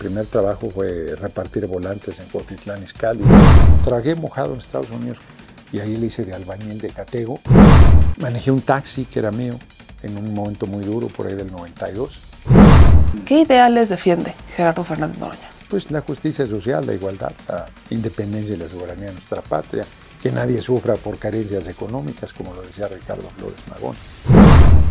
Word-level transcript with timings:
primer 0.00 0.24
trabajo 0.24 0.70
fue 0.70 1.14
repartir 1.14 1.66
volantes 1.66 2.18
en 2.20 2.26
Cuautitlán 2.28 2.82
Izcalli. 2.82 3.22
Tragué 3.84 4.14
mojado 4.14 4.54
en 4.54 4.58
Estados 4.58 4.90
Unidos 4.90 5.18
y 5.72 5.78
ahí 5.78 5.98
le 5.98 6.06
hice 6.06 6.24
de 6.24 6.32
albañil 6.32 6.80
de 6.80 6.88
catego. 6.88 7.38
Manejé 8.18 8.50
un 8.50 8.62
taxi 8.62 9.04
que 9.04 9.18
era 9.18 9.30
mío 9.30 9.58
en 10.02 10.16
un 10.16 10.32
momento 10.32 10.66
muy 10.66 10.84
duro, 10.84 11.08
por 11.08 11.26
ahí 11.26 11.34
del 11.34 11.52
92. 11.52 12.18
¿Qué 13.26 13.42
ideales 13.42 13.90
defiende 13.90 14.34
Gerardo 14.56 14.84
Fernández 14.84 15.18
Noroña? 15.18 15.50
Pues 15.68 15.90
la 15.90 16.00
justicia 16.00 16.46
social, 16.46 16.86
la 16.86 16.94
igualdad, 16.94 17.32
la 17.46 17.66
independencia 17.90 18.54
y 18.54 18.58
la 18.58 18.70
soberanía 18.70 19.08
de 19.08 19.12
nuestra 19.12 19.42
patria, 19.42 19.84
que 20.22 20.32
nadie 20.32 20.62
sufra 20.62 20.94
por 20.94 21.18
carencias 21.18 21.66
económicas, 21.66 22.32
como 22.32 22.54
lo 22.54 22.62
decía 22.62 22.88
Ricardo 22.88 23.28
Flores 23.36 23.60
Magón. 23.68 23.96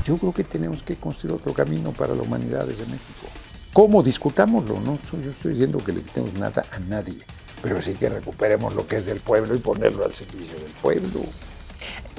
Yo 0.05 0.17
creo 0.17 0.33
que 0.33 0.43
tenemos 0.43 0.83
que 0.83 0.97
construir 0.97 1.35
otro 1.35 1.51
camino 1.51 1.93
para 1.93 2.13
la 2.13 2.21
humanidad 2.21 2.65
desde 2.65 2.85
México. 2.85 3.27
¿Cómo? 3.73 4.01
Discutámoslo, 4.01 4.79
no 4.79 4.97
yo 5.23 5.31
estoy 5.31 5.51
diciendo 5.51 5.77
que 5.77 5.93
le 5.93 6.01
quitemos 6.01 6.33
nada 6.33 6.65
a 6.71 6.79
nadie, 6.79 7.17
pero 7.61 7.81
sí 7.81 7.93
que 7.93 8.09
recuperemos 8.09 8.73
lo 8.73 8.87
que 8.87 8.97
es 8.97 9.05
del 9.05 9.19
pueblo 9.19 9.55
y 9.55 9.59
ponerlo 9.59 10.05
al 10.05 10.13
servicio 10.13 10.55
del 10.55 10.71
pueblo. 10.81 11.21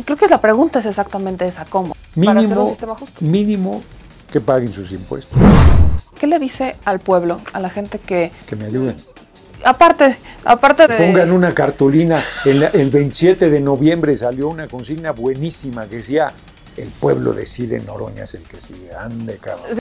Creo 0.05 0.17
que 0.17 0.29
la 0.29 0.41
pregunta 0.41 0.79
es 0.79 0.87
exactamente 0.87 1.45
esa, 1.45 1.65
¿cómo? 1.65 1.95
Mínimo, 2.15 2.35
para 2.35 2.47
hacer 2.47 2.59
un 2.59 2.69
sistema 2.69 2.95
justo. 2.95 3.25
Mínimo 3.25 3.83
que 4.33 4.41
paguen 4.41 4.73
sus 4.73 4.93
impuestos. 4.93 5.39
¿Qué 6.19 6.27
le 6.27 6.39
dice 6.39 6.77
al 6.85 7.01
pueblo, 7.01 7.41
a 7.53 7.61
la 7.61 7.71
gente 7.71 7.99
que... 7.99 8.31
Que 8.47 8.57
me 8.57 8.67
ayuden. 8.67 8.97
Aparte, 9.65 10.17
aparte 10.45 10.87
de... 10.87 10.97
Pongan 10.97 11.33
una 11.33 11.53
cartulina. 11.53 12.23
El, 12.45 12.63
el 12.63 12.91
27 12.91 13.51
de 13.51 13.61
noviembre 13.61 14.15
salió 14.15 14.49
una 14.49 14.69
consigna 14.69 15.13
buenísima 15.13 15.87
que 15.87 15.97
decía, 15.97 16.33
el 16.77 16.89
pueblo 16.89 17.33
decide, 17.33 17.81
Noroña 17.81 18.25
es 18.25 18.35
el 18.35 18.43
que 18.43 18.61
sigue. 18.61 18.95
Ande, 18.95 19.37
cabrón. 19.39 19.81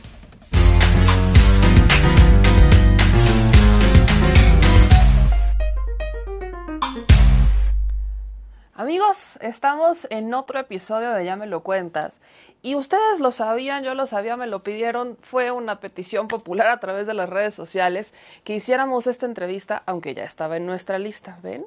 Amigos, 8.80 9.38
estamos 9.42 10.08
en 10.10 10.34
otro 10.34 10.58
episodio 10.58 11.12
de 11.12 11.26
Ya 11.26 11.36
me 11.36 11.48
lo 11.48 11.64
cuentas. 11.64 12.22
Y 12.62 12.76
ustedes 12.76 13.20
lo 13.20 13.34
sabían, 13.34 13.84
yo 13.84 13.94
lo 13.94 14.06
sabía, 14.06 14.38
me 14.38 14.48
lo 14.48 14.64
pidieron. 14.64 15.18
Fue 15.22 15.52
una 15.52 15.82
petición 15.82 16.30
popular 16.30 16.68
a 16.68 16.80
través 16.80 17.06
de 17.06 17.14
las 17.14 17.30
redes 17.30 17.54
sociales 17.54 18.14
que 18.46 18.56
hiciéramos 18.56 19.06
esta 19.06 19.26
entrevista, 19.26 19.84
aunque 19.86 20.14
ya 20.14 20.24
estaba 20.24 20.56
en 20.56 20.66
nuestra 20.66 20.98
lista. 20.98 21.38
¿Ven? 21.44 21.66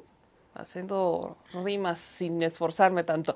Haciendo 0.55 1.37
rimas 1.63 1.99
sin 1.99 2.41
esforzarme 2.41 3.03
tanto. 3.03 3.35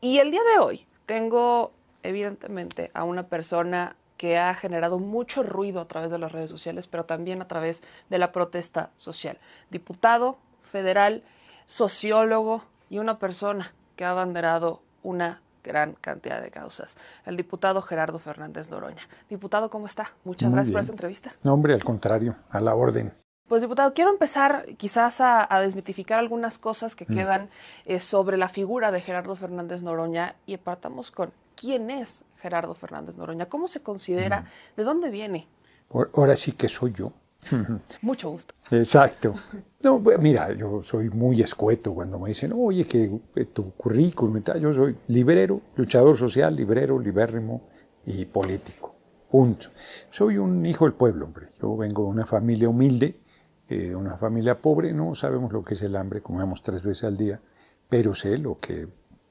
Y 0.00 0.20
el 0.20 0.30
día 0.30 0.42
de 0.54 0.60
hoy 0.60 0.86
tengo, 1.04 1.72
evidentemente, 2.02 2.90
a 2.94 3.04
una 3.04 3.26
persona 3.26 3.94
que 4.18 4.36
ha 4.36 4.52
generado 4.54 4.98
mucho 4.98 5.42
ruido 5.42 5.80
a 5.80 5.86
través 5.86 6.10
de 6.10 6.18
las 6.18 6.32
redes 6.32 6.50
sociales, 6.50 6.86
pero 6.86 7.04
también 7.04 7.40
a 7.40 7.48
través 7.48 7.82
de 8.10 8.18
la 8.18 8.32
protesta 8.32 8.90
social. 8.96 9.38
Diputado 9.70 10.36
federal, 10.70 11.22
sociólogo, 11.64 12.64
y 12.90 12.98
una 12.98 13.18
persona 13.18 13.72
que 13.96 14.04
ha 14.04 14.10
abanderado 14.10 14.80
una 15.02 15.40
gran 15.64 15.94
cantidad 15.94 16.40
de 16.40 16.50
causas, 16.50 16.96
el 17.26 17.36
diputado 17.36 17.82
Gerardo 17.82 18.18
Fernández 18.18 18.70
Noroña. 18.70 19.02
Diputado, 19.28 19.70
¿cómo 19.70 19.86
está? 19.86 20.12
Muchas 20.24 20.48
Muy 20.48 20.54
gracias 20.56 20.68
bien. 20.68 20.74
por 20.74 20.80
esta 20.80 20.92
entrevista. 20.92 21.32
No, 21.42 21.52
hombre, 21.52 21.74
al 21.74 21.84
contrario, 21.84 22.36
a 22.50 22.60
la 22.60 22.74
orden. 22.74 23.12
Pues 23.48 23.62
diputado, 23.62 23.94
quiero 23.94 24.10
empezar 24.10 24.66
quizás 24.76 25.20
a, 25.20 25.46
a 25.54 25.60
desmitificar 25.60 26.18
algunas 26.18 26.58
cosas 26.58 26.94
que 26.94 27.06
quedan 27.06 27.48
eh, 27.86 27.98
sobre 27.98 28.36
la 28.36 28.48
figura 28.48 28.90
de 28.90 29.00
Gerardo 29.00 29.36
Fernández 29.36 29.82
Noroña 29.82 30.36
y 30.44 30.56
partamos 30.58 31.10
con 31.10 31.32
quién 31.54 31.90
es 31.90 32.24
Gerardo 32.40 32.74
Fernández 32.74 33.16
Noroña, 33.16 33.46
cómo 33.46 33.68
se 33.68 33.80
considera, 33.80 34.46
de 34.76 34.84
dónde 34.84 35.10
viene. 35.10 35.46
Por- 35.88 36.10
Ahora 36.14 36.36
sí 36.36 36.52
que 36.52 36.68
soy 36.68 36.92
yo. 36.92 37.12
Mucho 38.02 38.30
gusto. 38.30 38.54
Exacto. 38.70 39.34
No, 39.82 40.00
mira, 40.18 40.52
yo 40.52 40.82
soy 40.82 41.08
muy 41.08 41.40
escueto 41.40 41.94
cuando 41.94 42.18
me 42.18 42.28
dicen, 42.30 42.52
oye, 42.54 42.84
que 42.84 43.08
tu 43.52 43.70
currículum 43.72 44.36
y 44.38 44.40
tal. 44.40 44.60
Yo 44.60 44.72
soy 44.72 44.96
librero, 45.08 45.60
luchador 45.76 46.16
social, 46.16 46.54
librero, 46.56 46.98
libérrimo 46.98 47.62
y 48.06 48.24
político. 48.24 48.94
Punto. 49.30 49.68
Soy 50.10 50.36
un 50.38 50.64
hijo 50.66 50.84
del 50.84 50.94
pueblo, 50.94 51.26
hombre. 51.26 51.48
Yo 51.60 51.76
vengo 51.76 52.02
de 52.04 52.08
una 52.08 52.26
familia 52.26 52.68
humilde, 52.68 53.20
eh, 53.68 53.94
una 53.94 54.16
familia 54.16 54.58
pobre. 54.60 54.92
No 54.92 55.14
sabemos 55.14 55.52
lo 55.52 55.62
que 55.64 55.74
es 55.74 55.82
el 55.82 55.94
hambre, 55.96 56.22
comemos 56.22 56.62
tres 56.62 56.82
veces 56.82 57.04
al 57.04 57.16
día, 57.16 57.40
pero 57.88 58.14
sé 58.14 58.36
lo 58.38 58.58
que 58.58 58.88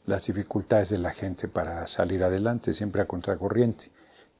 las 0.07 0.25
dificultades 0.25 0.89
de 0.89 0.97
la 0.97 1.11
gente 1.11 1.47
para 1.47 1.85
salir 1.85 2.23
adelante, 2.23 2.73
siempre 2.73 3.01
a 3.01 3.05
contracorriente. 3.05 3.91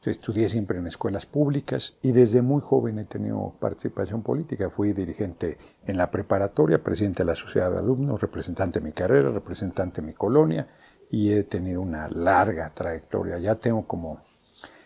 Yo 0.02 0.12
estudié 0.12 0.48
siempre 0.48 0.78
en 0.78 0.88
escuelas 0.88 1.26
públicas 1.26 1.96
y 2.02 2.14
desde 2.14 2.42
muy 2.42 2.62
joven 2.62 3.00
he 3.00 3.06
tenido 3.06 3.54
participación 3.60 4.24
política. 4.24 4.70
Fui 4.70 4.94
dirigente 4.94 5.58
en 5.86 5.98
la 5.98 6.10
preparatoria, 6.10 6.82
presidente 6.82 7.24
de 7.24 7.28
la 7.28 7.36
sociedad 7.36 7.72
de 7.72 7.80
alumnos, 7.80 8.22
representante 8.22 8.80
de 8.80 8.86
mi 8.86 8.94
carrera, 8.94 9.30
representante 9.30 10.02
de 10.02 10.08
mi 10.08 10.14
colonia 10.14 10.68
y 11.10 11.34
he 11.34 11.44
tenido 11.44 11.82
una 11.82 12.08
larga 12.08 12.72
trayectoria. 12.74 13.38
Ya 13.40 13.56
tengo 13.56 13.86
como 13.86 14.22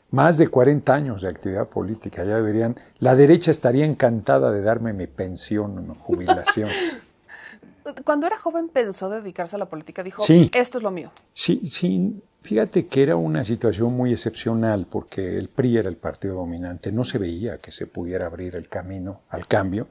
más 0.09 0.37
de 0.37 0.47
40 0.47 0.93
años 0.93 1.21
de 1.21 1.29
actividad 1.29 1.67
política. 1.67 2.23
Ya 2.23 2.35
deberían, 2.35 2.75
la 2.99 3.15
derecha 3.15 3.51
estaría 3.51 3.85
encantada 3.85 4.51
de 4.51 4.61
darme 4.61 4.93
mi 4.93 5.07
pensión 5.07 5.89
o 5.89 5.95
jubilación. 5.95 6.69
Cuando 8.05 8.27
era 8.27 8.37
joven 8.37 8.69
pensó 8.69 9.09
dedicarse 9.09 9.55
a 9.55 9.59
la 9.59 9.67
política, 9.67 10.03
dijo, 10.03 10.23
Sí. 10.23 10.49
esto 10.53 10.77
es 10.77 10.83
lo 10.83 10.91
mío. 10.91 11.11
Sí, 11.33 11.61
sí, 11.67 12.21
fíjate 12.41 12.87
que 12.87 13.03
era 13.03 13.15
una 13.15 13.43
situación 13.43 13.93
muy 13.95 14.11
excepcional 14.11 14.87
porque 14.89 15.37
el 15.37 15.49
PRI 15.49 15.77
era 15.77 15.89
el 15.89 15.97
partido 15.97 16.35
dominante, 16.35 16.91
no 16.91 17.03
se 17.03 17.17
veía 17.17 17.57
que 17.57 17.71
se 17.71 17.87
pudiera 17.87 18.25
abrir 18.25 18.55
el 18.55 18.67
camino 18.69 19.21
al 19.29 19.47
cambio 19.47 19.87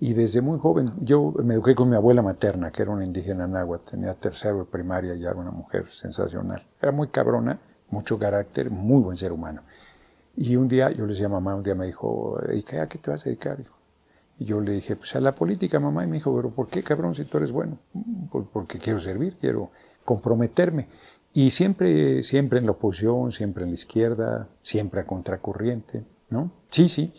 y 0.00 0.14
desde 0.14 0.40
muy 0.40 0.58
joven 0.58 0.90
yo 1.00 1.32
me 1.44 1.54
eduqué 1.54 1.74
con 1.74 1.88
mi 1.88 1.96
abuela 1.96 2.22
materna, 2.22 2.70
que 2.72 2.82
era 2.82 2.90
una 2.90 3.04
indígena 3.04 3.46
náhuatl, 3.46 3.90
tenía 3.92 4.14
tercero 4.14 4.58
de 4.58 4.64
primaria 4.64 5.14
y 5.14 5.22
era 5.22 5.34
una 5.34 5.50
mujer 5.52 5.86
sensacional. 5.90 6.66
Era 6.80 6.90
muy 6.92 7.08
cabrona, 7.08 7.60
mucho 7.88 8.18
carácter, 8.18 8.70
muy 8.70 9.00
buen 9.02 9.16
ser 9.16 9.30
humano. 9.32 9.62
Y 10.36 10.56
un 10.56 10.66
día, 10.66 10.90
yo 10.90 11.04
le 11.06 11.12
decía 11.12 11.26
a 11.26 11.28
mamá, 11.28 11.54
un 11.54 11.62
día 11.62 11.74
me 11.74 11.86
dijo, 11.86 12.38
¿y 12.52 12.62
qué, 12.62 12.80
a 12.80 12.88
qué 12.88 12.98
te 12.98 13.10
vas 13.10 13.20
a 13.22 13.24
dedicar, 13.26 13.60
hijo? 13.60 13.76
Y 14.42 14.44
yo 14.44 14.60
le 14.60 14.72
dije, 14.72 14.96
pues 14.96 15.14
a 15.14 15.20
la 15.20 15.34
política, 15.34 15.78
mamá. 15.78 16.02
Y 16.02 16.08
me 16.08 16.14
dijo, 16.16 16.34
pero 16.34 16.50
¿por 16.50 16.66
qué, 16.68 16.82
cabrón, 16.82 17.14
si 17.14 17.24
tú 17.24 17.36
eres 17.38 17.52
bueno? 17.52 17.78
"Por- 18.30 18.46
Porque 18.48 18.78
quiero 18.78 18.98
servir, 18.98 19.36
quiero 19.40 19.70
comprometerme. 20.04 20.88
Y 21.32 21.50
siempre, 21.50 22.22
siempre 22.24 22.58
en 22.58 22.66
la 22.66 22.72
oposición, 22.72 23.30
siempre 23.30 23.62
en 23.62 23.70
la 23.70 23.74
izquierda, 23.74 24.48
siempre 24.62 25.00
a 25.00 25.06
contracorriente, 25.06 26.04
¿no? 26.30 26.50
Sí, 26.68 26.88
sí. 26.88 27.12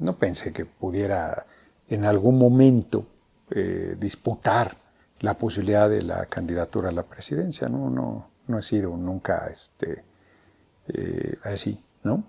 No 0.00 0.16
pensé 0.16 0.52
que 0.52 0.64
pudiera 0.66 1.46
en 1.88 2.04
algún 2.04 2.36
momento 2.38 3.06
eh, 3.50 3.96
disputar 3.98 4.76
la 5.20 5.34
posibilidad 5.34 5.88
de 5.88 6.02
la 6.02 6.26
candidatura 6.26 6.88
a 6.88 6.92
la 6.92 7.02
presidencia, 7.04 7.68
¿no? 7.68 7.90
No, 7.90 8.28
no 8.48 8.58
he 8.58 8.62
sido 8.62 8.96
nunca 8.96 9.46
este, 9.50 10.02
eh, 10.88 11.36
así, 11.44 11.80
¿no? 12.02 12.24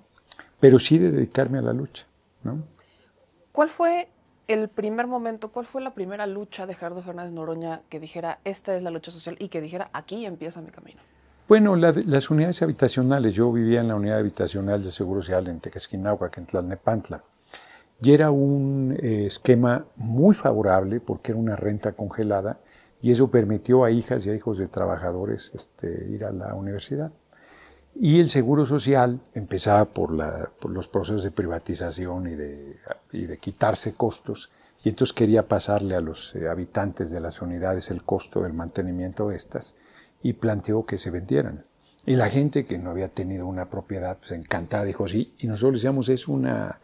Pero 0.59 0.78
sí 0.80 0.98
de 1.00 1.12
dedicarme 1.12 1.58
a 1.58 1.62
la 1.64 1.74
lucha, 1.74 2.06
¿no? 2.44 2.64
¿Cuál 3.52 3.70
fue 3.70 4.08
el 4.48 4.70
primer 4.70 5.08
momento, 5.08 5.52
cuál 5.52 5.66
fue 5.66 5.82
la 5.82 5.94
primera 5.94 6.26
lucha 6.28 6.66
de 6.66 6.74
Gerardo 6.76 7.02
Fernández 7.02 7.34
Noroña 7.34 7.82
que 7.90 8.00
dijera, 8.00 8.40
esta 8.44 8.76
es 8.76 8.84
la 8.84 8.92
lucha 8.92 9.12
social 9.12 9.36
y 9.40 9.50
que 9.50 9.62
dijera, 9.62 9.90
aquí 9.94 10.26
empieza 10.26 10.62
mi 10.62 10.72
camino? 10.72 11.02
Bueno, 11.48 11.76
la- 11.76 11.94
las 12.06 12.30
unidades 12.30 12.62
habitacionales, 12.62 13.36
yo 13.36 13.52
vivía 13.52 13.82
en 13.82 13.90
la 13.90 13.96
unidad 13.96 14.20
habitacional 14.20 14.84
de 14.84 14.92
Seguro 14.92 15.22
Social 15.22 15.48
en 15.48 15.60
Tequesquinahuac, 15.60 16.38
en 16.38 16.46
Tlalnepantla, 16.46 17.24
y 18.02 18.14
era 18.14 18.32
un 18.32 18.98
eh, 19.02 19.26
esquema 19.28 19.86
muy 19.96 20.34
favorable 20.34 21.00
porque 21.02 21.32
era 21.34 21.40
una 21.40 21.56
renta 21.56 21.92
congelada 21.92 22.58
y 23.02 23.12
eso 23.12 23.30
permitió 23.30 23.84
a 23.84 23.92
hijas 23.92 24.26
y 24.26 24.30
a 24.30 24.36
hijos 24.36 24.58
de 24.58 24.68
trabajadores 24.68 25.52
este, 25.54 26.08
ir 26.10 26.24
a 26.26 26.32
la 26.32 26.56
universidad. 26.56 27.12
Y 27.94 28.19
el 28.19 28.29
seguro 28.29 28.66
social 28.66 29.20
empezaba 29.34 29.85
por, 29.85 30.14
la- 30.14 30.49
por 30.59 30.72
los 30.72 30.88
procesos 30.88 31.23
de 31.23 31.32
privatización 31.32 32.28
y 32.28 32.35
de, 32.35 32.78
y 33.11 33.26
de 33.26 33.38
quitarse 33.38 33.93
costos, 33.93 34.49
y 34.84 34.90
entonces 34.90 35.14
quería 35.14 35.47
pasarle 35.47 35.96
a 35.96 36.02
los 36.02 36.35
eh, 36.35 36.49
habitantes 36.49 37.11
de 37.11 37.20
las 37.20 37.41
unidades 37.41 37.91
el 37.91 38.03
costo 38.03 38.41
del 38.41 38.53
mantenimiento 38.53 39.29
de 39.29 39.35
estas, 39.35 39.76
y 40.23 40.34
planteó 40.34 40.85
que 40.85 40.97
se 40.97 41.11
vendieran. 41.11 41.66
Y 42.05 42.16
la 42.16 42.29
gente 42.29 42.66
que 42.66 42.79
no 42.79 42.90
había 42.90 43.09
tenido 43.09 43.46
una 43.46 43.70
propiedad, 43.70 44.17
pues 44.17 44.32
encantada, 44.32 44.85
dijo 44.85 45.08
sí, 45.08 45.35
y 45.37 45.47
nosotros 45.47 45.76
decíamos, 45.79 46.09
es 46.09 46.28
una, 46.28 46.79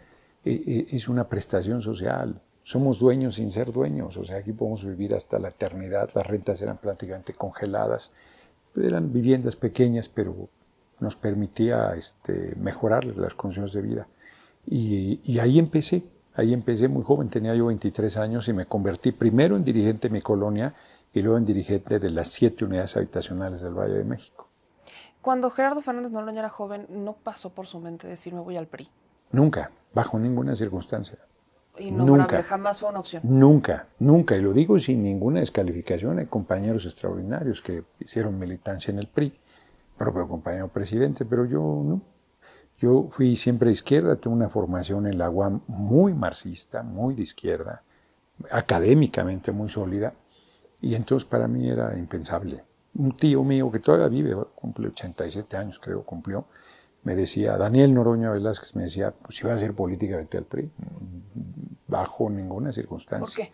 eh, 0.45 0.62
eh, 0.68 0.88
es 0.92 1.07
una 1.07 1.27
prestación 1.27 1.81
social, 1.81 2.39
somos 2.63 3.00
dueños 3.00 3.36
sin 3.36 3.50
ser 3.50 3.71
dueños, 3.71 4.18
o 4.18 4.25
sea, 4.25 4.38
aquí 4.38 4.51
podemos 4.51 4.86
vivir 4.86 5.15
hasta 5.15 5.39
la 5.39 5.48
eternidad, 5.50 6.10
las 6.13 6.27
rentas 6.27 6.62
eran 6.62 6.77
prácticamente 6.77 7.33
congeladas, 7.33 8.12
eran 8.75 9.12
viviendas 9.12 9.56
pequeñas, 9.56 10.10
pero 10.10 10.50
nos 11.00 11.16
permitía 11.16 11.94
este, 11.96 12.56
mejorar 12.56 13.06
las 13.06 13.34
condiciones 13.34 13.74
de 13.74 13.82
vida. 13.82 14.08
Y, 14.66 15.20
y 15.24 15.40
ahí 15.40 15.60
empecé, 15.60 16.04
ahí 16.36 16.54
empecé 16.54 16.88
muy 16.88 17.04
joven, 17.04 17.30
tenía 17.30 17.56
yo 17.56 17.68
23 17.68 18.18
años 18.18 18.48
y 18.48 18.54
me 18.54 18.66
convertí 18.66 19.12
primero 19.12 19.56
en 19.56 19.64
dirigente 19.64 20.08
de 20.10 20.14
mi 20.14 20.22
colonia 20.22 20.74
y 21.14 21.22
luego 21.22 21.38
en 21.38 21.46
dirigente 21.46 22.00
de 22.00 22.10
las 22.10 22.28
siete 22.28 22.66
unidades 22.66 22.96
habitacionales 22.98 23.62
del 23.62 23.74
Valle 23.74 23.96
de 23.96 24.04
México. 24.04 24.48
Cuando 25.22 25.50
Gerardo 25.50 25.82
Fernández 25.82 26.12
Noroña 26.12 26.40
era 26.40 26.50
joven, 26.50 26.86
no 26.90 27.14
pasó 27.14 27.50
por 27.50 27.68
su 27.68 27.80
mente 27.80 28.08
decir, 28.08 28.34
me 28.34 28.40
voy 28.40 28.56
al 28.56 28.68
PRI. 28.68 28.90
Nunca, 29.32 29.72
bajo 29.94 30.18
ninguna 30.18 30.56
circunstancia. 30.56 31.18
innombrable, 31.78 32.44
jamás 32.44 32.80
fue 32.80 32.90
una 32.90 33.00
opción. 33.00 33.24
Nunca, 33.26 33.88
nunca, 34.00 34.38
y 34.38 34.42
lo 34.42 34.54
digo 34.54 34.80
sin 34.80 35.04
ninguna 35.04 35.42
descalificación. 35.42 36.20
Hay 36.20 36.28
compañeros 36.28 36.86
extraordinarios 36.86 37.62
que 37.62 37.84
hicieron 38.00 38.40
militancia 38.40 38.92
en 38.92 39.00
el 39.00 39.08
PRI, 39.08 39.34
propio 39.98 40.28
compañero 40.28 40.68
presidente, 40.68 41.26
pero 41.26 41.46
yo 41.46 41.60
no. 41.60 42.02
Yo 42.80 43.08
fui 43.10 43.36
siempre 43.36 43.68
de 43.68 43.74
izquierda, 43.74 44.16
tengo 44.18 44.36
una 44.36 44.50
formación 44.50 45.08
en 45.08 45.18
la 45.18 45.30
UAM 45.32 45.62
muy 45.68 46.14
marxista, 46.14 46.84
muy 46.84 47.16
de 47.16 47.24
izquierda, 47.24 47.82
académicamente 48.52 49.52
muy 49.52 49.68
sólida, 49.68 50.14
y 50.80 50.94
entonces 50.94 51.28
para 51.28 51.48
mí 51.48 51.68
era 51.68 51.98
impensable. 51.98 52.64
Un 52.94 53.14
tío 53.14 53.44
mío 53.44 53.72
que 53.72 53.80
todavía 53.80 54.08
vive, 54.10 54.36
cumple 54.54 54.90
87 54.90 55.58
años 55.58 55.80
creo, 55.80 56.04
cumplió, 56.04 56.46
me 57.04 57.16
decía, 57.16 57.58
Daniel 57.58 57.94
Noroña 57.94 58.30
Velázquez 58.32 58.76
me 58.76 58.84
decía, 58.84 59.12
pues 59.12 59.38
si 59.38 59.44
vas 59.44 59.54
a 59.54 59.56
hacer 59.56 59.74
política, 59.74 60.18
vete 60.18 60.38
al 60.38 60.44
PRI, 60.44 60.70
bajo 61.88 62.30
ninguna 62.30 62.72
circunstancia. 62.72 63.46
¿Por 63.46 63.54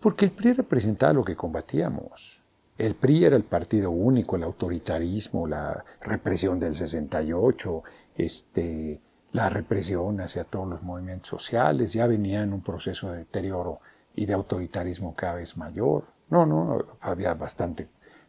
Porque 0.00 0.24
el 0.26 0.30
PRI 0.30 0.52
representaba 0.54 1.12
lo 1.12 1.24
que 1.24 1.36
combatíamos. 1.36 2.39
El 2.80 2.94
PRI 2.94 3.26
era 3.26 3.36
el 3.36 3.44
partido 3.44 3.90
único, 3.90 4.36
el 4.36 4.42
autoritarismo, 4.42 5.46
la 5.46 5.84
represión 6.00 6.58
del 6.58 6.74
68, 6.74 7.82
este, 8.16 9.02
la 9.32 9.50
represión 9.50 10.18
hacia 10.22 10.44
todos 10.44 10.66
los 10.66 10.82
movimientos 10.82 11.28
sociales, 11.28 11.92
ya 11.92 12.06
venía 12.06 12.42
en 12.42 12.54
un 12.54 12.62
proceso 12.62 13.12
de 13.12 13.18
deterioro 13.18 13.80
y 14.16 14.24
de 14.24 14.32
autoritarismo 14.32 15.14
cada 15.14 15.34
vez 15.34 15.58
mayor. 15.58 16.04
No, 16.30 16.46
no, 16.46 16.82
había 17.02 17.34
bastante. 17.34 17.86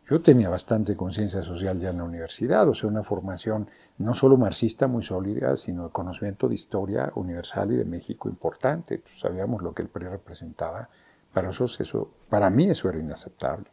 Yo 0.09 0.21
tenía 0.21 0.49
bastante 0.49 0.97
conciencia 0.97 1.43
social 1.43 1.79
ya 1.79 1.91
en 1.91 1.99
la 1.99 2.03
universidad, 2.03 2.67
o 2.67 2.73
sea, 2.73 2.89
una 2.89 3.03
formación 3.03 3.69
no 3.99 4.13
solo 4.13 4.35
marxista 4.35 4.87
muy 4.87 5.01
sólida, 5.01 5.55
sino 5.55 5.85
de 5.85 5.91
conocimiento 5.91 6.49
de 6.49 6.55
historia 6.55 7.09
universal 7.15 7.71
y 7.71 7.77
de 7.77 7.85
México 7.85 8.27
importante. 8.27 9.01
Sabíamos 9.15 9.61
lo 9.61 9.73
que 9.73 9.83
el 9.83 9.87
PRI 9.87 10.07
representaba. 10.07 10.89
Para, 11.33 11.47
nosotros 11.47 11.79
eso, 11.79 12.11
para 12.27 12.49
mí 12.49 12.69
eso 12.69 12.89
era 12.89 12.99
inaceptable. 12.99 13.71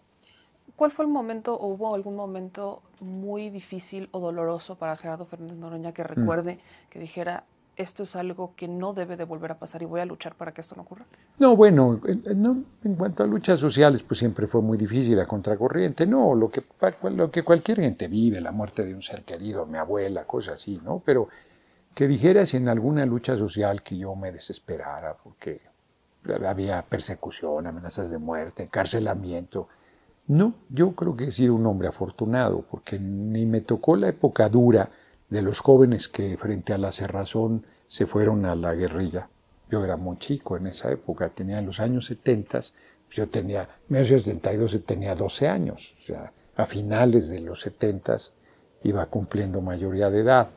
¿Cuál 0.79 0.93
fue 0.93 1.05
el 1.05 1.11
momento 1.11 1.57
o 1.57 1.67
hubo 1.67 1.93
algún 1.93 2.15
momento 2.15 2.83
muy 3.01 3.51
difícil 3.51 4.09
o 4.13 4.21
doloroso 4.21 4.77
para 4.77 4.97
Gerardo 4.97 5.27
Fernández 5.27 5.59
Noroña 5.59 5.91
que 5.91 6.05
recuerde, 6.05 6.61
que 6.89 7.01
dijera, 7.01 7.43
esto 7.75 8.05
es 8.05 8.15
algo 8.15 8.53
que 8.55 8.69
no 8.69 8.93
debe 8.93 9.17
de 9.17 9.25
volver 9.25 9.51
a 9.51 9.59
pasar 9.59 9.83
y 9.83 9.87
voy 9.87 10.01
a 10.01 10.05
luchar 10.05 10.37
para 10.37 10.53
que 10.53 10.61
esto 10.61 10.77
no 10.77 10.83
ocurra? 10.83 11.05
No, 11.41 11.57
bueno, 11.57 12.01
en, 12.05 12.65
en 12.85 12.95
cuanto 12.95 13.25
a 13.25 13.27
luchas 13.27 13.59
sociales, 13.59 14.05
pues 14.05 14.21
siempre 14.21 14.47
fue 14.47 14.63
muy 14.63 14.79
difícil, 14.79 15.19
a 15.19 15.27
contracorriente. 15.27 16.07
No, 16.07 16.37
lo 16.37 16.49
que, 16.49 16.63
lo 17.11 17.29
que 17.29 17.43
cualquier 17.43 17.81
gente 17.81 18.07
vive, 18.07 18.41
la 18.41 18.53
muerte 18.53 18.85
de 18.85 18.95
un 18.95 19.03
ser 19.03 19.25
querido, 19.25 19.67
mi 19.67 19.79
abuela, 19.79 20.27
cosas 20.27 20.55
así, 20.55 20.81
¿no? 20.85 21.03
Pero 21.05 21.27
que 21.93 22.07
dijera 22.07 22.47
si 22.47 22.57
en 22.57 22.69
alguna 22.69 23.05
lucha 23.05 23.37
social 23.37 23.83
que 23.83 23.99
yo 23.99 24.15
me 24.15 24.31
desesperara 24.31 25.17
porque 25.17 25.61
había 26.47 26.83
persecución, 26.83 27.67
amenazas 27.67 28.13
de 28.13 28.19
muerte, 28.19 28.63
encarcelamiento, 28.63 29.67
no, 30.29 30.55
yo 30.69 30.93
creo 30.93 31.17
que 31.17 31.25
he 31.25 31.31
sido 31.33 31.55
un 31.55 31.67
hombre 31.67 31.89
afortunado, 31.89 32.63
porque 32.71 32.99
ni 32.99 33.47
me 33.47 33.63
tocó 33.63 33.97
la 33.97 34.09
época 34.09 34.49
dura 34.51 34.91
de 35.31 35.41
los 35.41 35.61
jóvenes 35.61 36.09
que 36.09 36.37
frente 36.37 36.75
a 36.75 36.79
la 36.79 36.93
cerrazón 36.93 37.65
se 37.87 38.07
fueron 38.07 38.45
a 38.45 38.55
la 38.55 38.75
guerrilla. 38.75 39.31
Yo 39.71 39.83
era 39.83 39.97
muy 39.97 40.19
chico 40.19 40.59
en 40.59 40.67
esa 40.67 40.91
época, 40.93 41.31
tenía 41.31 41.63
los 41.63 41.81
años 41.81 42.05
70, 42.05 42.51
pues 42.59 42.73
yo 43.09 43.29
tenía, 43.29 43.63
en 43.63 43.97
1972 43.97 44.85
tenía 44.85 45.15
12 45.15 45.49
años, 45.49 45.95
o 45.99 46.03
sea, 46.03 46.33
a 46.57 46.67
finales 46.67 47.31
de 47.31 47.41
los 47.41 47.63
70 47.63 48.17
iba 48.83 49.07
cumpliendo 49.07 49.63
mayoría 49.63 50.11
de 50.11 50.21
edad, 50.21 50.53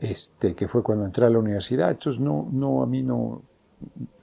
este, 0.00 0.54
que 0.54 0.68
fue 0.68 0.82
cuando 0.82 1.06
entré 1.06 1.24
a 1.24 1.30
la 1.30 1.38
universidad. 1.38 1.90
Entonces, 1.90 2.20
no, 2.20 2.46
no, 2.52 2.82
a 2.82 2.86
mí 2.86 3.02
no, 3.02 3.42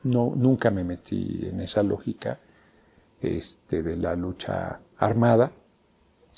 no, 0.04 0.34
nunca 0.36 0.70
me 0.70 0.84
metí 0.84 1.48
en 1.48 1.62
esa 1.62 1.81
lógica 1.81 2.40
este, 3.25 3.83
de 3.83 3.95
la 3.95 4.16
lucha 4.16 4.80
armada. 4.98 5.51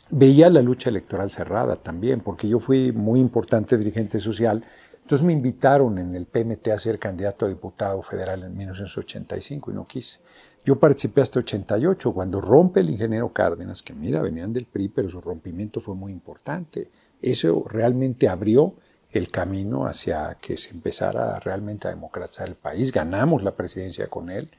Veía 0.09 0.49
la 0.49 0.61
lucha 0.61 0.89
electoral 0.89 1.29
cerrada 1.29 1.75
también, 1.75 2.21
porque 2.21 2.47
yo 2.47 2.59
fui 2.59 2.91
muy 2.91 3.19
importante 3.19 3.77
dirigente 3.77 4.19
social. 4.19 4.63
Entonces 5.01 5.25
me 5.25 5.33
invitaron 5.33 5.97
en 5.99 6.15
el 6.15 6.25
PMT 6.25 6.67
a 6.69 6.79
ser 6.79 6.99
candidato 6.99 7.45
a 7.45 7.49
diputado 7.49 8.01
federal 8.01 8.43
en 8.43 8.55
1985 8.55 9.71
y 9.71 9.73
no 9.73 9.87
quise. 9.87 10.19
Yo 10.65 10.77
participé 10.77 11.21
hasta 11.21 11.39
88, 11.39 12.13
cuando 12.13 12.41
rompe 12.41 12.81
el 12.81 12.89
ingeniero 12.89 13.31
Cárdenas, 13.31 13.81
que 13.81 13.93
mira, 13.93 14.21
venían 14.21 14.51
del 14.51 14.65
PRI, 14.65 14.89
pero 14.89 15.07
su 15.07 15.21
rompimiento 15.21 15.79
fue 15.79 15.95
muy 15.95 16.11
importante. 16.11 16.89
Eso 17.21 17.63
realmente 17.69 18.27
abrió 18.27 18.73
el 19.11 19.29
camino 19.29 19.87
hacia 19.87 20.37
que 20.41 20.57
se 20.57 20.71
empezara 20.71 21.39
realmente 21.39 21.87
a 21.87 21.91
democratizar 21.91 22.49
el 22.49 22.55
país. 22.55 22.91
Ganamos 22.91 23.43
la 23.43 23.55
presidencia 23.55 24.07
con 24.07 24.29
él. 24.29 24.49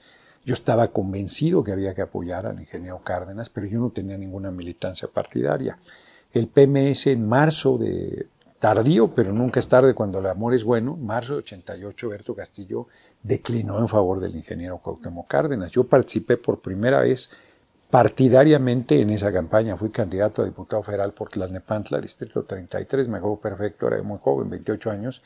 Yo 0.49 0.55
estaba 0.55 0.89
convencido 0.89 1.63
que 1.63 1.73
había 1.73 1.95
que 1.95 2.01
apoyar 2.01 2.47
al 2.47 2.59
ingeniero 2.59 3.03
Cárdenas, 3.05 3.51
pero 3.51 3.67
yo 3.67 3.81
no 3.81 3.91
tenía 3.91 4.17
ninguna 4.17 4.51
militancia 4.51 5.07
partidaria. 5.07 5.77
El 6.33 6.49
PMS 6.49 7.09
en 7.09 7.29
marzo 7.29 7.77
de 7.77 8.29
tardío, 8.59 9.09
pero 9.15 9.31
nunca 9.35 9.61
es 9.61 9.69
tarde 9.69 9.93
cuando 9.93 10.21
el 10.21 10.27
amor 10.27 10.55
es 10.55 10.65
bueno, 10.65 10.97
marzo 10.97 11.35
de 11.35 11.41
88, 11.41 12.09
Berto 12.09 12.35
Castillo 12.35 12.87
declinó 13.23 13.79
en 13.79 13.89
favor 13.89 14.21
del 14.21 14.37
ingeniero 14.37 14.79
Cuauhtémoc 14.79 15.29
Cárdenas. 15.29 15.71
Yo 15.71 15.85
participé 15.85 16.39
por 16.39 16.63
primera 16.63 17.01
vez 17.01 17.29
partidariamente 17.91 19.03
en 19.03 19.11
esa 19.11 19.31
campaña. 19.31 19.77
Fui 19.77 19.91
candidato 19.91 20.41
a 20.41 20.47
diputado 20.47 20.83
federal 20.83 21.13
por 21.13 21.29
Tlalnepantla, 21.29 22.01
distrito 22.01 22.45
33, 22.45 23.07
me 23.09 23.19
acuerdo 23.19 23.37
perfecto, 23.37 23.87
era 23.87 24.03
muy 24.03 24.19
joven, 24.19 24.49
28 24.49 24.93
años, 24.93 25.23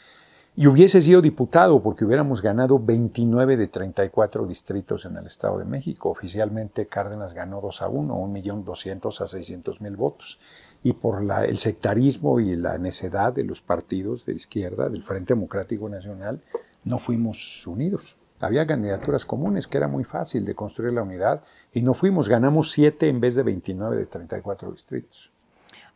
y 0.54 0.66
hubiese 0.66 1.00
sido 1.00 1.22
diputado 1.22 1.82
porque 1.82 2.04
hubiéramos 2.04 2.42
ganado 2.42 2.78
29 2.78 3.56
de 3.56 3.68
34 3.68 4.46
distritos 4.46 5.06
en 5.06 5.16
el 5.16 5.26
Estado 5.26 5.58
de 5.58 5.64
México. 5.64 6.10
Oficialmente 6.10 6.86
Cárdenas 6.86 7.32
ganó 7.32 7.62
2 7.62 7.80
a 7.80 7.88
1, 7.88 8.14
1.200.000 8.14 9.20
a 9.20 9.24
600.000 9.24 9.96
votos. 9.96 10.38
Y 10.82 10.92
por 10.92 11.22
el 11.22 11.58
sectarismo 11.58 12.38
y 12.38 12.56
la 12.56 12.76
necedad 12.76 13.32
de 13.32 13.44
los 13.44 13.62
partidos 13.62 14.26
de 14.26 14.34
izquierda, 14.34 14.90
del 14.90 15.02
Frente 15.02 15.32
Democrático 15.32 15.88
Nacional, 15.88 16.42
no 16.84 16.98
fuimos 16.98 17.66
unidos. 17.66 18.16
Había 18.40 18.66
candidaturas 18.66 19.24
comunes 19.24 19.66
que 19.66 19.78
era 19.78 19.88
muy 19.88 20.04
fácil 20.04 20.44
de 20.44 20.54
construir 20.54 20.92
la 20.92 21.02
unidad 21.02 21.42
y 21.72 21.80
no 21.80 21.94
fuimos, 21.94 22.28
ganamos 22.28 22.72
7 22.72 23.08
en 23.08 23.20
vez 23.20 23.36
de 23.36 23.44
29 23.44 23.96
de 23.96 24.06
34 24.06 24.70
distritos. 24.72 25.30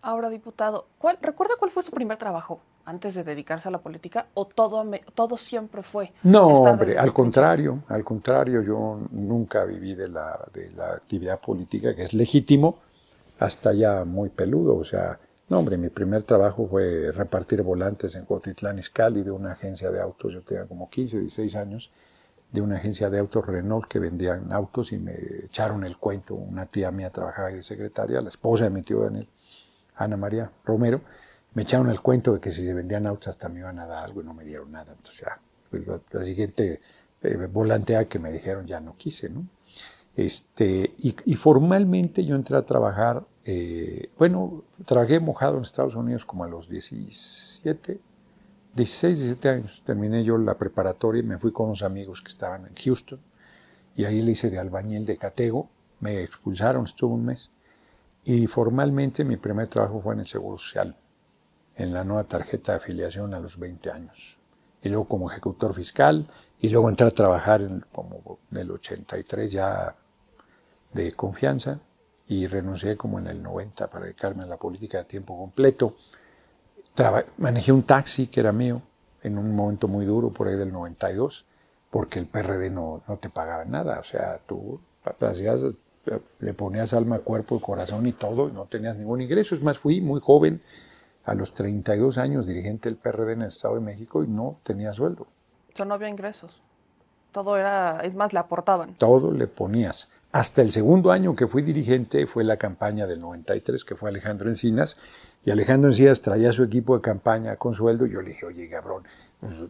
Ahora, 0.01 0.31
diputado, 0.31 0.87
¿cuál, 0.99 1.19
¿recuerda 1.21 1.57
cuál 1.59 1.73
fue 1.73 1.83
su 1.83 1.91
primer 1.91 2.17
trabajo? 2.17 2.61
Antes 2.87 3.15
de 3.15 3.25
dedicarse 3.25 3.69
a 3.69 3.73
la 3.73 3.79
política 3.79 4.29
o 4.35 4.47
todo, 4.47 4.85
todo 5.15 5.37
siempre 5.37 5.83
fue? 5.83 6.13
No, 6.23 6.47
hombre, 6.47 6.97
al 6.97 7.13
contrario, 7.13 7.83
al 7.89 8.05
contrario, 8.05 8.63
yo 8.63 9.01
nunca 9.11 9.65
viví 9.65 9.95
de 9.95 10.09
la, 10.09 10.39
de 10.53 10.71
la 10.71 10.93
actividad 10.93 11.41
política, 11.41 11.95
que 11.95 12.05
es 12.05 12.15
legítimo, 12.15 12.79
hasta 13.41 13.73
ya 13.75 14.05
muy 14.05 14.31
peludo, 14.31 14.77
o 14.77 14.85
sea, 14.85 15.19
no, 15.49 15.59
hombre, 15.59 15.77
mi 15.77 15.91
primer 15.91 16.23
trabajo 16.23 16.67
fue 16.69 17.13
repartir 17.13 17.63
volantes 17.63 18.15
en 18.15 18.25
Cotitlán 18.25 18.79
Izcalli 18.79 19.23
de 19.23 19.31
una 19.31 19.53
agencia 19.53 19.91
de 19.91 20.01
autos, 20.01 20.33
yo 20.33 20.43
tenía 20.43 20.65
como 20.65 20.89
15, 20.89 21.21
16 21.21 21.57
años, 21.57 21.91
de 22.53 22.61
una 22.61 22.77
agencia 22.77 23.11
de 23.11 23.19
autos 23.19 23.45
Renault 23.45 23.87
que 23.87 23.99
vendían 23.99 24.53
autos 24.53 24.93
y 24.93 24.99
me 24.99 25.15
echaron 25.45 25.85
el 25.85 25.99
cuento, 25.99 26.35
una 26.37 26.67
tía 26.67 26.93
mía 26.93 27.11
trabajaba 27.11 27.49
ahí 27.49 27.57
de 27.57 27.63
secretaria, 27.63 28.21
la 28.21 28.29
esposa 28.29 28.65
de 28.65 28.71
mi 28.71 28.83
tío 28.83 29.01
Daniel, 29.01 29.29
Ana 29.97 30.17
María 30.17 30.51
Romero, 30.65 31.01
me 31.57 31.63
echaron 31.63 31.89
el 31.89 32.03
cuento 32.03 32.35
de 32.35 32.41
que 32.41 32.53
si 32.53 32.63
se 32.63 32.75
vendían 32.75 33.07
autos 33.07 33.29
hasta 33.29 33.49
me 33.49 33.61
iban 33.61 33.79
a 33.79 33.87
dar 33.87 34.05
algo 34.05 34.21
y 34.21 34.25
no 34.25 34.35
me 34.35 34.45
dieron 34.45 34.71
nada. 34.71 34.93
Entonces 34.93 35.27
pues, 35.71 35.89
la, 35.89 36.23
siguiente 36.23 36.83
eh, 37.23 37.49
volantea 37.51 38.05
que 38.05 38.19
me 38.19 38.31
dijeron 38.31 38.67
ya 38.67 38.79
no 38.79 38.95
quise, 38.95 39.31
¿no? 39.31 39.47
Este, 40.15 40.95
y, 40.99 41.35
formalmente 41.35 42.27
yo 42.27 42.37
entré 42.37 42.59
a 42.59 42.63
trabajar, 42.63 43.25
eh, 43.47 44.11
bueno, 44.19 44.65
trabajé 44.85 45.19
mojado 45.19 45.57
en 45.57 45.63
Estados 45.63 45.95
Unidos 45.95 46.27
como 46.27 46.45
a 46.45 46.49
los 46.49 46.69
17, 46.69 48.01
16, 48.75 49.19
17 49.19 49.49
años. 49.49 49.83
Terminé 49.85 50.25
yo 50.25 50.37
la 50.37 50.59
preparatoria 50.59 51.21
y 51.21 51.23
me 51.23 51.39
fui 51.39 51.53
con 51.53 51.67
unos 51.67 51.83
amigos 51.83 52.21
que 52.21 52.29
estaban 52.29 52.67
en 52.67 52.75
Houston 52.75 53.19
y 53.97 54.05
ahí 54.05 54.21
le 54.21 54.33
hice 54.33 54.51
de 54.51 54.59
albañil 54.59 55.07
de 55.07 55.17
catego. 55.17 55.71
Me 56.01 56.23
expulsaron, 56.23 56.85
estuve 56.85 57.15
un 57.15 57.25
mes. 57.25 57.51
Y 58.25 58.47
formalmente 58.47 59.25
mi 59.25 59.39
primer 59.39 59.69
trabajo 59.69 60.01
fue 60.03 60.13
en 60.13 60.21
el 60.21 60.27
Seguro 60.27 60.59
Social 60.59 60.97
en 61.77 61.93
la 61.93 62.05
nueva 62.05 62.25
tarjeta 62.25 62.73
de 62.73 62.79
afiliación 62.79 63.35
a 63.35 63.41
los 63.41 63.59
20 63.59 63.91
años. 63.91 64.39
Y 64.83 64.89
luego 64.89 65.07
como 65.07 65.31
ejecutor 65.31 65.75
fiscal, 65.75 66.29
y 66.61 66.69
luego 66.69 66.89
entré 66.89 67.07
a 67.07 67.11
trabajar 67.11 67.61
en, 67.61 67.85
como 67.93 68.39
del 68.51 68.71
83 68.71 69.53
ya 69.53 69.95
de 70.93 71.13
confianza, 71.13 71.81
y 72.29 72.47
renuncié 72.47 72.97
como 72.97 73.19
en 73.19 73.29
el 73.29 73.43
90 73.43 73.89
para 73.89 74.05
dedicarme 74.05 74.45
a 74.45 74.47
la 74.47 74.57
política 74.57 74.99
de 74.99 75.05
tiempo 75.05 75.37
completo. 75.37 75.97
manejé 77.39 77.73
un 77.73 77.83
taxi 77.83 78.27
que 78.27 78.41
era 78.41 78.53
mío 78.53 78.83
en 79.23 79.39
un 79.39 79.55
momento 79.55 79.89
muy 79.89 80.05
duro, 80.05 80.31
por 80.31 80.49
ahí 80.49 80.57
del 80.57 80.73
92, 80.73 81.45
porque 81.91 82.19
el 82.19 82.27
PRD 82.27 82.71
no, 82.71 83.03
no 83.07 83.17
te 83.19 83.29
pagaba 83.29 83.65
nada. 83.65 83.99
O 84.01 84.05
sea, 84.05 84.41
tú 84.47 84.81
hacías, 85.21 85.63
le 86.39 86.55
ponías 86.55 86.95
alma, 86.95 87.19
cuerpo 87.21 87.57
y 87.57 87.61
corazón 87.61 88.07
y 88.07 88.13
todo, 88.13 88.49
y 88.49 88.53
no 88.53 88.65
tenías 88.65 88.97
ningún 88.97 89.21
ingreso. 89.21 89.55
Es 89.55 89.63
más, 89.63 89.79
fui 89.79 90.01
muy 90.01 90.21
joven, 90.21 90.63
a 91.27 91.35
los 91.35 91.53
32 91.53 92.19
años 92.19 92.47
dirigente 92.47 92.89
del 92.89 92.97
PRD 92.97 93.33
en 93.33 93.43
el 93.43 93.49
Estado 93.49 93.75
de 93.75 93.81
México 93.81 94.23
y 94.23 94.29
no 94.29 94.61
tenía 94.63 94.93
sueldo. 94.93 95.27
O 95.79 95.85
no 95.85 95.95
había 95.95 96.09
ingresos. 96.09 96.63
Todo 97.33 97.57
era, 97.57 98.01
es 98.03 98.15
más, 98.15 98.33
le 98.33 98.39
aportaban. 98.39 98.95
Todo 98.95 99.33
le 99.33 99.47
ponías. 99.49 100.09
Hasta 100.33 100.63
el 100.63 100.71
segundo 100.71 101.11
año 101.11 101.35
que 101.35 101.47
fui 101.47 101.63
dirigente 101.63 102.27
fue 102.27 102.45
la 102.45 102.57
campaña 102.57 103.07
del 103.07 103.21
93, 103.21 103.85
que 103.85 103.97
fue 103.97 104.09
Alejandro 104.09 104.49
Encinas, 104.49 104.97
y 105.45 105.51
Alejandro 105.51 105.91
Encinas 105.91 106.21
traía 106.21 106.53
su 106.53 106.63
equipo 106.63 106.95
de 106.95 107.03
campaña 107.03 107.57
con 107.57 107.75
sueldo, 107.75 108.07
y 108.07 108.13
yo 108.13 108.23
le 108.23 108.29
dije, 108.29 108.47
oye, 108.47 108.69
cabrón, 108.71 109.03
pues, 109.41 109.67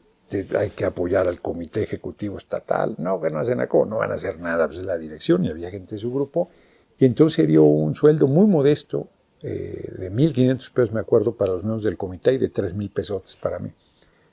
hay 0.54 0.70
que 0.70 0.84
apoyar 0.84 1.26
al 1.26 1.40
comité 1.40 1.82
ejecutivo 1.82 2.36
estatal. 2.36 2.96
No, 2.98 3.20
que 3.20 3.30
no 3.30 3.38
hacen 3.38 3.58
nada, 3.58 3.70
no 3.72 3.96
van 3.96 4.10
a 4.10 4.14
hacer 4.14 4.38
nada, 4.40 4.66
pues 4.66 4.78
es 4.78 4.86
la 4.86 4.98
dirección, 4.98 5.44
y 5.44 5.50
había 5.50 5.70
gente 5.70 5.94
de 5.94 6.00
su 6.00 6.12
grupo, 6.12 6.50
y 6.98 7.06
entonces 7.06 7.36
se 7.36 7.46
dio 7.46 7.64
un 7.64 7.94
sueldo 7.94 8.26
muy 8.26 8.46
modesto, 8.46 9.08
eh, 9.42 9.94
de 9.98 10.12
1.500 10.12 10.72
pesos, 10.72 10.92
me 10.92 11.00
acuerdo, 11.00 11.34
para 11.34 11.52
los 11.52 11.62
miembros 11.62 11.84
del 11.84 11.96
comité, 11.96 12.34
y 12.34 12.38
de 12.38 12.52
3.000 12.52 12.90
pesos 12.90 13.36
para 13.36 13.58
mí, 13.58 13.70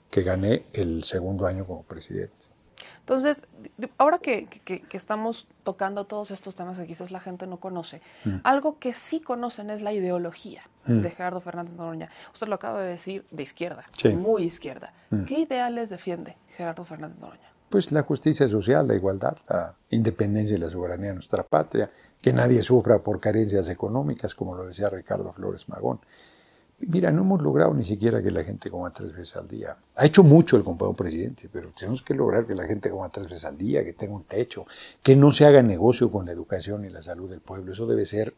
que 0.09 0.23
gané 0.23 0.65
el 0.73 1.03
segundo 1.03 1.45
año 1.45 1.65
como 1.65 1.83
presidente. 1.83 2.53
Entonces, 3.03 3.45
ahora 3.97 4.19
que, 4.19 4.47
estamos 4.93 5.47
tocando 5.63 6.05
todos 6.05 6.31
estos 6.31 6.55
temas 6.55 6.77
que 6.77 6.87
quizás 6.87 7.11
la 7.11 7.19
gente 7.19 7.47
no 7.47 7.57
conoce, 7.57 8.01
mm. 8.23 8.37
algo 8.43 8.79
que 8.79 8.93
sí 8.93 9.19
conocen 9.19 9.69
es 9.69 9.81
la 9.81 9.91
ideología 9.91 10.61
mm. 10.85 11.01
de 11.01 11.09
Gerardo 11.09 11.41
Fernández 11.41 11.75
Noroña. 11.75 12.09
Usted 12.31 12.47
lo 12.47 12.55
acaba 12.55 12.81
de 12.81 12.87
decir 12.87 13.25
de 13.29 13.43
izquierda, 13.43 13.83
muy 14.17 14.43
izquierda. 14.43 14.93
Mm. 15.09 15.25
¿Qué 15.25 15.39
ideales 15.41 15.89
defiende 15.89 16.37
Gerardo 16.55 16.85
Fernández 16.85 17.19
Noroña? 17.19 17.51
Pues 17.69 17.91
la 17.91 18.03
justicia 18.03 18.47
social, 18.47 18.87
la 18.87 18.95
igualdad, 18.95 19.35
la 19.49 19.73
independencia 19.89 20.55
y 20.55 20.59
la 20.59 20.69
soberanía 20.69 21.09
de 21.09 21.15
nuestra 21.15 21.43
patria, 21.43 21.89
que 22.23 22.31
nadie 22.31 22.63
sufra 22.63 22.99
por 22.99 23.19
carencias 23.19 23.67
económicas, 23.67 24.33
como 24.33 24.55
lo 24.55 24.65
decía 24.65 24.89
Ricardo 24.89 25.33
Flores 25.33 25.67
Magón. 25.67 25.99
Mira, 26.79 27.11
no 27.11 27.23
hemos 27.23 27.41
logrado 27.41 27.73
ni 27.73 27.83
siquiera 27.83 28.23
que 28.23 28.31
la 28.31 28.45
gente 28.45 28.71
coma 28.71 28.93
tres 28.93 29.11
veces 29.11 29.35
al 29.35 29.45
día. 29.49 29.75
Ha 29.97 30.05
hecho 30.05 30.23
mucho 30.23 30.55
el 30.55 30.63
compañero 30.63 30.95
presidente, 30.95 31.49
pero 31.51 31.71
tenemos 31.77 32.01
que 32.01 32.13
lograr 32.13 32.47
que 32.47 32.55
la 32.55 32.65
gente 32.65 32.89
coma 32.89 33.09
tres 33.09 33.25
veces 33.25 33.43
al 33.43 33.57
día, 33.57 33.83
que 33.83 33.91
tenga 33.91 34.13
un 34.13 34.23
techo, 34.23 34.65
que 35.01 35.17
no 35.17 35.33
se 35.33 35.45
haga 35.45 35.61
negocio 35.61 36.09
con 36.09 36.25
la 36.25 36.31
educación 36.31 36.85
y 36.85 36.89
la 36.89 37.01
salud 37.01 37.29
del 37.29 37.41
pueblo. 37.41 37.73
Eso 37.73 37.85
debe 37.87 38.05
ser 38.05 38.33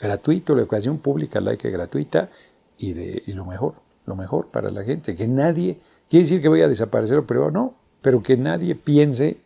gratuito, 0.00 0.56
la 0.56 0.62
educación 0.62 0.98
pública, 0.98 1.40
laica 1.40 1.68
y 1.68 1.70
gratuita, 1.70 2.30
y, 2.78 2.94
de, 2.94 3.22
y 3.26 3.32
lo 3.34 3.44
mejor, 3.44 3.74
lo 4.06 4.16
mejor 4.16 4.48
para 4.48 4.72
la 4.72 4.82
gente. 4.82 5.14
Que 5.14 5.28
nadie, 5.28 5.78
quiere 6.10 6.24
decir 6.24 6.42
que 6.42 6.48
vaya 6.48 6.64
a 6.64 6.68
desaparecer 6.68 7.16
lo 7.16 7.26
privado, 7.28 7.52
no, 7.52 7.74
pero 8.02 8.24
que 8.24 8.36
nadie 8.36 8.74
piense 8.74 9.43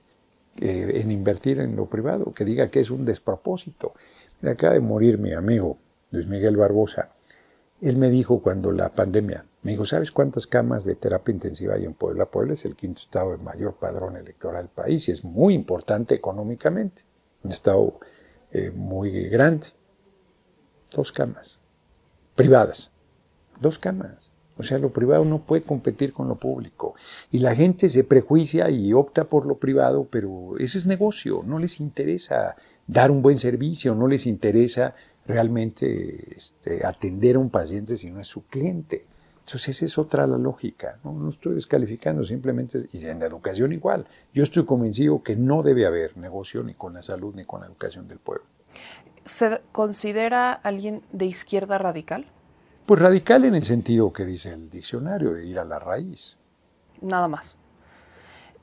en 0.61 1.11
invertir 1.11 1.61
en 1.61 1.77
lo 1.77 1.87
privado, 1.87 2.33
que 2.33 2.45
diga 2.45 2.71
que 2.71 2.81
es 2.81 2.91
un 2.91 3.05
despropósito. 3.05 3.95
Me 4.41 4.51
acaba 4.51 4.75
de 4.75 4.81
morir 4.81 5.19
mi 5.19 5.33
amigo 5.33 5.79
Luis 6.11 6.27
Miguel 6.27 6.57
Barbosa 6.57 7.11
él 7.81 7.97
me 7.97 8.11
dijo 8.11 8.41
cuando 8.43 8.73
la 8.73 8.91
pandemia, 8.91 9.45
me 9.63 9.73
dijo, 9.73 9.85
¿sabes 9.85 10.11
cuántas 10.11 10.47
camas 10.47 10.85
de 10.85 10.95
terapia 10.95 11.33
intensiva 11.33 11.75
hay 11.75 11.85
en 11.85 11.95
Puebla? 11.95 12.27
Puebla 12.27 12.55
es 12.55 12.65
el 12.65 12.75
quinto 12.75 13.01
estado 13.01 13.33
de 13.33 13.39
mayor 13.39 13.75
padrón 13.75 14.17
electoral 14.17 14.65
del 14.65 14.71
país 14.71 15.09
y 15.09 15.13
es 15.13 15.25
muy 15.25 15.55
importante 15.55 16.15
económicamente. 16.15 17.03
Un 17.43 17.53
estado 17.53 18.01
eh, 18.51 18.71
muy 18.71 19.29
grande. 19.29 19.69
Dos 20.91 21.13
camas. 21.13 21.61
Privadas. 22.35 22.91
Dos 23.61 23.79
camas. 23.79 24.31
O 24.59 24.63
sea, 24.63 24.79
lo 24.79 24.91
privado 24.91 25.25
no 25.25 25.41
puede 25.41 25.63
competir 25.63 26.13
con 26.13 26.29
lo 26.29 26.35
público. 26.35 26.95
Y 27.31 27.39
la 27.39 27.55
gente 27.55 27.89
se 27.89 28.05
prejuicia 28.05 28.69
y 28.71 28.93
opta 28.93 29.25
por 29.25 29.47
lo 29.47 29.57
privado, 29.57 30.07
pero 30.11 30.59
eso 30.59 30.79
es 30.79 30.87
negocio. 30.87 31.43
No 31.47 31.59
les 31.59 31.81
interesa 31.81 32.57
dar 32.87 33.11
un 33.11 33.23
buen 33.23 33.39
servicio, 33.39 33.95
no 33.95 34.09
les 34.09 34.27
interesa 34.27 34.95
realmente 35.27 36.37
este, 36.37 36.85
atender 36.85 37.37
a 37.37 37.39
un 37.39 37.51
paciente 37.51 37.97
si 37.97 38.11
no 38.11 38.21
es 38.21 38.27
su 38.27 38.47
cliente. 38.47 39.05
Entonces 39.41 39.77
esa 39.77 39.85
es 39.87 39.97
otra 39.97 40.27
la 40.27 40.39
lógica. 40.39 40.99
¿no? 41.05 41.13
no 41.13 41.29
estoy 41.29 41.55
descalificando, 41.55 42.25
simplemente, 42.25 42.89
y 42.93 43.07
en 43.07 43.21
la 43.21 43.27
educación 43.27 43.73
igual. 43.73 44.07
Yo 44.35 44.43
estoy 44.43 44.65
convencido 44.65 45.23
que 45.23 45.37
no 45.37 45.63
debe 45.63 45.87
haber 45.87 46.17
negocio 46.17 46.63
ni 46.63 46.75
con 46.75 46.95
la 46.95 47.03
salud 47.03 47.35
ni 47.35 47.45
con 47.45 47.61
la 47.61 47.67
educación 47.67 48.09
del 48.09 48.19
pueblo. 48.19 48.45
¿Se 49.25 49.61
considera 49.73 50.53
alguien 50.53 51.03
de 51.13 51.27
izquierda 51.27 51.79
radical? 51.79 52.27
Pues 52.89 53.03
radical 53.03 53.45
en 53.45 53.55
el 53.55 53.65
sentido 53.65 54.15
que 54.15 54.25
dice 54.25 54.51
el 54.51 54.71
diccionario, 54.71 55.35
de 55.35 55.45
ir 55.45 55.59
a 55.59 55.65
la 55.67 55.79
raíz. 55.79 56.39
Nada 57.03 57.29
más. 57.29 57.55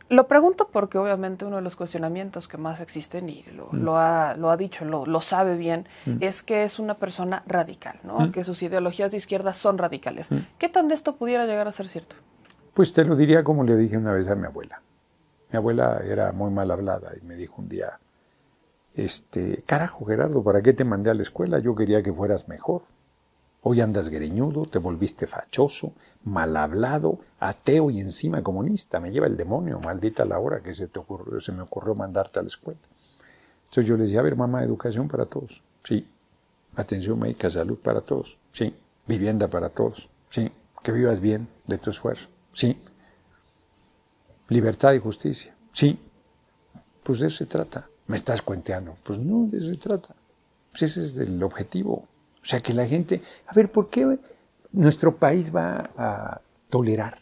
Lo 0.10 0.28
pregunto 0.28 0.70
porque 0.74 0.98
obviamente 0.98 1.46
uno 1.46 1.58
de 1.58 1.62
los 1.62 1.76
cuestionamientos 1.76 2.48
que 2.48 2.58
más 2.58 2.82
existen, 2.82 3.30
y 3.30 3.46
lo, 3.56 3.70
mm. 3.72 3.88
ha, 3.90 4.34
lo 4.36 4.50
ha, 4.50 4.58
dicho, 4.58 4.84
lo, 4.84 5.06
lo 5.06 5.22
sabe 5.22 5.58
bien, 5.58 5.88
mm. 6.08 6.18
es 6.22 6.42
que 6.42 6.64
es 6.64 6.80
una 6.80 6.96
persona 6.96 7.44
radical, 7.46 8.00
¿no? 8.02 8.22
Mm. 8.22 8.32
que 8.32 8.44
sus 8.44 8.64
ideologías 8.64 9.12
de 9.12 9.18
izquierda 9.18 9.54
son 9.54 9.78
radicales. 9.78 10.30
¿Qué 10.58 10.70
tan 10.70 10.88
de 10.88 10.96
esto 10.96 11.18
pudiera 11.18 11.46
llegar 11.46 11.68
a 11.68 11.72
ser 11.72 11.88
cierto? 11.88 12.16
Pues 12.74 12.94
te 12.94 13.06
lo 13.06 13.16
diría 13.16 13.44
como 13.44 13.64
le 13.64 13.76
dije 13.76 13.96
una 13.96 14.12
vez 14.12 14.28
a 14.28 14.34
mi 14.34 14.48
abuela. 14.48 14.82
Mi 15.52 15.58
abuela 15.58 16.02
era 16.04 16.32
muy 16.32 16.50
mal 16.50 16.72
hablada 16.72 17.12
y 17.16 17.24
me 17.24 17.36
dijo 17.36 17.62
un 17.62 17.70
día, 17.70 18.00
este, 18.96 19.62
carajo 19.68 20.04
Gerardo, 20.04 20.44
¿para 20.44 20.64
qué 20.64 20.74
te 20.74 20.84
mandé 20.84 21.12
a 21.12 21.14
la 21.14 21.22
escuela? 21.22 21.60
Yo 21.60 21.76
quería 21.76 22.02
que 22.02 22.12
fueras 22.12 22.48
mejor. 22.48 22.82
Hoy 23.68 23.82
andas 23.82 24.10
greñudo, 24.10 24.68
te 24.68 24.78
volviste 24.78 25.26
fachoso, 25.26 25.94
mal 26.24 26.56
hablado, 26.56 27.18
ateo 27.40 27.90
y 27.90 28.00
encima 28.00 28.44
comunista. 28.44 29.00
Me 29.00 29.10
lleva 29.10 29.26
el 29.26 29.36
demonio, 29.36 29.80
maldita 29.80 30.24
la 30.24 30.38
hora 30.38 30.62
que 30.62 30.76
se, 30.76 30.88
te 30.88 31.00
ocurrió, 31.00 31.42
se 31.42 31.52
me 31.52 31.64
ocurrió 31.64 31.96
mandarte 31.96 32.38
a 32.38 32.44
la 32.44 32.48
escuela. 32.48 32.80
Entonces 33.64 33.86
yo 33.88 33.98
les 33.98 34.10
decía, 34.10 34.20
a 34.20 34.24
ver, 34.24 34.36
mamá, 34.36 34.64
educación 34.64 35.08
para 35.08 35.26
todos. 35.26 35.64
Sí. 35.84 36.08
Atención 36.76 37.18
médica, 37.18 37.50
salud 37.50 37.80
para 37.80 38.02
todos. 38.02 38.38
Sí. 38.52 38.76
Vivienda 39.08 39.48
para 39.48 39.70
todos. 39.70 40.10
Sí. 40.30 40.52
Que 40.84 40.92
vivas 40.92 41.20
bien 41.20 41.48
de 41.66 41.80
tu 41.80 41.90
esfuerzo. 41.90 42.30
Sí. 42.54 42.80
Libertad 44.48 44.94
y 44.94 45.00
justicia. 45.00 45.56
Sí. 45.72 46.00
Pues 47.02 47.18
de 47.18 47.28
eso 47.30 47.38
se 47.38 47.48
trata. 47.48 47.90
Me 48.06 48.18
estás 48.18 48.44
cuenteando. 48.44 48.96
Pues 49.04 49.18
no, 49.18 49.48
de 49.48 49.58
eso 49.58 49.70
se 49.70 49.78
trata. 49.78 50.14
Pues 50.70 50.84
ese 50.84 51.02
es 51.02 51.18
el 51.18 51.42
objetivo. 51.42 52.08
O 52.46 52.48
sea, 52.48 52.60
que 52.60 52.76
la 52.76 52.86
gente, 52.86 53.22
a 53.48 53.54
ver, 53.54 53.72
¿por 53.72 53.90
qué 53.90 54.20
nuestro 54.72 55.16
país 55.16 55.54
va 55.54 55.90
a 55.98 56.42
tolerar 56.70 57.18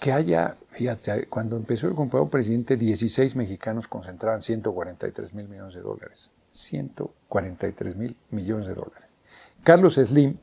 que 0.00 0.12
haya, 0.12 0.56
fíjate, 0.70 1.26
cuando 1.26 1.56
empezó 1.56 1.88
el 1.88 1.94
compañero 1.94 2.30
presidente, 2.30 2.76
16 2.76 3.36
mexicanos 3.36 3.86
concentraban 3.86 4.40
143 4.40 5.34
mil 5.34 5.48
millones 5.48 5.74
de 5.74 5.82
dólares. 5.82 6.30
143 6.50 7.96
mil 7.96 8.16
millones 8.30 8.66
de 8.66 8.74
dólares. 8.74 9.10
Carlos 9.62 9.94
Slim 9.96 10.38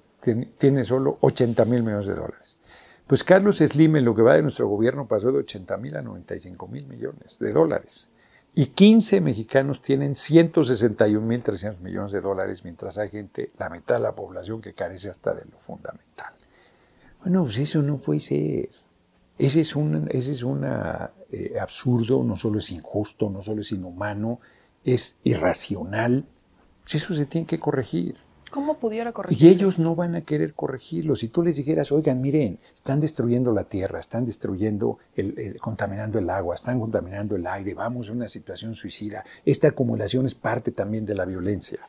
tiene 0.59 0.83
solo 0.83 1.17
80 1.21 1.65
mil 1.65 1.81
millones 1.81 2.05
de 2.05 2.15
dólares. 2.15 2.59
Pues 3.07 3.23
Carlos 3.23 3.57
Slim 3.57 3.95
en 3.95 4.05
lo 4.05 4.15
que 4.15 4.21
va 4.21 4.35
de 4.35 4.43
nuestro 4.43 4.67
gobierno 4.67 5.07
pasó 5.07 5.31
de 5.31 5.39
80 5.39 5.77
mil 5.77 5.95
a 5.97 6.03
95 6.03 6.67
mil 6.67 6.85
millones 6.85 7.39
de 7.39 7.51
dólares 7.51 8.09
y 8.53 8.67
15 8.67 9.22
mexicanos 9.22 9.81
tienen 9.81 10.15
161.300 10.15 11.79
millones 11.79 12.12
de 12.12 12.20
dólares, 12.20 12.65
mientras 12.65 12.98
hay 12.98 13.10
gente, 13.10 13.51
la 13.58 13.70
mitad 13.70 13.96
de 13.96 14.01
la 14.01 14.13
población, 14.13 14.62
que 14.62 14.74
carece 14.74 15.10
hasta 15.10 15.34
de 15.34 15.46
lo 15.46 15.58
fundamental. 15.60 16.34
Bueno, 17.24 17.43
pues 17.43 17.60
eso 17.60 17.81
no 17.81 17.98
puede 17.98 18.20
ser. 18.20 18.70
Ese 19.38 19.62
es 19.62 19.75
un 19.75 20.08
ese 20.12 20.34
es 20.34 20.43
una, 20.43 21.12
eh, 21.31 21.55
absurdo, 21.60 22.24
no 22.24 22.36
solo 22.36 22.60
es 22.60 22.72
injusto, 22.72 23.29
no 23.29 23.41
solo 23.41 23.62
es 23.62 23.72
inhumano, 23.72 24.39
es 24.84 25.17
irracional. 25.24 26.25
Pues 26.84 26.96
eso 26.96 27.13
se 27.15 27.25
tiene 27.25 27.48
que 27.48 27.60
corregir. 27.60 28.17
¿Cómo 28.51 28.77
pudiera 28.77 29.13
corregirlo? 29.13 29.48
Y 29.48 29.50
ellos 29.50 29.79
no 29.79 29.96
van 29.96 30.13
a 30.15 30.22
querer 30.22 30.53
corregirlo. 30.53 31.15
Si 31.15 31.29
tú 31.29 31.41
les 31.41 31.55
dijeras, 31.55 31.91
oigan, 31.91 32.22
miren, 32.22 32.60
están 32.75 33.00
destruyendo 33.00 33.53
la 33.53 33.63
tierra, 33.63 34.00
están 34.00 34.25
destruyendo, 34.25 35.00
el, 35.15 35.58
contaminando 35.60 36.20
el 36.20 36.29
agua, 36.29 36.55
están 36.55 36.79
contaminando 36.79 37.38
el 37.38 37.48
aire, 37.48 37.74
vamos 37.74 38.10
a 38.10 38.12
una 38.12 38.27
situación 38.27 38.75
suicida. 38.75 39.24
Esta 39.46 39.70
acumulación 39.70 40.25
es 40.25 40.36
parte 40.36 40.72
también 40.72 41.05
de 41.05 41.15
la 41.15 41.24
violencia 41.24 41.79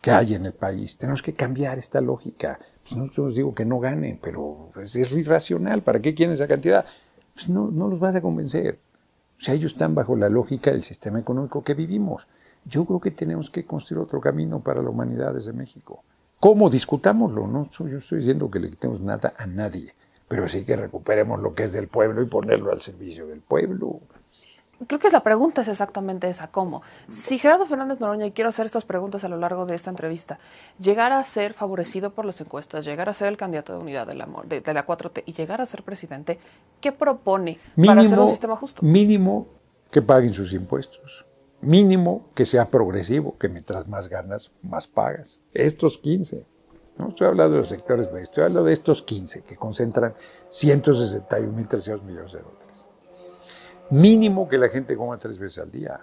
que 0.00 0.10
hay 0.10 0.34
en 0.34 0.46
el 0.46 0.54
país. 0.54 0.96
Tenemos 0.96 1.20
que 1.20 1.34
cambiar 1.34 1.78
esta 1.78 2.00
lógica. 2.00 2.58
Pues 2.82 2.96
no 2.96 3.24
os 3.24 3.34
digo 3.34 3.54
que 3.54 3.64
no 3.64 3.78
ganen, 3.78 4.18
pero 4.22 4.70
pues, 4.72 4.96
es 4.96 5.12
irracional. 5.12 5.82
¿Para 5.82 6.00
qué 6.00 6.14
quieren 6.14 6.32
esa 6.32 6.48
cantidad? 6.48 6.86
Pues 7.34 7.50
no, 7.50 7.70
no 7.70 7.88
los 7.88 7.98
vas 8.00 8.14
a 8.14 8.22
convencer. 8.22 8.78
O 9.38 9.40
sea, 9.40 9.52
ellos 9.52 9.72
están 9.72 9.94
bajo 9.94 10.16
la 10.16 10.30
lógica 10.30 10.70
del 10.70 10.82
sistema 10.82 11.18
económico 11.18 11.62
que 11.62 11.74
vivimos. 11.74 12.26
Yo 12.68 12.84
creo 12.84 13.00
que 13.00 13.12
tenemos 13.12 13.48
que 13.48 13.64
construir 13.64 14.02
otro 14.02 14.20
camino 14.20 14.60
para 14.60 14.82
la 14.82 14.90
humanidad 14.90 15.32
desde 15.32 15.52
México. 15.52 16.02
¿Cómo? 16.40 16.68
Discutámoslo. 16.68 17.46
No 17.46 17.70
yo 17.70 17.98
estoy 17.98 18.18
diciendo 18.18 18.50
que 18.50 18.58
le 18.58 18.70
quitemos 18.70 19.00
nada 19.00 19.34
a 19.38 19.46
nadie, 19.46 19.94
pero 20.26 20.48
sí 20.48 20.64
que 20.64 20.76
recuperemos 20.76 21.40
lo 21.40 21.54
que 21.54 21.62
es 21.62 21.72
del 21.72 21.86
pueblo 21.86 22.22
y 22.22 22.26
ponerlo 22.26 22.72
al 22.72 22.80
servicio 22.80 23.26
del 23.26 23.40
pueblo. 23.40 24.00
Creo 24.86 24.98
que 24.98 25.08
la 25.10 25.22
pregunta 25.22 25.62
es 25.62 25.68
exactamente 25.68 26.28
esa, 26.28 26.48
¿cómo? 26.48 26.82
Si 27.08 27.38
Gerardo 27.38 27.64
Fernández 27.64 27.98
Noroña, 27.98 28.26
y 28.26 28.32
quiero 28.32 28.50
hacer 28.50 28.66
estas 28.66 28.84
preguntas 28.84 29.24
a 29.24 29.28
lo 29.28 29.38
largo 29.38 29.64
de 29.64 29.74
esta 29.74 29.88
entrevista, 29.88 30.38
llegara 30.78 31.18
a 31.18 31.24
ser 31.24 31.54
favorecido 31.54 32.10
por 32.10 32.26
las 32.26 32.40
encuestas, 32.42 32.84
llegara 32.84 33.12
a 33.12 33.14
ser 33.14 33.28
el 33.28 33.38
candidato 33.38 33.72
de 33.72 33.78
unidad 33.78 34.06
de 34.06 34.16
la, 34.16 34.28
de, 34.44 34.74
la 34.74 34.86
4T 34.86 35.22
y 35.24 35.32
llegara 35.32 35.62
a 35.62 35.66
ser 35.66 35.82
presidente, 35.82 36.38
¿qué 36.80 36.92
propone 36.92 37.58
para 37.86 38.02
hacer 38.02 38.18
un 38.18 38.28
sistema 38.28 38.56
justo? 38.56 38.82
Mínimo 38.84 39.46
que 39.90 40.02
paguen 40.02 40.34
sus 40.34 40.52
impuestos 40.52 41.24
mínimo 41.66 42.30
que 42.34 42.46
sea 42.46 42.70
progresivo, 42.70 43.36
que 43.38 43.48
mientras 43.48 43.88
más 43.88 44.08
ganas, 44.08 44.52
más 44.62 44.86
pagas. 44.86 45.40
Estos 45.52 45.98
15. 45.98 46.46
No 46.96 47.08
estoy 47.08 47.26
hablando 47.26 47.54
de 47.54 47.58
los 47.58 47.68
sectores 47.68 48.08
estoy 48.22 48.44
hablando 48.44 48.64
de 48.64 48.72
estos 48.72 49.02
15 49.02 49.42
que 49.42 49.56
concentran 49.56 50.14
161.300 50.48 52.02
millones 52.02 52.32
de 52.32 52.38
dólares. 52.38 52.86
Mínimo 53.90 54.48
que 54.48 54.58
la 54.58 54.68
gente 54.68 54.96
coma 54.96 55.18
tres 55.18 55.38
veces 55.38 55.58
al 55.58 55.70
día, 55.70 56.00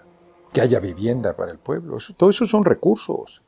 que 0.52 0.60
haya 0.60 0.78
vivienda 0.80 1.34
para 1.34 1.50
el 1.50 1.58
pueblo. 1.58 1.96
todo 2.16 2.30
eso 2.30 2.44
son 2.44 2.64
recursos. 2.64 3.42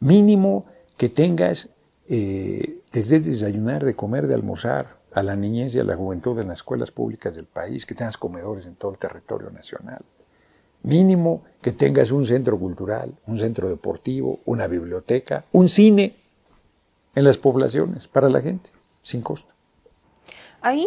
Mínimo 0.00 0.66
que 0.98 1.08
tengas 1.08 1.70
eh, 2.08 2.80
desde 2.92 3.20
desayunar, 3.20 3.84
de 3.84 3.96
comer, 3.96 4.26
de 4.26 4.34
almorzar 4.34 4.98
a 5.12 5.22
la 5.22 5.34
niñez 5.34 5.74
y 5.74 5.80
a 5.80 5.84
la 5.84 5.96
juventud 5.96 6.38
en 6.38 6.48
las 6.48 6.58
escuelas 6.58 6.90
públicas 6.90 7.34
del 7.34 7.46
país, 7.46 7.86
que 7.86 7.94
tengas 7.94 8.18
comedores 8.18 8.66
en 8.66 8.74
todo 8.76 8.92
el 8.92 8.98
territorio 8.98 9.50
nacional. 9.50 10.04
Mínimo 10.84 11.42
que 11.60 11.72
tengas 11.72 12.10
un 12.10 12.26
centro 12.26 12.58
cultural, 12.58 13.12
un 13.26 13.38
centro 13.38 13.68
deportivo, 13.68 14.38
una 14.44 14.66
biblioteca, 14.66 15.44
un 15.50 15.68
cine 15.68 16.14
en 17.14 17.24
las 17.24 17.38
poblaciones 17.38 18.06
para 18.06 18.28
la 18.28 18.40
gente, 18.40 18.70
sin 19.02 19.22
costo. 19.22 19.52
Ahí 20.60 20.86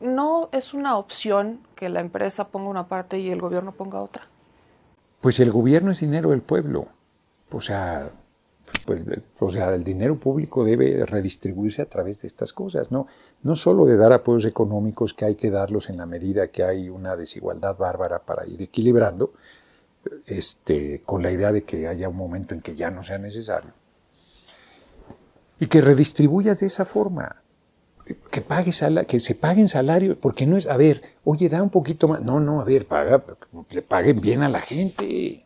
no 0.00 0.48
es 0.52 0.74
una 0.74 0.98
opción 0.98 1.60
que 1.74 1.88
la 1.88 2.00
empresa 2.00 2.48
ponga 2.48 2.68
una 2.68 2.88
parte 2.88 3.18
y 3.18 3.30
el 3.30 3.40
gobierno 3.40 3.72
ponga 3.72 4.02
otra. 4.02 4.26
Pues 5.20 5.40
el 5.40 5.50
gobierno 5.50 5.90
es 5.92 6.00
dinero 6.00 6.30
del 6.30 6.42
pueblo. 6.42 6.88
O 7.50 7.60
sea, 7.60 8.10
pues, 8.86 9.04
o 9.40 9.50
sea, 9.50 9.74
el 9.74 9.84
dinero 9.84 10.18
público 10.18 10.64
debe 10.64 11.04
redistribuirse 11.04 11.82
a 11.82 11.86
través 11.86 12.22
de 12.22 12.28
estas 12.28 12.52
cosas, 12.52 12.90
¿no? 12.90 13.06
No 13.42 13.56
solo 13.56 13.84
de 13.84 13.96
dar 13.96 14.12
apoyos 14.12 14.44
económicos 14.46 15.12
que 15.12 15.24
hay 15.24 15.34
que 15.34 15.50
darlos 15.50 15.90
en 15.90 15.98
la 15.98 16.06
medida 16.06 16.48
que 16.48 16.62
hay 16.62 16.88
una 16.88 17.16
desigualdad 17.16 17.76
bárbara 17.76 18.20
para 18.20 18.46
ir 18.46 18.62
equilibrando, 18.62 19.32
este, 20.26 21.02
con 21.04 21.22
la 21.22 21.32
idea 21.32 21.52
de 21.52 21.64
que 21.64 21.88
haya 21.88 22.08
un 22.08 22.16
momento 22.16 22.54
en 22.54 22.60
que 22.60 22.74
ya 22.74 22.90
no 22.90 23.02
sea 23.02 23.18
necesario. 23.18 23.72
Y 25.58 25.66
que 25.66 25.80
redistribuyas 25.80 26.60
de 26.60 26.66
esa 26.66 26.84
forma. 26.84 27.42
Que, 28.30 28.40
pague 28.40 28.70
que 29.08 29.20
se 29.20 29.34
paguen 29.34 29.68
salarios, 29.68 30.16
porque 30.16 30.46
no 30.46 30.56
es, 30.56 30.68
a 30.68 30.76
ver, 30.76 31.02
oye, 31.24 31.48
da 31.48 31.60
un 31.60 31.70
poquito 31.70 32.06
más. 32.06 32.22
No, 32.22 32.38
no, 32.38 32.60
a 32.60 32.64
ver, 32.64 32.86
paga, 32.86 33.24
le 33.70 33.82
paguen 33.82 34.20
bien 34.20 34.42
a 34.42 34.48
la 34.48 34.60
gente. 34.60 35.45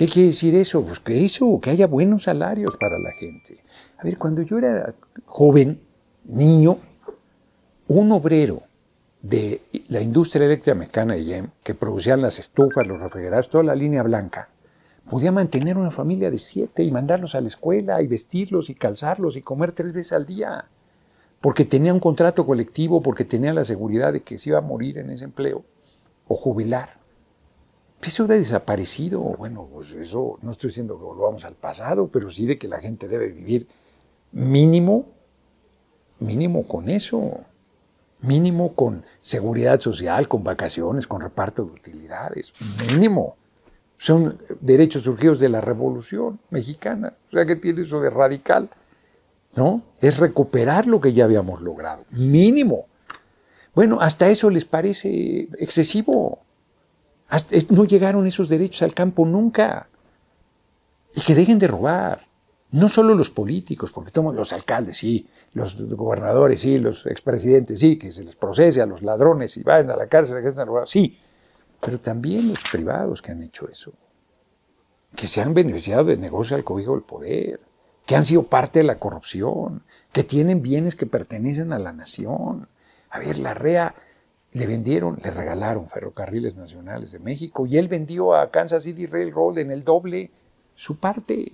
¿Qué 0.00 0.06
quiere 0.06 0.28
decir 0.28 0.54
eso? 0.54 0.82
Pues 0.82 0.98
que 0.98 1.26
eso, 1.26 1.60
que 1.60 1.68
haya 1.68 1.86
buenos 1.86 2.22
salarios 2.22 2.74
para 2.80 2.98
la 2.98 3.12
gente. 3.12 3.58
A 3.98 4.02
ver, 4.02 4.16
cuando 4.16 4.40
yo 4.40 4.56
era 4.56 4.94
joven, 5.26 5.78
niño, 6.24 6.78
un 7.86 8.10
obrero 8.10 8.62
de 9.20 9.60
la 9.88 10.00
industria 10.00 10.46
eléctrica 10.46 10.74
mexicana 10.74 11.16
de 11.16 11.24
YEM, 11.26 11.48
que 11.62 11.74
producían 11.74 12.22
las 12.22 12.38
estufas, 12.38 12.86
los 12.86 12.98
refrigerados, 12.98 13.50
toda 13.50 13.62
la 13.62 13.74
línea 13.74 14.02
blanca, 14.02 14.48
podía 15.10 15.32
mantener 15.32 15.76
una 15.76 15.90
familia 15.90 16.30
de 16.30 16.38
siete 16.38 16.82
y 16.82 16.90
mandarlos 16.90 17.34
a 17.34 17.42
la 17.42 17.48
escuela 17.48 18.00
y 18.00 18.06
vestirlos 18.06 18.70
y 18.70 18.74
calzarlos 18.76 19.36
y 19.36 19.42
comer 19.42 19.72
tres 19.72 19.92
veces 19.92 20.14
al 20.14 20.24
día, 20.24 20.64
porque 21.42 21.66
tenía 21.66 21.92
un 21.92 22.00
contrato 22.00 22.46
colectivo, 22.46 23.02
porque 23.02 23.26
tenía 23.26 23.52
la 23.52 23.66
seguridad 23.66 24.14
de 24.14 24.22
que 24.22 24.38
se 24.38 24.48
iba 24.48 24.60
a 24.60 24.62
morir 24.62 24.96
en 24.96 25.10
ese 25.10 25.24
empleo 25.24 25.62
o 26.26 26.36
jubilar. 26.36 26.99
Eso 28.02 28.24
ha 28.24 28.28
desaparecido. 28.28 29.20
Bueno, 29.20 29.68
pues 29.72 29.92
eso 29.92 30.38
no 30.42 30.52
estoy 30.52 30.68
diciendo 30.68 30.98
que 30.98 31.04
volvamos 31.04 31.44
al 31.44 31.54
pasado, 31.54 32.08
pero 32.08 32.30
sí 32.30 32.46
de 32.46 32.58
que 32.58 32.68
la 32.68 32.78
gente 32.78 33.08
debe 33.08 33.28
vivir 33.28 33.68
mínimo, 34.32 35.06
mínimo 36.18 36.66
con 36.66 36.88
eso. 36.88 37.40
Mínimo 38.22 38.74
con 38.74 39.04
seguridad 39.22 39.80
social, 39.80 40.28
con 40.28 40.44
vacaciones, 40.44 41.06
con 41.06 41.22
reparto 41.22 41.64
de 41.64 41.72
utilidades. 41.72 42.52
Mínimo. 42.86 43.36
Son 43.96 44.38
derechos 44.60 45.02
surgidos 45.04 45.40
de 45.40 45.48
la 45.48 45.62
revolución 45.62 46.38
mexicana. 46.50 47.14
O 47.28 47.30
sea, 47.32 47.46
¿qué 47.46 47.56
tiene 47.56 47.82
eso 47.82 48.00
de 48.00 48.10
radical? 48.10 48.68
¿No? 49.56 49.82
Es 50.00 50.18
recuperar 50.18 50.86
lo 50.86 51.00
que 51.00 51.14
ya 51.14 51.24
habíamos 51.24 51.62
logrado. 51.62 52.04
Mínimo. 52.10 52.86
Bueno, 53.74 54.00
hasta 54.00 54.28
eso 54.28 54.50
les 54.50 54.64
parece 54.64 55.48
excesivo 55.58 56.40
no 57.70 57.84
llegaron 57.84 58.26
esos 58.26 58.48
derechos 58.48 58.82
al 58.82 58.94
campo 58.94 59.24
nunca. 59.24 59.88
Y 61.14 61.20
que 61.22 61.34
dejen 61.34 61.58
de 61.58 61.66
robar. 61.66 62.26
No 62.72 62.88
solo 62.88 63.14
los 63.14 63.30
políticos, 63.30 63.90
porque 63.90 64.12
toman 64.12 64.36
los 64.36 64.52
alcaldes, 64.52 64.98
sí, 64.98 65.28
los 65.54 65.84
gobernadores, 65.88 66.60
sí, 66.60 66.78
los 66.78 67.04
expresidentes, 67.06 67.80
sí, 67.80 67.98
que 67.98 68.12
se 68.12 68.22
les 68.22 68.36
procese 68.36 68.80
a 68.80 68.86
los 68.86 69.02
ladrones 69.02 69.56
y 69.56 69.64
vayan 69.64 69.90
a 69.90 69.96
la 69.96 70.06
cárcel, 70.06 70.40
que 70.40 70.48
están 70.48 70.68
robados, 70.68 70.90
sí. 70.90 71.18
Pero 71.80 71.98
también 71.98 72.48
los 72.48 72.62
privados 72.70 73.22
que 73.22 73.32
han 73.32 73.42
hecho 73.42 73.68
eso, 73.68 73.92
que 75.16 75.26
se 75.26 75.40
han 75.40 75.52
beneficiado 75.52 76.04
del 76.04 76.20
negocio 76.20 76.56
al 76.56 76.62
cobijo 76.62 76.92
del 76.92 77.02
poder, 77.02 77.60
que 78.06 78.14
han 78.14 78.24
sido 78.24 78.44
parte 78.44 78.80
de 78.80 78.84
la 78.84 78.98
corrupción, 78.98 79.82
que 80.12 80.22
tienen 80.22 80.62
bienes 80.62 80.94
que 80.94 81.06
pertenecen 81.06 81.72
a 81.72 81.78
la 81.78 81.92
nación. 81.92 82.68
A 83.10 83.18
ver, 83.18 83.38
la 83.38 83.54
REA 83.54 83.94
le 84.52 84.66
vendieron, 84.66 85.18
le 85.22 85.30
regalaron 85.30 85.88
ferrocarriles 85.88 86.56
nacionales 86.56 87.12
de 87.12 87.18
México 87.20 87.66
y 87.66 87.78
él 87.78 87.88
vendió 87.88 88.34
a 88.34 88.50
Kansas 88.50 88.82
City 88.82 89.06
Railroad 89.06 89.58
en 89.58 89.70
el 89.70 89.84
doble 89.84 90.30
su 90.74 90.96
parte. 90.96 91.52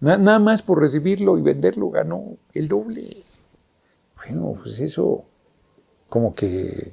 nada 0.00 0.38
más 0.38 0.62
por 0.62 0.80
recibirlo 0.80 1.36
y 1.36 1.42
venderlo 1.42 1.90
ganó 1.90 2.36
el 2.54 2.68
doble. 2.68 3.22
Bueno, 4.16 4.54
pues 4.62 4.80
eso 4.80 5.24
como 6.08 6.34
que 6.34 6.92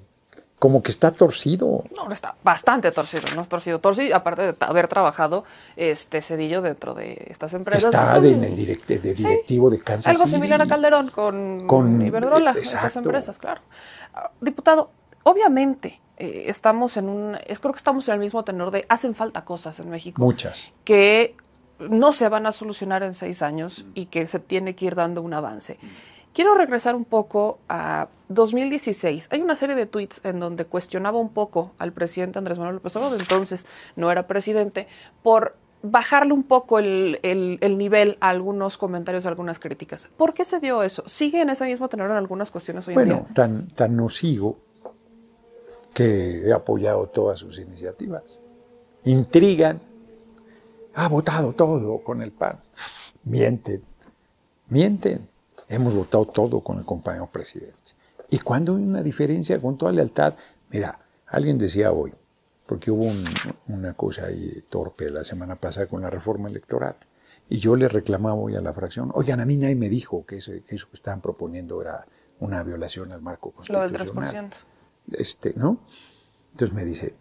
como 0.60 0.82
que 0.82 0.90
está 0.90 1.12
torcido. 1.12 1.84
No, 1.96 2.12
está 2.12 2.36
bastante 2.44 2.92
torcido, 2.92 3.24
no 3.36 3.42
es 3.42 3.50
torcido. 3.50 3.80
Torcido, 3.80 4.16
aparte 4.16 4.54
de 4.54 4.56
haber 4.62 4.88
trabajado 4.88 5.44
este 5.76 6.22
Cedillo 6.22 6.62
dentro 6.62 6.94
de 6.94 7.28
estas 7.30 7.54
empresas. 7.54 7.94
Está 7.94 8.18
en 8.18 8.44
el 8.44 8.56
directivo 8.56 9.70
de 9.70 9.80
Kansas 9.80 10.08
Algo 10.08 10.26
similar 10.26 10.62
a 10.62 10.68
Calderón 10.68 11.10
con, 11.10 11.68
con 11.68 12.02
Iberdrola, 12.02 12.56
estas 12.58 12.96
empresas, 12.96 13.38
claro. 13.38 13.62
Ah, 14.14 14.32
diputado, 14.42 14.90
obviamente 15.26 16.00
eh, 16.18 16.46
estamos 16.48 16.96
en 16.98 17.10
un, 17.10 17.38
es, 17.46 17.60
creo 17.60 17.74
que 17.74 17.78
estamos 17.78 18.08
en 18.08 18.14
el 18.14 18.20
mismo 18.20 18.44
tenor 18.44 18.72
de 18.72 18.86
hacen 18.88 19.16
falta 19.16 19.44
cosas 19.44 19.80
en 19.80 19.90
México. 19.90 20.22
Muchas. 20.22 20.72
Que 20.86 21.36
no 21.80 22.14
se 22.14 22.30
van 22.30 22.46
a 22.46 22.52
solucionar 22.52 23.04
en 23.04 23.14
seis 23.14 23.42
años 23.42 23.86
y 23.94 24.06
que 24.06 24.28
se 24.28 24.40
tiene 24.40 24.76
que 24.76 24.86
ir 24.86 24.96
dando 24.96 25.22
un 25.22 25.34
avance. 25.34 25.78
Quiero 26.34 26.54
regresar 26.54 26.96
un 26.96 27.06
poco 27.06 27.60
a 27.70 28.08
2016. 28.30 29.30
Hay 29.32 29.42
una 29.42 29.56
serie 29.56 29.76
de 29.76 29.86
tweets 29.86 30.22
en 30.24 30.40
donde 30.40 30.66
cuestionaba 30.66 31.18
un 31.18 31.30
poco 31.30 31.72
al 31.78 31.92
presidente 31.92 32.40
Andrés 32.40 32.58
Manuel 32.58 32.76
López 32.76 32.96
Obrador, 32.96 33.20
entonces 33.20 33.66
no 33.96 34.12
era 34.12 34.28
presidente, 34.28 34.88
por 35.24 35.56
bajarle 35.82 36.34
un 36.34 36.44
poco 36.44 36.80
el, 36.80 37.60
nivel 37.78 38.18
a 38.20 38.30
algunos 38.30 38.78
comentarios, 38.78 39.26
a 39.26 39.30
algunas 39.30 39.60
críticas. 39.60 40.10
¿Por 40.18 40.34
qué 40.34 40.44
se 40.44 40.60
dio 40.60 40.84
eso? 40.84 41.04
¿Sigue 41.08 41.42
en 41.42 41.50
ese 41.50 41.66
mismo 41.66 41.88
tenor 41.90 42.12
en 42.12 42.18
algunas 42.18 42.52
cuestiones 42.52 42.88
hoy 42.88 42.96
en 42.96 43.04
día? 43.06 43.14
Bueno, 43.16 43.30
tan, 43.34 43.68
tan 43.70 43.96
nocivo 43.96 44.58
que 45.96 46.46
he 46.46 46.52
apoyado 46.52 47.08
todas 47.08 47.40
sus 47.40 47.58
iniciativas. 47.58 48.38
Intrigan, 49.06 49.80
ha 50.94 51.08
votado 51.08 51.54
todo 51.54 52.00
con 52.00 52.22
el 52.22 52.34
PAN. 52.34 52.60
Mienten, 53.24 53.82
mienten. 54.68 55.30
Hemos 55.70 55.96
votado 55.96 56.26
todo 56.26 56.60
con 56.60 56.80
el 56.80 56.86
compañero 56.86 57.30
presidente. 57.32 57.94
Y 58.30 58.40
cuando 58.40 58.76
hay 58.76 58.84
una 58.84 59.02
diferencia 59.02 59.58
con 59.62 59.78
toda 59.78 59.94
lealtad, 59.94 60.34
mira, 60.70 61.00
alguien 61.28 61.58
decía 61.58 61.94
hoy, 61.94 62.14
porque 62.66 62.92
hubo 62.92 63.10
una 63.70 63.94
cosa 63.94 64.26
ahí 64.26 64.66
torpe 64.68 65.10
la 65.10 65.24
semana 65.24 65.56
pasada 65.56 65.88
con 65.88 66.02
la 66.02 66.10
reforma 66.10 66.50
electoral, 66.50 66.98
y 67.48 67.60
yo 67.60 67.78
le 67.78 67.88
reclamaba 67.88 68.36
hoy 68.36 68.58
a 68.58 68.62
la 68.62 68.74
fracción, 68.74 69.12
oigan, 69.14 69.40
a 69.40 69.46
mí 69.46 69.56
nadie 69.56 69.76
me 69.76 69.88
dijo 69.88 70.26
que, 70.26 70.38
eso 70.38 70.52
que 70.68 70.76
estaban 70.92 71.22
proponiendo 71.22 71.82
era 71.82 72.06
una 72.42 72.64
violación 72.64 73.14
al 73.14 73.22
marco 73.22 73.52
constitucional. 73.52 73.94
Lo 73.94 73.98
del 73.98 74.14
3% 74.14 74.75
este, 75.14 75.54
¿no? 75.56 75.80
Entonces 76.52 76.76
me 76.76 76.86
dice, 76.86 77.16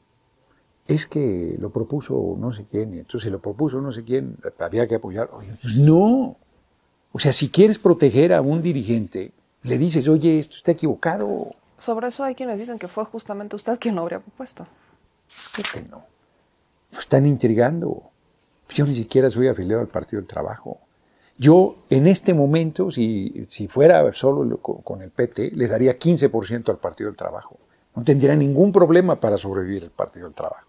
es 0.86 1.06
que 1.06 1.56
lo 1.58 1.70
propuso 1.70 2.36
no 2.38 2.52
sé 2.52 2.64
quién, 2.70 2.94
y 2.94 2.98
entonces 2.98 3.32
lo 3.32 3.40
propuso 3.40 3.80
no 3.80 3.92
sé 3.92 4.04
quién, 4.04 4.36
había 4.58 4.86
que 4.86 4.96
apoyar. 4.96 5.30
pues 5.60 5.76
no. 5.76 6.36
O 7.12 7.18
sea, 7.18 7.32
si 7.32 7.48
quieres 7.48 7.78
proteger 7.78 8.32
a 8.32 8.40
un 8.40 8.62
dirigente, 8.62 9.32
le 9.62 9.78
dices, 9.78 10.08
oye, 10.08 10.38
esto 10.38 10.56
está 10.56 10.72
equivocado. 10.72 11.54
Sobre 11.78 12.08
eso 12.08 12.24
hay 12.24 12.34
quienes 12.34 12.58
dicen 12.58 12.78
que 12.78 12.88
fue 12.88 13.04
justamente 13.04 13.56
usted 13.56 13.78
quien 13.78 13.94
lo 13.94 14.02
habría 14.02 14.20
propuesto. 14.20 14.66
Es 15.58 15.70
que 15.70 15.82
no. 15.82 16.04
Lo 16.92 16.98
están 16.98 17.26
intrigando. 17.26 18.02
Yo 18.68 18.86
ni 18.86 18.94
siquiera 18.94 19.30
soy 19.30 19.48
afiliado 19.48 19.80
al 19.80 19.88
Partido 19.88 20.20
del 20.20 20.28
Trabajo. 20.28 20.78
Yo, 21.36 21.76
en 21.90 22.06
este 22.06 22.32
momento, 22.32 22.90
si, 22.90 23.46
si 23.48 23.66
fuera 23.66 24.12
solo 24.12 24.58
con 24.58 25.02
el 25.02 25.10
PT, 25.10 25.52
le 25.52 25.66
daría 25.66 25.98
15% 25.98 26.68
al 26.68 26.78
Partido 26.78 27.10
del 27.10 27.16
Trabajo. 27.16 27.58
No 27.94 28.02
tendría 28.02 28.34
ningún 28.36 28.72
problema 28.72 29.20
para 29.20 29.38
sobrevivir 29.38 29.84
el 29.84 29.90
Partido 29.90 30.26
del 30.26 30.34
Trabajo. 30.34 30.66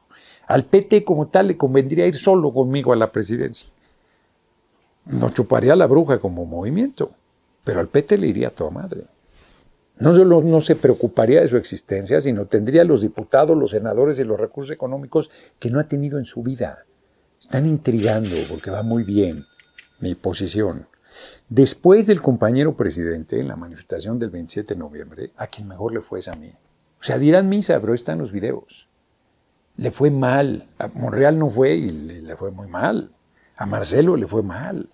Al 0.47 0.65
PT 0.65 1.03
como 1.03 1.27
tal 1.27 1.47
le 1.47 1.57
convendría 1.57 2.05
ir 2.05 2.15
solo 2.15 2.53
conmigo 2.53 2.93
a 2.93 2.95
la 2.95 3.11
presidencia. 3.11 3.71
No 5.05 5.29
chuparía 5.29 5.75
la 5.75 5.87
bruja 5.87 6.19
como 6.19 6.45
movimiento, 6.45 7.11
pero 7.63 7.79
al 7.79 7.87
PT 7.87 8.17
le 8.17 8.27
iría 8.27 8.49
a 8.49 8.51
toda 8.51 8.69
madre. 8.69 9.05
No 9.97 10.13
solo 10.13 10.41
no 10.41 10.61
se 10.61 10.75
preocuparía 10.75 11.41
de 11.41 11.47
su 11.47 11.57
existencia, 11.57 12.19
sino 12.19 12.45
tendría 12.45 12.83
los 12.83 13.01
diputados, 13.01 13.57
los 13.57 13.71
senadores 13.71 14.19
y 14.19 14.23
los 14.23 14.39
recursos 14.39 14.73
económicos 14.73 15.31
que 15.57 15.69
no 15.69 15.79
ha 15.79 15.85
tenido 15.85 16.19
en 16.19 16.25
su 16.25 16.43
vida. 16.43 16.85
Están 17.39 17.65
intrigando 17.65 18.35
porque 18.49 18.71
va 18.71 18.83
muy 18.83 19.03
bien 19.03 19.45
mi 19.99 20.15
posición. 20.15 20.87
Después 21.47 22.07
del 22.07 22.21
compañero 22.21 22.75
presidente, 22.75 23.39
en 23.39 23.47
la 23.47 23.55
manifestación 23.55 24.19
del 24.19 24.31
27 24.31 24.73
de 24.73 24.79
noviembre, 24.79 25.31
a 25.37 25.47
quien 25.47 25.67
mejor 25.67 25.93
le 25.93 26.01
fue 26.01 26.19
es 26.19 26.27
a 26.27 26.33
mí. 26.33 26.51
O 27.05 27.07
sea, 27.07 27.19
dirán 27.19 27.49
misa, 27.49 27.79
pero 27.79 27.93
están 27.93 28.17
los 28.17 28.31
videos. 28.31 28.87
le 29.77 29.91
fue 29.91 30.09
mal. 30.09 30.67
A 30.79 30.87
Monreal 30.87 31.37
no 31.37 31.51
fue 31.51 31.75
y 31.75 31.91
le, 31.91 32.35
fue 32.35 32.49
muy 32.49 32.67
mal. 32.67 33.11
A 33.57 33.67
Marcelo 33.67 34.17
le 34.17 34.25
fue 34.25 34.41
mal. 34.41 34.89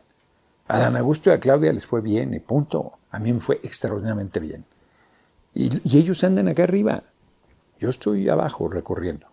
A 0.68 0.78
Dan 0.78 0.98
Augusto 0.98 1.30
y 1.30 1.34
a 1.34 1.40
Claudia 1.40 1.72
les 1.72 1.86
fue 1.86 2.02
bien 2.02 2.34
y 2.34 2.42
punto. 2.42 3.00
A 3.12 3.20
mí 3.20 3.32
me 3.32 3.40
fue 3.40 3.62
extraordinariamente 3.64 4.42
bien. 4.42 4.66
Y, 5.54 5.70
y 5.90 6.00
ellos 6.00 6.22
andan 6.26 6.50
acá 6.50 6.64
arriba. 6.64 7.04
Yo 7.80 7.88
estoy 7.88 8.28
abajo 8.28 8.68
recorriendo, 8.68 9.28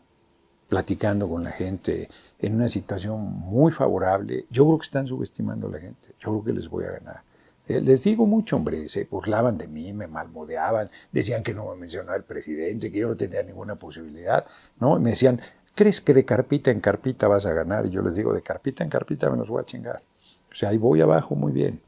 platicando 0.69 1.29
con 1.29 1.43
la 1.43 1.51
gente 1.51 2.09
en 2.39 2.55
una 2.55 2.69
situación 2.69 3.21
muy 3.25 3.73
favorable. 3.73 4.47
Yo 4.51 4.67
creo 4.67 4.79
que 4.79 4.85
están 4.85 5.09
subestimando 5.09 5.67
a 5.67 5.73
la 5.73 5.81
gente. 5.81 6.15
Yo 6.21 6.31
creo 6.31 6.45
que 6.45 6.53
les 6.53 6.69
voy 6.69 6.85
a 6.85 6.93
ganar. 6.93 7.23
Eh, 7.69 7.83
les 7.83 8.03
digo 8.03 8.27
mucho, 8.27 8.57
hombre, 8.57 8.89
se 8.89 9.05
burlaban 9.05 9.59
de 9.59 9.69
mí, 9.69 9.93
me 9.93 10.07
malmodeaban, 10.07 10.91
decían 11.13 11.43
que 11.43 11.53
no 11.53 11.71
me 11.71 11.77
mencionaba 11.77 12.17
el 12.17 12.25
presidente, 12.25 12.91
que 12.91 12.99
yo 12.99 13.09
no 13.09 13.17
tenía 13.17 13.43
ninguna 13.43 13.77
posibilidad, 13.77 14.47
¿no? 14.81 14.99
me 14.99 15.11
decían, 15.11 15.41
¿crees 15.75 16.01
que 16.01 16.15
de 16.15 16.25
carpita 16.25 16.71
en 16.71 16.81
carpita 16.81 17.29
vas 17.29 17.45
a 17.45 17.53
ganar? 17.53 17.87
Y 17.87 17.91
yo 17.91 18.03
les 18.03 18.15
digo, 18.15 18.33
de 18.33 18.43
carpita 18.43 18.83
en 18.83 18.91
carpita 18.91 19.29
me 19.29 19.37
los 19.37 19.49
voy 19.49 19.61
a 19.61 19.67
chingar. 19.67 20.03
O 20.51 20.55
sea, 20.55 20.71
ahí 20.71 20.79
voy 20.79 21.03
abajo 21.03 21.35
muy 21.35 21.53
bien. 21.53 21.81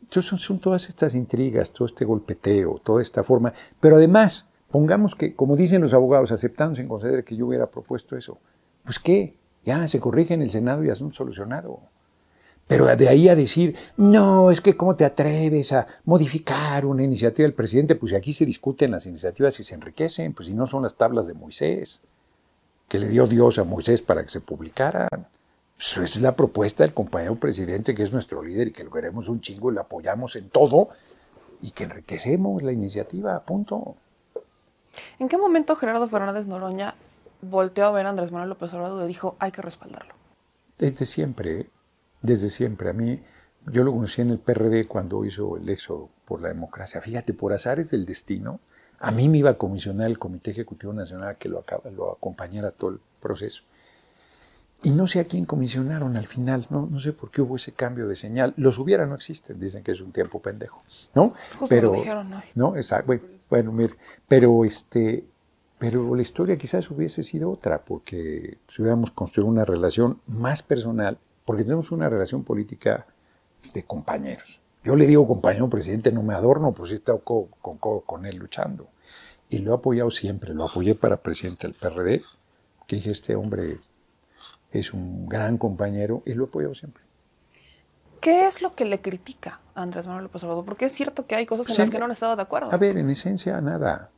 Entonces 0.00 0.40
son, 0.40 0.60
todas 0.60 0.88
estas 0.88 1.16
intrigas, 1.16 1.72
todo 1.72 1.86
este 1.86 2.04
golpeteo, 2.04 2.80
toda 2.84 3.02
esta 3.02 3.24
forma. 3.24 3.52
Pero 3.80 3.96
además, 3.96 4.46
pongamos 4.70 5.16
que, 5.16 5.34
como 5.34 5.56
dicen 5.56 5.82
los 5.82 5.92
abogados, 5.92 6.30
aceptando 6.30 6.76
sin 6.76 6.86
conceder 6.86 7.24
que 7.24 7.34
yo 7.34 7.46
hubiera 7.46 7.66
propuesto 7.66 8.16
eso, 8.16 8.38
pues 8.84 9.00
qué, 9.00 9.36
ya 9.64 9.88
se 9.88 9.98
corrige 9.98 10.34
en 10.34 10.42
el 10.42 10.50
Senado 10.52 10.84
y 10.84 10.90
asunto 10.90 11.16
solucionado. 11.16 11.80
Pero 12.66 12.86
de 12.96 13.08
ahí 13.08 13.28
a 13.28 13.36
decir, 13.36 13.76
no, 13.96 14.50
es 14.50 14.60
que 14.60 14.76
cómo 14.76 14.96
te 14.96 15.04
atreves 15.04 15.72
a 15.72 15.86
modificar 16.04 16.84
una 16.84 17.04
iniciativa 17.04 17.46
del 17.46 17.54
presidente, 17.54 17.94
pues 17.94 18.12
aquí 18.12 18.32
se 18.32 18.44
discuten 18.44 18.90
las 18.90 19.06
iniciativas 19.06 19.60
y 19.60 19.64
se 19.64 19.74
enriquecen, 19.74 20.34
pues 20.34 20.48
si 20.48 20.54
no 20.54 20.66
son 20.66 20.82
las 20.82 20.96
tablas 20.96 21.28
de 21.28 21.34
Moisés, 21.34 22.00
que 22.88 22.98
le 22.98 23.08
dio 23.08 23.26
Dios 23.28 23.58
a 23.58 23.64
Moisés 23.64 24.02
para 24.02 24.24
que 24.24 24.30
se 24.30 24.40
publicaran. 24.40 25.08
Pues 25.76 26.16
es 26.16 26.20
la 26.20 26.34
propuesta 26.34 26.82
del 26.82 26.94
compañero 26.94 27.36
presidente, 27.36 27.94
que 27.94 28.02
es 28.02 28.12
nuestro 28.12 28.42
líder 28.42 28.68
y 28.68 28.72
que 28.72 28.82
lo 28.82 28.90
queremos 28.90 29.28
un 29.28 29.40
chingo 29.40 29.70
y 29.70 29.74
lo 29.74 29.82
apoyamos 29.82 30.34
en 30.34 30.48
todo 30.48 30.88
y 31.62 31.70
que 31.70 31.84
enriquecemos 31.84 32.62
la 32.62 32.72
iniciativa, 32.72 33.38
punto. 33.44 33.94
¿En 35.18 35.28
qué 35.28 35.36
momento 35.36 35.76
Gerardo 35.76 36.08
Fernández 36.08 36.46
Noroña 36.46 36.94
volteó 37.42 37.86
a 37.86 37.90
ver 37.92 38.06
a 38.06 38.10
Andrés 38.10 38.32
Manuel 38.32 38.48
López 38.48 38.72
Obrador 38.72 39.04
y 39.04 39.08
dijo, 39.08 39.36
hay 39.38 39.52
que 39.52 39.62
respaldarlo? 39.62 40.14
Desde 40.78 41.06
siempre, 41.06 41.60
¿eh? 41.60 41.70
Desde 42.22 42.50
siempre. 42.50 42.90
A 42.90 42.92
mí, 42.92 43.20
yo 43.66 43.84
lo 43.84 43.92
conocí 43.92 44.22
en 44.22 44.30
el 44.30 44.38
PRD 44.38 44.86
cuando 44.86 45.24
hizo 45.24 45.56
el 45.56 45.68
éxodo 45.68 46.08
por 46.24 46.40
la 46.40 46.48
democracia. 46.48 47.00
Fíjate, 47.00 47.32
por 47.32 47.52
azares 47.52 47.90
del 47.90 48.06
destino, 48.06 48.60
a 48.98 49.10
mí 49.10 49.28
me 49.28 49.38
iba 49.38 49.50
a 49.50 49.58
comisionar 49.58 50.08
el 50.08 50.18
Comité 50.18 50.52
Ejecutivo 50.52 50.92
Nacional 50.92 51.36
que 51.36 51.48
lo, 51.48 51.64
lo 51.94 52.12
acompañara 52.12 52.70
todo 52.70 52.90
el 52.90 53.00
proceso. 53.20 53.64
Y 54.82 54.90
no 54.90 55.06
sé 55.06 55.20
a 55.20 55.24
quién 55.24 55.46
comisionaron 55.46 56.16
al 56.16 56.26
final, 56.26 56.66
no, 56.70 56.86
no 56.86 57.00
sé 57.00 57.12
por 57.12 57.30
qué 57.30 57.40
hubo 57.40 57.56
ese 57.56 57.72
cambio 57.72 58.06
de 58.06 58.14
señal. 58.14 58.52
Los 58.56 58.78
hubiera 58.78 59.06
no 59.06 59.14
existen, 59.14 59.58
dicen 59.58 59.82
que 59.82 59.92
es 59.92 60.00
un 60.00 60.12
tiempo 60.12 60.40
pendejo, 60.40 60.82
¿no? 61.14 61.32
pero, 61.68 61.92
No, 62.54 62.76
exacto. 62.76 63.14
Bueno, 63.48 63.72
mire, 63.72 63.94
pero 64.28 64.64
este, 64.64 65.24
pero 65.78 66.14
la 66.14 66.22
historia 66.22 66.56
quizás 66.56 66.90
hubiese 66.90 67.22
sido 67.22 67.50
otra, 67.50 67.84
porque 67.84 68.58
si 68.68 68.82
hubiéramos 68.82 69.10
construido 69.10 69.50
una 69.50 69.64
relación 69.64 70.20
más 70.26 70.62
personal, 70.62 71.18
porque 71.46 71.62
tenemos 71.62 71.90
una 71.92 72.10
relación 72.10 72.44
política 72.44 73.06
de 73.72 73.84
compañeros. 73.84 74.60
Yo 74.84 74.94
le 74.94 75.06
digo 75.06 75.26
compañero 75.26 75.70
presidente, 75.70 76.12
no 76.12 76.22
me 76.22 76.34
adorno, 76.34 76.72
pues 76.72 76.92
he 76.92 76.94
estado 76.94 77.20
con, 77.20 77.46
con, 77.78 78.26
él 78.26 78.36
luchando. 78.36 78.88
Y 79.48 79.58
lo 79.58 79.72
he 79.72 79.74
apoyado 79.76 80.10
siempre, 80.10 80.52
lo 80.52 80.64
apoyé 80.64 80.94
para 80.94 81.16
presidente 81.16 81.66
del 81.66 81.74
PRD, 81.74 82.22
que 82.86 82.96
dije, 82.96 83.10
este 83.10 83.34
hombre 83.34 83.78
es 84.70 84.92
un 84.92 85.28
gran 85.28 85.56
compañero 85.56 86.22
y 86.26 86.34
lo 86.34 86.44
he 86.44 86.48
apoyado 86.48 86.74
siempre. 86.74 87.02
¿Qué 88.20 88.46
es 88.46 88.60
lo 88.60 88.74
que 88.74 88.84
le 88.84 89.00
critica 89.00 89.60
a 89.74 89.82
Andrés 89.82 90.06
Manuel 90.06 90.24
López 90.24 90.42
Obrador? 90.42 90.64
Porque 90.64 90.86
es 90.86 90.92
cierto 90.92 91.26
que 91.26 91.36
hay 91.36 91.46
cosas 91.46 91.68
en 91.70 91.76
las 91.78 91.90
que 91.90 91.98
no 91.98 92.06
han 92.06 92.10
estado 92.10 92.34
de 92.34 92.42
acuerdo. 92.42 92.72
A 92.72 92.76
ver, 92.76 92.96
en 92.96 93.08
esencia 93.10 93.60
nada. 93.60 94.10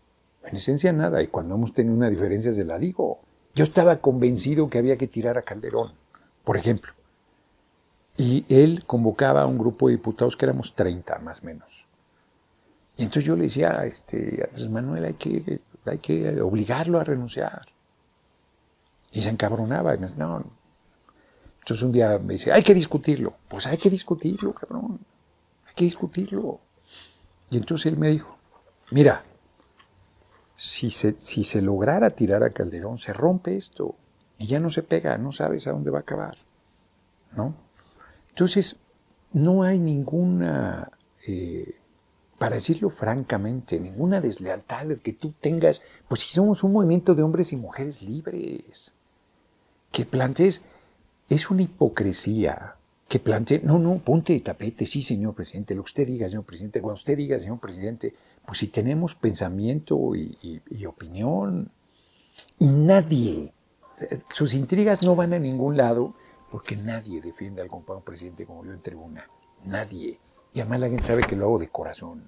En 0.44 0.56
esencia 0.56 0.92
nada. 0.92 1.22
Y 1.22 1.26
cuando 1.26 1.56
hemos 1.56 1.74
tenido 1.74 1.94
una 1.94 2.08
diferencia 2.08 2.52
se 2.52 2.64
la 2.64 2.78
digo. 2.78 3.20
Yo 3.54 3.64
estaba 3.64 3.96
convencido 3.96 4.70
que 4.70 4.78
había 4.78 4.96
que 4.96 5.08
tirar 5.08 5.36
a 5.36 5.42
Calderón, 5.42 5.92
por 6.44 6.56
ejemplo. 6.56 6.92
Y 8.18 8.44
él 8.48 8.84
convocaba 8.84 9.42
a 9.42 9.46
un 9.46 9.56
grupo 9.56 9.86
de 9.86 9.92
diputados 9.92 10.36
que 10.36 10.44
éramos 10.44 10.74
30 10.74 11.20
más 11.20 11.42
o 11.42 11.46
menos. 11.46 11.86
Y 12.96 13.04
entonces 13.04 13.24
yo 13.24 13.36
le 13.36 13.44
decía, 13.44 13.84
este, 13.84 14.44
Andrés 14.50 14.68
Manuel, 14.68 15.04
hay 15.04 15.14
que, 15.14 15.60
hay 15.84 15.98
que 15.98 16.40
obligarlo 16.42 16.98
a 16.98 17.04
renunciar. 17.04 17.66
Y 19.12 19.22
se 19.22 19.30
encabronaba. 19.30 19.94
Y 19.94 19.98
me 19.98 20.08
decía, 20.08 20.24
no. 20.24 20.44
Entonces 21.60 21.82
un 21.84 21.92
día 21.92 22.18
me 22.18 22.32
dice, 22.32 22.50
hay 22.50 22.64
que 22.64 22.74
discutirlo. 22.74 23.34
Pues 23.46 23.68
hay 23.68 23.78
que 23.78 23.88
discutirlo, 23.88 24.52
cabrón. 24.52 24.98
Hay 25.68 25.74
que 25.76 25.84
discutirlo. 25.84 26.58
Y 27.50 27.56
entonces 27.56 27.86
él 27.86 27.98
me 27.98 28.08
dijo, 28.08 28.36
mira, 28.90 29.22
si 30.56 30.90
se, 30.90 31.14
si 31.20 31.44
se 31.44 31.62
lograra 31.62 32.10
tirar 32.10 32.42
a 32.42 32.50
Calderón, 32.50 32.98
se 32.98 33.12
rompe 33.12 33.56
esto. 33.56 33.94
Y 34.38 34.48
ya 34.48 34.58
no 34.58 34.70
se 34.70 34.82
pega, 34.82 35.16
no 35.18 35.30
sabes 35.30 35.68
a 35.68 35.70
dónde 35.70 35.92
va 35.92 35.98
a 35.98 36.00
acabar. 36.00 36.36
¿No? 37.36 37.67
Entonces, 38.38 38.76
no 39.32 39.64
hay 39.64 39.80
ninguna, 39.80 40.92
eh, 41.26 41.74
para 42.38 42.54
decirlo 42.54 42.88
francamente, 42.88 43.80
ninguna 43.80 44.20
deslealtad 44.20 44.86
que 45.02 45.12
tú 45.12 45.34
tengas, 45.40 45.82
pues 46.06 46.20
si 46.20 46.28
somos 46.28 46.62
un 46.62 46.72
movimiento 46.72 47.16
de 47.16 47.24
hombres 47.24 47.52
y 47.52 47.56
mujeres 47.56 48.00
libres, 48.00 48.94
que 49.90 50.04
plantees, 50.04 50.62
es 51.28 51.50
una 51.50 51.62
hipocresía, 51.62 52.76
que 53.08 53.18
plantee, 53.18 53.60
no, 53.64 53.80
no, 53.80 53.98
ponte 53.98 54.34
de 54.34 54.40
tapete, 54.40 54.86
sí, 54.86 55.02
señor 55.02 55.34
presidente, 55.34 55.74
lo 55.74 55.82
que 55.82 55.88
usted 55.88 56.06
diga, 56.06 56.28
señor 56.28 56.44
presidente, 56.44 56.80
cuando 56.80 56.94
usted 56.94 57.16
diga, 57.16 57.40
señor 57.40 57.58
presidente, 57.58 58.14
pues 58.46 58.58
si 58.58 58.68
tenemos 58.68 59.16
pensamiento 59.16 60.14
y 60.14 60.86
opinión, 60.86 61.72
y 62.60 62.68
nadie, 62.68 63.52
sus 64.32 64.54
intrigas 64.54 65.02
no 65.02 65.16
van 65.16 65.32
a 65.32 65.40
ningún 65.40 65.76
lado, 65.76 66.14
porque 66.50 66.76
nadie 66.76 67.20
defiende 67.20 67.62
al 67.62 67.68
compañero 67.68 68.04
presidente 68.04 68.46
como 68.46 68.64
yo 68.64 68.72
en 68.72 68.80
tribuna. 68.80 69.26
Nadie. 69.64 70.18
Y 70.52 70.60
además 70.60 70.80
la 70.80 70.88
gente 70.88 71.04
sabe 71.04 71.22
que 71.22 71.36
lo 71.36 71.46
hago 71.46 71.58
de 71.58 71.68
corazón. 71.68 72.22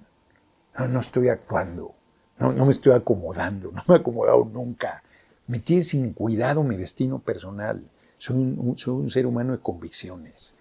No, 0.77 0.87
no 0.87 0.99
estoy 0.99 1.29
actuando. 1.29 1.93
No, 2.37 2.51
no 2.51 2.65
me 2.65 2.71
estoy 2.71 2.93
acomodando. 2.93 3.71
No 3.71 3.83
me 3.87 3.95
he 3.95 3.99
acomodado 3.99 4.45
nunca. 4.45 5.03
Me 5.47 5.59
tiene 5.59 5.83
sin 5.83 6.13
cuidado 6.13 6.63
mi 6.63 6.77
destino 6.77 7.19
personal. 7.19 7.83
Soy 8.17 8.37
un, 8.37 8.77
soy 8.77 8.93
un 8.93 9.09
ser 9.09 9.25
humano 9.25 9.53
de 9.53 9.59
convicciones. 9.59 10.53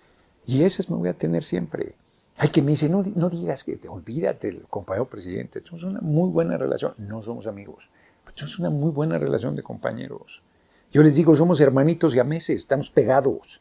Y 0.46 0.64
esas 0.64 0.90
me 0.90 0.96
voy 0.96 1.10
a 1.10 1.14
tener 1.14 1.44
siempre. 1.44 1.94
Hay 2.38 2.48
que 2.48 2.62
me 2.62 2.70
dice, 2.70 2.88
no, 2.88 3.04
no 3.14 3.28
digas 3.28 3.64
que 3.64 3.76
te 3.76 3.88
olvídate 3.88 4.46
del 4.46 4.62
compañero 4.62 5.06
presidente. 5.06 5.62
Somos 5.62 5.84
una 5.84 6.00
muy 6.00 6.30
buena 6.30 6.56
relación. 6.56 6.94
No 6.96 7.20
somos 7.20 7.46
amigos. 7.46 7.88
Pero 8.24 8.36
somos 8.36 8.58
una 8.58 8.70
muy 8.70 8.90
buena 8.90 9.18
relación 9.18 9.54
de 9.54 9.62
compañeros. 9.62 10.42
Yo 10.92 11.02
les 11.02 11.14
digo, 11.14 11.36
somos 11.36 11.60
hermanitos 11.60 12.14
y 12.14 12.18
a 12.18 12.24
meses, 12.24 12.56
estamos 12.56 12.90
pegados. 12.90 13.60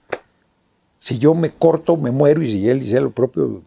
Si 0.99 1.19
yo 1.19 1.33
me 1.33 1.51
corto, 1.51 1.95
me 1.95 2.11
muero, 2.11 2.41
y 2.41 2.51
si 2.51 2.69
él 2.69 2.79
dice 2.79 2.99
lo 2.99 3.11
propio, 3.11 3.63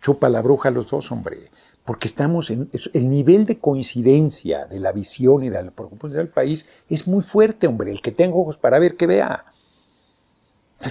chupa 0.00 0.28
la 0.28 0.42
bruja 0.42 0.70
los 0.70 0.88
dos, 0.90 1.10
hombre. 1.10 1.50
Porque 1.84 2.06
estamos 2.06 2.50
en. 2.50 2.70
El 2.92 3.08
nivel 3.08 3.46
de 3.46 3.58
coincidencia 3.58 4.66
de 4.66 4.78
la 4.78 4.92
visión 4.92 5.42
y 5.42 5.48
de 5.48 5.62
la 5.62 5.70
preocupación 5.70 6.18
del 6.18 6.28
país 6.28 6.66
es 6.88 7.08
muy 7.08 7.22
fuerte, 7.22 7.66
hombre. 7.66 7.90
El 7.90 8.02
que 8.02 8.12
tenga 8.12 8.36
ojos 8.36 8.58
para 8.58 8.78
ver, 8.78 8.96
que 8.96 9.06
vea. 9.06 9.46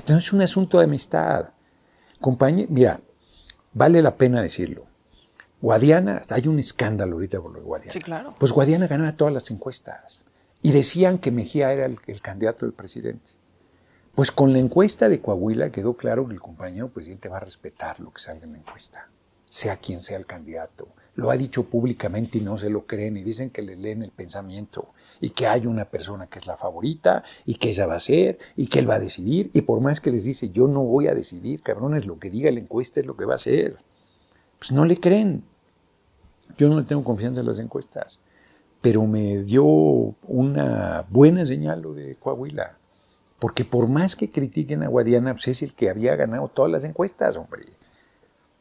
No 0.07 0.17
es 0.17 0.33
un 0.33 0.41
asunto 0.41 0.79
de 0.79 0.85
amistad. 0.85 1.49
Compañía, 2.19 2.65
mira, 2.69 2.99
vale 3.73 4.01
la 4.01 4.15
pena 4.15 4.41
decirlo. 4.41 4.85
Guadiana, 5.61 6.21
hay 6.31 6.47
un 6.47 6.59
escándalo 6.59 7.13
ahorita 7.13 7.39
por 7.39 7.51
lo 7.51 7.59
de 7.59 7.65
Guadiana. 7.65 7.93
Sí, 7.93 8.01
claro. 8.01 8.35
Pues 8.37 8.51
Guadiana 8.51 8.87
ganaba 8.87 9.15
todas 9.15 9.33
las 9.33 9.49
encuestas. 9.51 10.25
Y 10.61 10.71
decían 10.71 11.19
que 11.19 11.31
Mejía 11.31 11.71
era 11.71 11.85
el, 11.85 12.21
candidato 12.21 12.65
del 12.65 12.73
presidente. 12.73 13.31
Pues 14.13 14.31
con 14.31 14.51
la 14.51 14.59
encuesta 14.59 15.07
de 15.07 15.21
Coahuila 15.21 15.71
quedó 15.71 15.95
claro 15.95 16.27
que 16.27 16.33
el 16.33 16.41
compañero 16.41 16.89
presidente 16.89 17.29
va 17.29 17.37
a 17.37 17.41
respetar 17.41 17.99
lo 18.01 18.11
que 18.11 18.21
salga 18.21 18.43
en 18.43 18.53
la 18.53 18.57
encuesta, 18.57 19.09
sea 19.45 19.77
quien 19.77 20.01
sea 20.01 20.17
el 20.17 20.25
candidato. 20.25 20.89
Lo 21.15 21.31
ha 21.31 21.37
dicho 21.37 21.63
públicamente 21.63 22.37
y 22.37 22.41
no 22.41 22.57
se 22.57 22.69
lo 22.69 22.85
creen 22.85 23.15
y 23.15 23.23
dicen 23.23 23.49
que 23.49 23.61
le 23.61 23.77
leen 23.77 24.03
el 24.03 24.11
pensamiento 24.11 24.89
y 25.21 25.29
que 25.29 25.47
hay 25.47 25.65
una 25.65 25.85
persona 25.85 26.27
que 26.27 26.39
es 26.39 26.47
la 26.47 26.57
favorita 26.57 27.23
y 27.45 27.55
que 27.55 27.69
ella 27.69 27.85
va 27.85 27.95
a 27.95 27.99
ser 28.01 28.37
y 28.57 28.67
que 28.67 28.79
él 28.79 28.89
va 28.89 28.95
a 28.95 28.99
decidir 28.99 29.49
y 29.53 29.61
por 29.61 29.79
más 29.79 30.01
que 30.01 30.11
les 30.11 30.25
dice 30.25 30.49
yo 30.49 30.67
no 30.67 30.83
voy 30.83 31.07
a 31.07 31.15
decidir, 31.15 31.61
cabrones, 31.61 32.05
lo 32.05 32.19
que 32.19 32.29
diga 32.29 32.51
la 32.51 32.59
encuesta 32.59 32.99
es 32.99 33.05
lo 33.05 33.15
que 33.15 33.25
va 33.25 33.35
a 33.35 33.39
ser. 33.39 33.77
Pues 34.59 34.71
no 34.73 34.85
le 34.85 34.99
creen. 34.99 35.43
Yo 36.57 36.67
no 36.67 36.77
le 36.77 36.83
tengo 36.83 37.03
confianza 37.03 37.39
en 37.39 37.45
las 37.45 37.59
encuestas 37.59 38.19
pero 38.81 39.05
me 39.05 39.43
dio 39.43 39.63
una 39.63 41.05
buena 41.09 41.45
señal 41.45 41.81
lo 41.81 41.93
de 41.93 42.15
Coahuila. 42.15 42.77
Porque 43.39 43.63
por 43.63 43.87
más 43.87 44.15
que 44.15 44.29
critiquen 44.29 44.83
a 44.83 44.89
Guadiana, 44.89 45.33
pues 45.33 45.47
es 45.47 45.61
el 45.61 45.73
que 45.73 45.89
había 45.89 46.15
ganado 46.15 46.47
todas 46.49 46.71
las 46.71 46.83
encuestas, 46.83 47.37
hombre. 47.37 47.67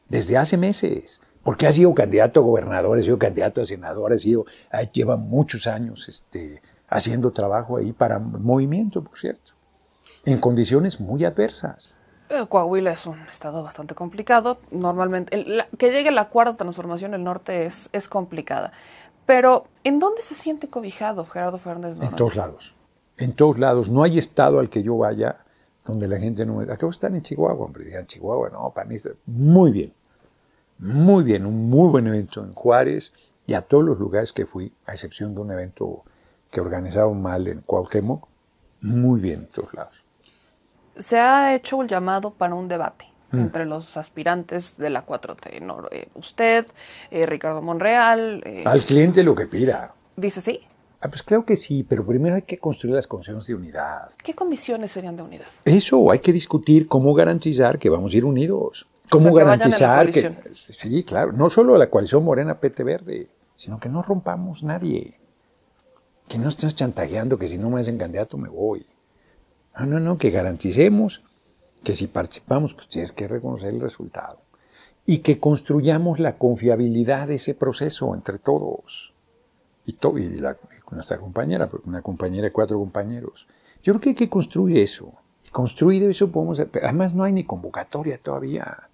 Desde 0.09 0.37
hace 0.37 0.57
meses. 0.57 1.21
Porque 1.43 1.67
ha 1.67 1.73
sido 1.73 1.95
candidato 1.95 2.41
a 2.41 2.43
gobernador, 2.43 2.99
ha 2.99 3.03
sido 3.03 3.19
candidato 3.19 3.61
a 3.61 3.65
senador, 3.65 4.13
ha 4.13 4.83
lleva 4.83 5.17
muchos 5.17 5.67
años 5.67 6.09
este, 6.09 6.61
haciendo 6.89 7.31
trabajo 7.31 7.77
ahí 7.77 7.93
para 7.93 8.19
movimiento, 8.19 9.03
por 9.03 9.19
cierto, 9.19 9.53
en 10.25 10.39
condiciones 10.41 11.01
muy 11.01 11.25
adversas. 11.25 11.95
Eh, 12.29 12.45
Coahuila 12.47 12.93
es 12.93 13.07
un 13.07 13.19
estado 13.31 13.63
bastante 13.63 13.95
complicado. 13.95 14.59
Normalmente, 14.71 15.65
que 15.79 15.91
llegue 15.91 16.11
la 16.11 16.29
cuarta 16.29 16.57
transformación 16.57 17.15
el 17.15 17.25
norte 17.25 17.65
es, 17.65 17.89
es 17.93 18.09
complicada. 18.09 18.73
Pero, 19.29 19.67
¿en 19.85 19.99
dónde 19.99 20.23
se 20.23 20.35
siente 20.35 20.69
cobijado 20.69 21.27
Gerardo 21.27 21.59
Fernández 21.59 22.01
En 22.01 22.17
todos 22.17 22.35
lados. 22.35 22.75
En 23.19 23.35
todos 23.35 23.59
lados. 23.59 23.91
No 23.91 24.03
hay 24.03 24.17
estado 24.17 24.59
al 24.59 24.71
que 24.71 24.83
yo 24.83 24.97
vaya 24.97 25.45
donde 25.85 26.09
la 26.09 26.19
gente 26.19 26.47
no 26.47 26.55
me... 26.55 26.65
Acabo 26.65 26.91
de 26.91 26.95
estar 26.95 27.15
en 27.15 27.21
Chihuahua, 27.21 27.67
hombre. 27.67 27.95
En 27.95 28.07
Chihuahua, 28.07 28.49
no, 28.49 28.71
panista. 28.71 29.11
Muy 29.27 29.71
bien. 29.71 29.93
Muy 30.79 31.25
bien. 31.25 31.45
Un 31.45 31.69
muy 31.69 31.91
buen 31.91 32.07
evento 32.07 32.43
en 32.43 32.55
Juárez 32.55 33.13
y 33.47 33.53
a 33.53 33.61
todos 33.61 33.85
los 33.85 33.99
lugares 33.99 34.33
que 34.33 34.47
fui, 34.47 34.73
a 34.87 34.93
excepción 34.93 35.35
de 35.35 35.43
un 35.43 35.51
evento 35.51 36.05
que 36.51 36.63
organizaron 36.63 37.21
mal 37.21 37.49
en 37.49 37.61
Cuauhtémoc. 37.61 38.27
Muy 38.81 39.21
bien 39.21 39.41
en 39.41 39.49
todos 39.49 39.75
lados 39.75 40.09
se 40.99 41.19
ha 41.19 41.55
hecho 41.55 41.77
un 41.77 41.89
llamado 41.89 42.31
para 42.31 42.55
un 42.55 42.69
debate 42.69 43.07
mm. 43.31 43.39
entre 43.39 43.67
los 43.67 43.97
aspirantes 43.97 44.77
de 44.77 44.91
la 44.91 45.07
4T. 45.07 45.89
Eh, 45.91 46.09
usted, 46.15 46.67
eh, 47.11 47.27
Ricardo 47.27 47.63
Monreal. 47.63 48.43
Eh, 48.45 48.65
Al 48.67 48.83
cliente 48.83 49.23
lo 49.23 49.35
que 49.35 49.47
pida. 49.47 49.95
Dice 50.17 50.41
sí. 50.41 50.61
Ah, 51.01 51.09
pues 51.09 51.23
creo 51.23 51.45
que 51.45 51.55
sí, 51.55 51.85
pero 51.85 52.05
primero 52.05 52.35
hay 52.35 52.43
que 52.43 52.59
construir 52.59 52.97
las 52.97 53.07
condiciones 53.07 53.47
de 53.47 53.55
unidad. 53.55 54.11
¿Qué 54.23 54.35
comisiones 54.35 54.91
serían 54.91 55.17
de 55.17 55.23
unidad? 55.23 55.47
Eso, 55.65 56.11
hay 56.11 56.19
que 56.19 56.33
discutir 56.33 56.89
cómo 56.89 57.15
garantizar 57.15 57.79
que 57.79 57.89
vamos 57.89 58.13
a 58.13 58.17
ir 58.17 58.25
unidos. 58.25 58.89
¿Cómo 59.09 59.33
garantizar 59.33 60.11
que, 60.11 60.35
Sí, 60.53 61.05
claro. 61.05 61.33
No 61.33 61.49
solo 61.51 61.79
la 61.79 61.89
coalición 61.89 62.25
Morena 62.25 62.59
PT 62.59 62.83
Verde, 62.83 63.29
sino 63.55 63.79
que 63.79 63.89
no 63.89 64.03
rompamos 64.03 64.63
nadie. 64.65 65.15
Que 66.27 66.37
no 66.37 66.49
estés 66.49 66.75
chantajeando 66.75 67.39
que 67.39 67.49
si 67.49 67.59
no 67.59 67.71
me 67.71 67.81
hacen 67.81 67.97
candidato 67.97 68.37
me 68.37 68.49
voy. 68.49 68.85
No, 69.79 69.87
no, 69.87 70.01
no, 70.01 70.19
que 70.19 70.31
garanticemos 70.31 71.23
que 71.81 71.95
si 71.95 72.07
participamos, 72.07 72.75
pues 72.75 72.89
tienes 72.89 73.13
que 73.13 73.29
reconocer 73.29 73.69
el 73.69 73.81
resultado. 73.81 74.39
Y 75.07 75.19
que 75.19 75.39
construyamos 75.39 76.19
la 76.19 76.37
confiabilidad 76.37 77.29
de 77.29 77.37
ese 77.37 77.55
proceso 77.55 78.15
entre 78.15 78.39
todos. 78.39 79.13
Y, 79.87 79.93
y, 79.93 80.43
nuestra 80.91 81.19
compañera, 81.19 81.69
una 81.85 82.03
compañera 82.03 82.45
de 82.45 82.53
cuatro 82.53 82.79
compañeros. 82.79 83.47
Yo 83.83 83.93
creo 83.95 84.01
que 84.01 84.09
hay 84.11 84.15
que 84.15 84.29
construir 84.29 84.79
eso. 84.79 85.13
Y 85.45 85.51
construir 85.51 86.03
eso 86.03 86.31
podemos... 86.31 86.61
Además 86.61 87.15
no 87.15 87.25
hay 87.25 87.33
ni 87.33 87.45
convocatoria 87.45 88.19
todavía. 88.19 88.89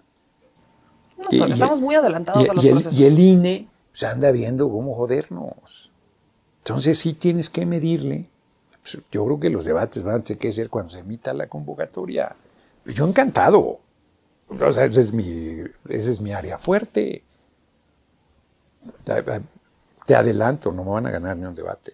No, 1.17 1.45
estamos 1.45 1.81
muy 1.81 1.95
adelantados 1.95 2.49
a 2.49 2.53
los 2.53 2.63
y 2.63 2.69
el, 2.69 2.87
y 2.91 3.03
el 3.05 3.19
INE 3.19 3.67
se 3.91 4.05
anda 4.05 4.31
viendo 4.31 4.69
cómo 4.69 4.93
jodernos. 4.95 5.91
Entonces 6.59 6.97
sí 6.99 7.13
tienes 7.13 7.49
que 7.49 7.65
medirle 7.65 8.29
pues, 8.85 9.03
yo 9.11 9.25
creo 9.25 9.39
que 9.39 9.49
los 9.49 9.65
debates 9.65 10.03
van 10.03 10.17
a 10.17 10.23
tener 10.23 10.37
que 10.37 10.51
ser 10.51 10.69
cuando 10.69 10.91
se 10.91 10.99
emita 10.99 11.33
la 11.33 11.47
convocatoria. 11.47 12.35
Yo 12.85 13.07
encantado. 13.07 13.79
O 14.47 14.73
sea, 14.73 14.85
ese 14.85 15.01
es 15.01 15.13
mi, 15.13 15.63
ese 15.89 16.11
es 16.11 16.21
mi 16.21 16.33
área 16.33 16.57
fuerte. 16.57 17.23
Te 20.05 20.15
adelanto, 20.15 20.71
no 20.71 20.83
me 20.83 20.91
van 20.91 21.07
a 21.07 21.11
ganar 21.11 21.35
ni 21.35 21.45
un 21.45 21.55
debate, 21.55 21.93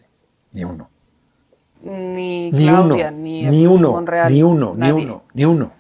ni 0.51 0.63
uno. 0.65 0.89
Ni 1.83 2.51
Claudia, 2.53 3.09
ni, 3.09 3.43
ni, 3.43 3.65
uno, 3.65 3.93
Monreal, 3.93 4.31
ni 4.31 4.43
uno, 4.43 4.75
ni 4.75 4.91
uno, 4.91 5.23
ni 5.33 5.45
uno. 5.45 5.71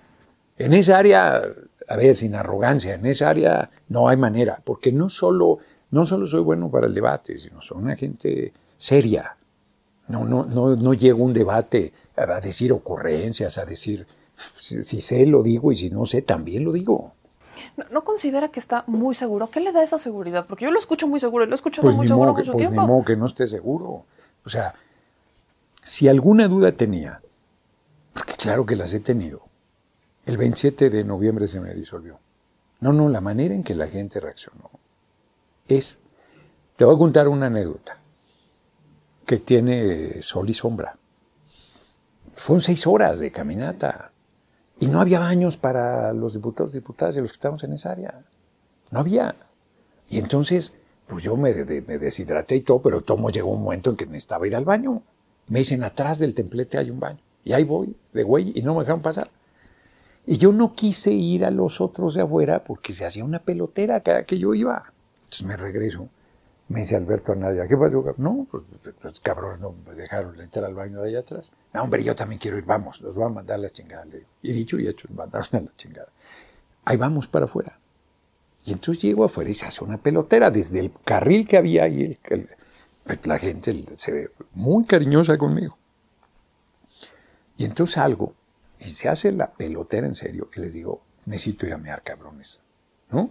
En 0.57 0.73
esa 0.73 0.97
área, 0.97 1.43
a 1.87 1.95
ver, 1.95 2.15
sin 2.15 2.33
arrogancia, 2.33 2.95
en 2.95 3.05
esa 3.05 3.29
área 3.29 3.69
no 3.89 4.07
hay 4.07 4.17
manera, 4.17 4.61
porque 4.63 4.91
no 4.91 5.09
solo, 5.09 5.59
no 5.91 6.05
solo 6.05 6.25
soy 6.25 6.41
bueno 6.41 6.71
para 6.71 6.87
el 6.87 6.95
debate, 6.95 7.37
sino 7.37 7.61
soy 7.61 7.79
una 7.79 7.95
gente 7.95 8.53
seria. 8.77 9.35
No, 10.07 10.25
no, 10.25 10.45
no, 10.45 10.75
no 10.75 10.93
llego 10.93 11.21
a 11.21 11.25
un 11.25 11.33
debate 11.33 11.93
a 12.15 12.39
decir 12.39 12.71
ocurrencias, 12.73 13.57
a 13.57 13.65
decir 13.65 14.07
si, 14.57 15.01
sé 15.01 15.25
lo 15.25 15.43
digo 15.43 15.71
y 15.71 15.77
si 15.77 15.89
no 15.89 16.05
sé 16.05 16.21
también 16.21 16.63
lo 16.63 16.71
digo. 16.71 17.13
¿No, 17.91 18.03
considera 18.03 18.49
que 18.49 18.59
está 18.59 18.83
muy 18.87 19.13
seguro? 19.13 19.49
¿Qué 19.49 19.59
le 19.59 19.71
da 19.71 19.83
esa 19.83 19.97
seguridad? 19.97 20.45
Porque 20.47 20.65
yo 20.65 20.71
lo 20.71 20.79
escucho 20.79 21.07
muy 21.07 21.19
seguro 21.19 21.45
y 21.45 21.47
lo 21.47 21.53
he 21.53 21.55
escuchado 21.55 21.83
pues 21.83 21.95
muy 21.95 22.07
seguro 22.07 22.33
mucho 22.33 22.51
pues 22.51 22.57
tiempo. 22.57 22.81
Ni 22.81 22.87
modo 22.87 23.05
que 23.05 23.15
no 23.15 23.27
esté 23.27 23.45
seguro. 23.47 24.05
O 24.45 24.49
sea, 24.49 24.73
si 25.83 26.07
alguna 26.07 26.47
duda 26.47 26.71
tenía, 26.71 27.21
porque 28.13 28.33
claro 28.33 28.65
que 28.65 28.75
las 28.75 28.93
he 28.93 28.99
tenido, 28.99 29.43
el 30.25 30.37
27 30.37 30.89
de 30.89 31.03
noviembre 31.03 31.47
se 31.47 31.59
me 31.59 31.73
disolvió. 31.73 32.19
No, 32.79 32.93
no, 32.93 33.09
la 33.09 33.21
manera 33.21 33.53
en 33.53 33.63
que 33.63 33.75
la 33.75 33.87
gente 33.87 34.19
reaccionó 34.19 34.71
es, 35.67 35.99
te 36.75 36.85
voy 36.85 36.95
a 36.95 36.97
contar 36.97 37.27
una 37.27 37.47
anécdota 37.47 37.97
que 39.25 39.37
tiene 39.37 40.21
sol 40.21 40.49
y 40.49 40.53
sombra. 40.53 40.97
Fueron 42.35 42.61
seis 42.61 42.87
horas 42.87 43.19
de 43.19 43.31
caminata 43.31 44.10
y 44.81 44.87
no 44.87 44.99
había 44.99 45.19
baños 45.19 45.57
para 45.57 46.11
los 46.11 46.33
diputados 46.33 46.73
y 46.73 46.79
diputadas 46.79 47.13
de 47.13 47.21
los 47.21 47.31
que 47.31 47.35
estamos 47.35 47.63
en 47.63 47.73
esa 47.73 47.91
área. 47.91 48.25
No 48.89 48.99
había. 48.99 49.35
Y 50.09 50.17
entonces, 50.17 50.73
pues 51.05 51.23
yo 51.23 51.37
me, 51.37 51.53
deshidraté 51.53 52.55
y 52.55 52.61
todo, 52.61 52.81
pero 52.81 53.01
tomo 53.01 53.29
llegó 53.29 53.51
un 53.51 53.61
momento 53.61 53.91
en 53.91 53.95
que 53.95 54.07
necesitaba 54.07 54.47
ir 54.47 54.55
al 54.55 54.65
baño. 54.65 55.03
Me 55.49 55.59
dicen, 55.59 55.83
atrás 55.83 56.17
del 56.17 56.33
templete 56.33 56.79
hay 56.79 56.89
un 56.89 56.99
baño. 56.99 57.19
Y 57.43 57.53
ahí 57.53 57.63
voy, 57.63 57.95
de 58.11 58.23
güey, 58.23 58.53
y 58.55 58.63
no 58.63 58.73
me 58.73 58.79
dejaron 58.79 59.03
pasar. 59.03 59.29
Y 60.25 60.39
yo 60.39 60.51
no 60.51 60.73
quise 60.73 61.11
ir 61.11 61.45
a 61.45 61.51
los 61.51 61.79
otros 61.79 62.15
de 62.15 62.23
afuera 62.23 62.63
porque 62.63 62.95
se 62.95 63.05
hacía 63.05 63.23
una 63.23 63.37
pelotera 63.37 64.01
cada 64.01 64.23
que 64.23 64.39
yo 64.39 64.55
iba. 64.55 64.91
Entonces 65.25 65.45
me 65.45 65.57
regreso 65.57 66.09
me 66.71 66.79
dice 66.79 66.95
Alberto 66.95 67.35
Nadia, 67.35 67.67
¿qué 67.67 67.75
pasó? 67.75 68.15
No, 68.17 68.47
pues 68.49 68.63
los 68.83 68.93
pues, 68.93 69.19
cabrones 69.19 69.59
no 69.59 69.75
me 69.85 69.93
dejaron 69.93 70.39
entrar 70.39 70.65
al 70.65 70.73
baño 70.73 71.01
de 71.01 71.09
allá 71.09 71.19
atrás. 71.19 71.51
No, 71.73 71.83
hombre, 71.83 72.03
yo 72.03 72.15
también 72.15 72.39
quiero 72.39 72.57
ir, 72.57 72.63
vamos, 72.63 73.01
los 73.01 73.13
voy 73.13 73.25
a 73.25 73.29
mandar 73.29 73.59
la 73.59 73.69
chingada. 73.69 74.05
Le 74.05 74.19
digo. 74.19 74.29
Y 74.41 74.53
dicho 74.53 74.79
y 74.79 74.87
hecho, 74.87 75.07
mandaron 75.13 75.47
a 75.51 75.61
la 75.61 75.75
chingada. 75.75 76.07
Ahí 76.85 76.95
vamos 76.95 77.27
para 77.27 77.45
afuera. 77.45 77.77
Y 78.63 78.71
entonces 78.71 79.03
llego 79.03 79.25
afuera 79.25 79.49
y 79.49 79.53
se 79.53 79.65
hace 79.65 79.83
una 79.83 79.97
pelotera 79.97 80.49
desde 80.49 80.79
el 80.79 80.93
carril 81.03 81.47
que 81.47 81.57
había 81.57 81.83
ahí. 81.83 82.17
Pues, 83.03 83.27
la 83.27 83.37
gente 83.37 83.85
se 83.95 84.11
ve 84.11 84.31
muy 84.53 84.85
cariñosa 84.85 85.37
conmigo. 85.37 85.77
Y 87.57 87.65
entonces 87.65 87.95
salgo 87.95 88.33
y 88.79 88.85
se 88.85 89.09
hace 89.09 89.31
la 89.31 89.51
pelotera 89.51 90.07
en 90.07 90.15
serio 90.15 90.49
y 90.55 90.61
les 90.61 90.73
digo, 90.73 91.01
necesito 91.25 91.65
ir 91.65 91.73
a 91.73 91.77
mear, 91.77 92.01
cabrones. 92.01 92.61
¿No? 93.11 93.29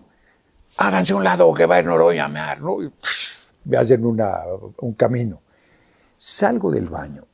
Háganse 0.76 1.14
un 1.14 1.24
lado 1.24 1.52
que 1.54 1.66
va 1.66 1.78
a 1.78 1.82
Noroña 1.82 2.26
a 2.26 2.28
mear, 2.28 2.60
¿no? 2.60 2.78
me 2.78 2.90
hacen 3.76 4.04
una, 4.04 4.42
un 4.78 4.94
camino. 4.94 5.40
Salgo 6.16 6.70
del 6.70 6.88
baño. 6.88 7.26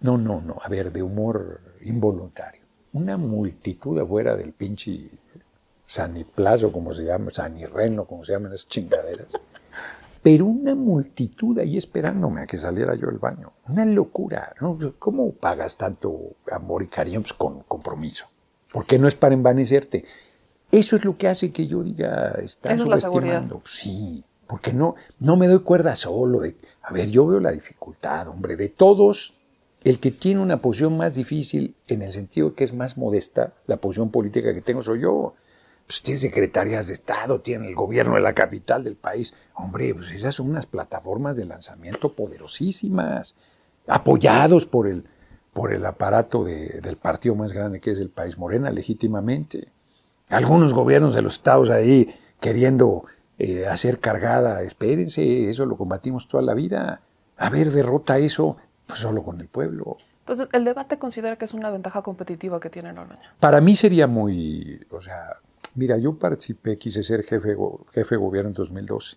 No, 0.00 0.16
no, 0.16 0.40
no, 0.40 0.56
a 0.62 0.68
ver, 0.68 0.92
de 0.92 1.02
humor 1.02 1.60
involuntario. 1.82 2.62
Una 2.92 3.16
multitud 3.16 3.98
afuera 3.98 4.36
del 4.36 4.52
pinche 4.52 5.10
Saniplazo, 5.86 6.70
como 6.70 6.92
se 6.92 7.04
llama, 7.04 7.30
Sanirreno, 7.30 8.04
como 8.04 8.24
se 8.24 8.32
llaman 8.32 8.52
esas 8.52 8.68
chingaderas. 8.68 9.32
Pero 10.22 10.46
una 10.46 10.74
multitud 10.74 11.58
ahí 11.58 11.76
esperándome 11.76 12.42
a 12.42 12.46
que 12.46 12.58
saliera 12.58 12.94
yo 12.94 13.06
del 13.06 13.18
baño. 13.18 13.52
Una 13.68 13.84
locura. 13.84 14.54
¿no? 14.60 14.78
¿Cómo 14.98 15.32
pagas 15.32 15.76
tanto 15.76 16.36
amor 16.50 16.82
y 16.82 16.88
cariño 16.88 17.22
pues 17.22 17.32
con 17.32 17.62
compromiso? 17.62 18.26
Porque 18.72 18.98
no 18.98 19.08
es 19.08 19.14
para 19.14 19.34
envanecerte. 19.34 20.04
Eso 20.70 20.96
es 20.96 21.04
lo 21.04 21.16
que 21.16 21.28
hace 21.28 21.50
que 21.50 21.66
yo 21.66 21.82
diga, 21.82 22.32
está 22.42 22.76
subestimando. 22.76 23.62
sí, 23.64 24.22
porque 24.48 24.72
no, 24.72 24.96
no 25.20 25.36
me 25.36 25.46
doy 25.46 25.60
cuerda 25.60 25.94
solo. 25.94 26.40
De, 26.40 26.56
a 26.82 26.92
ver, 26.92 27.10
yo 27.10 27.26
veo 27.26 27.38
la 27.38 27.52
dificultad, 27.52 28.26
hombre, 28.28 28.56
de 28.56 28.70
todos, 28.70 29.34
el 29.84 30.00
que 30.00 30.10
tiene 30.10 30.40
una 30.40 30.60
posición 30.60 30.96
más 30.96 31.14
difícil 31.14 31.76
en 31.86 32.02
el 32.02 32.10
sentido 32.10 32.54
que 32.54 32.64
es 32.64 32.74
más 32.74 32.96
modesta, 32.96 33.52
la 33.66 33.76
posición 33.76 34.10
política 34.10 34.52
que 34.52 34.62
tengo 34.62 34.82
soy 34.82 35.02
yo. 35.02 35.34
Pues 35.86 36.02
tiene 36.02 36.18
secretarias 36.18 36.86
de 36.88 36.94
Estado, 36.94 37.40
tiene 37.40 37.66
el 37.66 37.74
gobierno 37.74 38.16
de 38.16 38.20
la 38.20 38.34
capital 38.34 38.84
del 38.84 38.96
país. 38.96 39.34
Hombre, 39.54 39.94
pues 39.94 40.10
esas 40.10 40.34
son 40.34 40.50
unas 40.50 40.66
plataformas 40.66 41.36
de 41.36 41.46
lanzamiento 41.46 42.12
poderosísimas, 42.12 43.34
apoyados 43.86 44.66
por 44.66 44.86
el, 44.86 45.04
por 45.54 45.72
el 45.72 45.84
aparato 45.86 46.44
del 46.44 46.96
partido 46.96 47.34
más 47.34 47.54
grande 47.54 47.80
que 47.80 47.90
es 47.90 48.00
el 48.00 48.10
país, 48.10 48.36
Morena, 48.36 48.70
legítimamente. 48.70 49.68
Algunos 50.28 50.74
gobiernos 50.74 51.14
de 51.14 51.22
los 51.22 51.34
estados 51.34 51.70
ahí 51.70 52.14
queriendo 52.38 53.04
eh, 53.38 53.66
hacer 53.66 54.00
cargada, 54.00 54.62
espérense, 54.62 55.48
eso 55.48 55.64
lo 55.66 55.76
combatimos 55.76 56.26
toda 56.28 56.42
la 56.42 56.54
vida. 56.54 57.00
A 57.36 57.50
ver, 57.50 57.70
derrota 57.70 58.18
eso, 58.18 58.56
pues 58.86 58.98
solo 58.98 59.22
con 59.22 59.40
el 59.40 59.46
pueblo. 59.46 59.96
Entonces, 60.20 60.48
¿el 60.52 60.64
debate 60.64 60.98
considera 60.98 61.36
que 61.36 61.44
es 61.44 61.54
una 61.54 61.70
ventaja 61.70 62.02
competitiva 62.02 62.60
que 62.60 62.68
tiene 62.68 62.92
Noroña? 62.92 63.34
Para 63.38 63.60
mí 63.60 63.76
sería 63.76 64.06
muy, 64.06 64.84
o 64.90 65.00
sea, 65.00 65.38
mira, 65.74 65.96
yo 65.98 66.18
participé, 66.18 66.76
quise 66.78 67.02
ser 67.02 67.22
jefe, 67.22 67.56
jefe 67.92 68.14
de 68.14 68.20
gobierno 68.20 68.48
en 68.48 68.54
2012. 68.54 69.16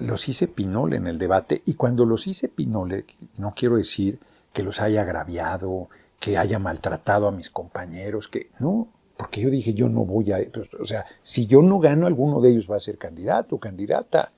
Los 0.00 0.28
hice 0.28 0.48
pinole 0.48 0.96
en 0.96 1.06
el 1.06 1.18
debate 1.18 1.62
y 1.64 1.74
cuando 1.74 2.04
los 2.04 2.26
hice 2.26 2.48
pinole, 2.48 3.04
no 3.36 3.54
quiero 3.54 3.76
decir 3.76 4.18
que 4.52 4.62
los 4.62 4.80
haya 4.80 5.02
agraviado, 5.02 5.88
que 6.18 6.38
haya 6.38 6.58
maltratado 6.58 7.28
a 7.28 7.32
mis 7.32 7.50
compañeros, 7.50 8.26
que 8.26 8.50
no, 8.58 8.88
porque 9.16 9.40
yo 9.40 9.50
dije, 9.50 9.74
yo 9.74 9.88
no 9.88 10.04
voy 10.04 10.32
a, 10.32 10.38
pues, 10.52 10.72
o 10.74 10.84
sea, 10.84 11.04
si 11.22 11.46
yo 11.46 11.62
no 11.62 11.78
gano, 11.78 12.06
alguno 12.06 12.40
de 12.40 12.50
ellos 12.50 12.70
va 12.70 12.76
a 12.76 12.80
ser 12.80 12.98
candidato 12.98 13.56
o 13.56 13.60
candidata. 13.60 14.32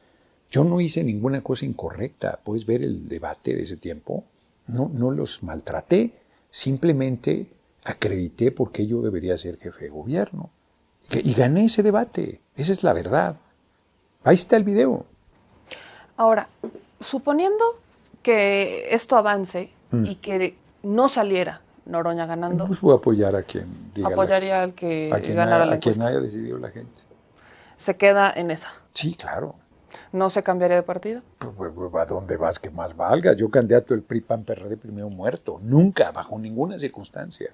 Yo 0.50 0.64
no 0.64 0.80
hice 0.80 1.04
ninguna 1.04 1.42
cosa 1.42 1.66
incorrecta. 1.66 2.38
Puedes 2.42 2.64
ver 2.64 2.82
el 2.82 3.08
debate 3.08 3.54
de 3.54 3.62
ese 3.62 3.76
tiempo. 3.76 4.24
No, 4.66 4.90
no 4.92 5.10
los 5.10 5.42
maltraté. 5.42 6.12
Simplemente 6.50 7.46
acredité 7.84 8.52
por 8.52 8.72
qué 8.72 8.86
yo 8.86 9.02
debería 9.02 9.36
ser 9.36 9.58
jefe 9.58 9.84
de 9.84 9.90
gobierno. 9.90 10.50
Y 11.10 11.34
gané 11.34 11.66
ese 11.66 11.82
debate. 11.82 12.40
Esa 12.56 12.72
es 12.72 12.82
la 12.82 12.92
verdad. 12.92 13.36
Ahí 14.24 14.36
está 14.36 14.56
el 14.56 14.64
video. 14.64 15.04
Ahora, 16.16 16.48
suponiendo 17.00 17.64
que 18.22 18.88
esto 18.94 19.16
avance 19.16 19.70
Mm. 19.90 20.04
y 20.06 20.14
que 20.16 20.54
no 20.82 21.08
saliera 21.08 21.62
Noroña 21.88 22.26
ganando, 22.26 22.66
Pues 22.66 22.80
voy 22.80 22.92
a 22.92 22.98
apoyar 22.98 23.34
a 23.34 23.42
quien 23.42 23.92
diga 23.94 24.10
la- 24.10 24.14
apoyaría 24.14 24.62
al 24.62 24.74
que 24.74 25.10
a 25.12 25.20
quien, 25.20 25.34
ganara 25.36 25.62
haya, 25.62 25.66
la 25.66 25.76
a 25.76 25.80
quien 25.80 26.02
haya 26.02 26.20
decidido 26.20 26.58
la 26.58 26.68
gente. 26.70 27.00
Se 27.76 27.96
queda 27.96 28.30
en 28.36 28.50
esa. 28.50 28.68
Sí, 28.92 29.14
claro. 29.14 29.54
No 30.12 30.28
se 30.28 30.42
cambiaría 30.42 30.76
de 30.76 30.82
partido. 30.82 31.22
Pues, 31.38 31.52
pues, 31.56 31.72
pues, 31.74 31.94
¿A 32.02 32.06
dónde 32.06 32.36
vas 32.36 32.58
que 32.58 32.70
más 32.70 32.94
valga? 32.94 33.32
Yo 33.32 33.50
candidato 33.50 33.94
del 33.94 34.02
PRI 34.02 34.20
PAN 34.20 34.44
PRD 34.44 34.76
primero 34.76 35.08
muerto. 35.08 35.60
Nunca, 35.62 36.10
bajo 36.12 36.38
ninguna 36.38 36.78
circunstancia. 36.78 37.50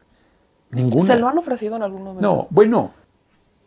Ninguna. 0.71 1.15
¿Se 1.15 1.21
lo 1.21 1.29
han 1.29 1.39
ofrecido 1.39 1.77
en 1.77 1.83
algún 1.83 2.03
momento? 2.03 2.27
No, 2.27 2.47
bueno. 2.51 2.93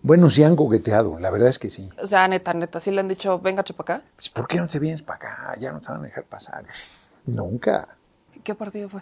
Bueno, 0.02 0.30
sí 0.30 0.44
han 0.44 0.56
coqueteado, 0.56 1.18
la 1.20 1.32
verdad 1.32 1.50
es 1.50 1.60
que 1.60 1.70
sí. 1.70 1.90
O 2.02 2.06
sea, 2.06 2.28
neta, 2.28 2.54
neta, 2.54 2.80
sí 2.80 2.92
le 2.92 3.00
han 3.00 3.08
dicho, 3.08 3.40
venga, 3.40 3.64
para 3.64 3.96
acá. 3.98 4.08
Pues, 4.16 4.30
¿Por 4.30 4.48
qué 4.48 4.58
no 4.58 4.68
te 4.68 4.80
vienes 4.80 5.02
para 5.02 5.16
acá? 5.18 5.56
Ya 5.58 5.72
no 5.72 5.80
te 5.80 5.88
van 5.88 6.02
a 6.02 6.04
dejar 6.04 6.24
pasar. 6.26 6.66
Nunca. 7.26 7.88
¿Qué 8.44 8.54
partido 8.54 8.90
fue? 8.90 9.02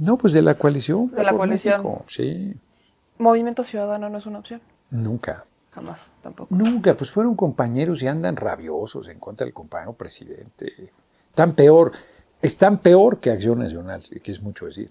No, 0.00 0.16
pues 0.16 0.32
de 0.32 0.42
la 0.42 0.54
coalición. 0.56 1.10
De 1.10 1.22
la 1.22 1.32
coalición. 1.32 1.82
México, 1.82 2.04
Sí, 2.08 2.54
Movimiento 3.18 3.62
Ciudadano 3.62 4.08
no 4.08 4.18
es 4.18 4.26
una 4.26 4.38
opción. 4.40 4.60
nunca. 4.90 5.44
Jamás, 5.72 6.08
tampoco. 6.20 6.52
Nunca, 6.52 6.96
pues 6.96 7.12
fueron 7.12 7.36
compañeros 7.36 8.02
y 8.02 8.08
andan 8.08 8.34
rabiosos 8.34 9.06
en 9.06 9.20
contra 9.20 9.44
del 9.44 9.54
compañero 9.54 9.92
presidente. 9.92 10.90
Tan 11.32 11.52
peor, 11.52 11.92
están 12.42 12.78
peor 12.78 13.18
que 13.20 13.30
Acción 13.30 13.60
Nacional, 13.60 14.02
que 14.02 14.30
es 14.32 14.42
mucho 14.42 14.66
decir. 14.66 14.90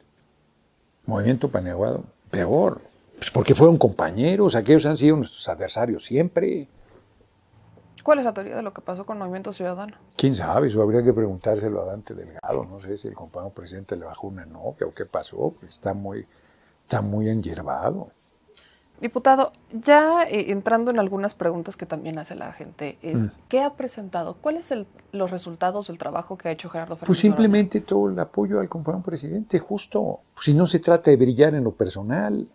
Movimiento 1.05 1.49
Paneaguado, 1.49 2.05
peor. 2.31 2.79
Pues 3.17 3.29
porque 3.29 3.55
fueron 3.55 3.77
compañeros, 3.77 4.55
aquellos 4.55 4.85
han 4.85 4.95
sido 4.95 5.17
nuestros 5.17 5.49
adversarios 5.49 6.05
siempre. 6.05 6.67
¿Cuál 8.09 8.17
es 8.17 8.25
la 8.25 8.33
teoría 8.33 8.55
de 8.55 8.63
lo 8.63 8.73
que 8.73 8.81
pasó 8.81 9.05
con 9.05 9.19
Movimiento 9.19 9.53
Ciudadano? 9.53 9.95
¿Quién 10.17 10.33
sabe? 10.33 10.65
Eso 10.65 10.81
habría 10.81 11.03
que 11.03 11.13
preguntárselo 11.13 11.83
a 11.83 11.85
Dante 11.85 12.15
Delgado. 12.15 12.65
No 12.65 12.81
sé 12.81 12.97
si 12.97 13.07
el 13.07 13.13
compañero 13.13 13.53
presidente 13.53 13.95
le 13.95 14.03
bajó 14.03 14.29
una 14.29 14.47
novia 14.47 14.87
o 14.87 14.93
qué 14.95 15.05
pasó. 15.05 15.53
Está 15.67 15.93
muy, 15.93 16.25
está 16.81 17.03
muy 17.03 17.29
enyerbado. 17.29 18.07
Diputado, 18.99 19.51
ya 19.71 20.23
eh, 20.23 20.45
entrando 20.49 20.89
en 20.89 20.97
algunas 20.97 21.35
preguntas 21.35 21.77
que 21.77 21.85
también 21.85 22.17
hace 22.17 22.33
la 22.33 22.51
gente, 22.51 22.97
es 23.03 23.19
Mm. 23.19 23.31
¿qué 23.47 23.61
ha 23.61 23.75
presentado? 23.75 24.37
¿Cuáles 24.41 24.65
son 24.65 24.87
los 25.11 25.29
resultados 25.29 25.85
del 25.85 25.99
trabajo 25.99 26.35
que 26.35 26.49
ha 26.49 26.51
hecho 26.51 26.67
Gerardo 26.67 26.95
Fernández? 26.95 27.05
Pues 27.09 27.19
simplemente 27.19 27.81
todo 27.81 28.09
el 28.09 28.17
apoyo 28.17 28.59
al 28.59 28.69
compañero 28.69 29.03
presidente, 29.03 29.59
justo. 29.59 30.21
Si 30.39 30.55
no 30.55 30.65
se 30.65 30.79
trata 30.79 31.11
de 31.11 31.17
brillar 31.17 31.53
en 31.53 31.63
lo 31.63 31.73
personal, 31.73 32.47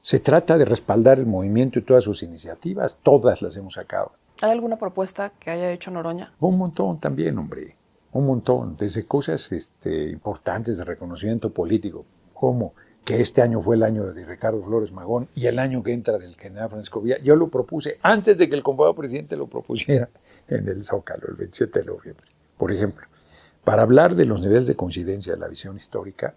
se 0.00 0.18
trata 0.20 0.56
de 0.56 0.64
respaldar 0.64 1.18
el 1.18 1.26
movimiento 1.26 1.78
y 1.78 1.82
todas 1.82 2.04
sus 2.04 2.22
iniciativas, 2.22 2.98
todas 3.02 3.42
las 3.42 3.54
hemos 3.54 3.74
sacado. 3.74 4.12
¿Hay 4.40 4.52
alguna 4.52 4.76
propuesta 4.76 5.32
que 5.38 5.50
haya 5.50 5.72
hecho 5.72 5.90
Noroña? 5.90 6.32
Un 6.38 6.58
montón 6.58 7.00
también, 7.00 7.36
hombre, 7.38 7.76
un 8.12 8.26
montón, 8.26 8.76
desde 8.76 9.04
cosas 9.04 9.50
este, 9.50 10.10
importantes 10.10 10.78
de 10.78 10.84
reconocimiento 10.84 11.52
político, 11.52 12.04
como 12.34 12.74
que 13.04 13.20
este 13.20 13.42
año 13.42 13.60
fue 13.60 13.74
el 13.74 13.82
año 13.82 14.04
de 14.12 14.24
Ricardo 14.24 14.62
Flores 14.62 14.92
Magón 14.92 15.28
y 15.34 15.46
el 15.46 15.58
año 15.58 15.82
que 15.82 15.92
entra 15.92 16.18
del 16.18 16.36
general 16.36 16.68
Francisco 16.68 17.00
Villa. 17.00 17.18
Yo 17.18 17.34
lo 17.34 17.48
propuse 17.48 17.98
antes 18.02 18.38
de 18.38 18.48
que 18.48 18.54
el 18.54 18.62
compañero 18.62 18.94
presidente 18.94 19.36
lo 19.36 19.48
propusiera 19.48 20.08
en 20.48 20.68
el 20.68 20.84
Zócalo, 20.84 21.26
el 21.28 21.34
27 21.34 21.80
de 21.80 21.86
noviembre. 21.86 22.26
Por 22.56 22.70
ejemplo, 22.70 23.06
para 23.64 23.82
hablar 23.82 24.14
de 24.14 24.24
los 24.24 24.40
niveles 24.40 24.68
de 24.68 24.76
coincidencia 24.76 25.32
de 25.32 25.38
la 25.40 25.48
visión 25.48 25.76
histórica, 25.76 26.34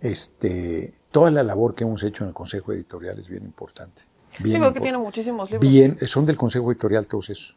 este, 0.00 0.94
toda 1.12 1.30
la 1.30 1.44
labor 1.44 1.76
que 1.76 1.84
hemos 1.84 2.02
hecho 2.02 2.24
en 2.24 2.28
el 2.28 2.34
Consejo 2.34 2.72
Editorial 2.72 3.18
es 3.20 3.28
bien 3.28 3.44
importante. 3.44 4.02
Bien 4.38 4.56
sí, 4.56 4.58
veo 4.60 4.72
que 4.72 4.78
impor- 4.78 4.82
tiene 4.82 4.98
muchísimos 4.98 5.50
libros. 5.50 5.70
Bien, 5.70 5.98
son 6.06 6.24
del 6.26 6.36
Consejo 6.36 6.70
Editorial 6.72 7.06
todos 7.06 7.30
esos. 7.30 7.56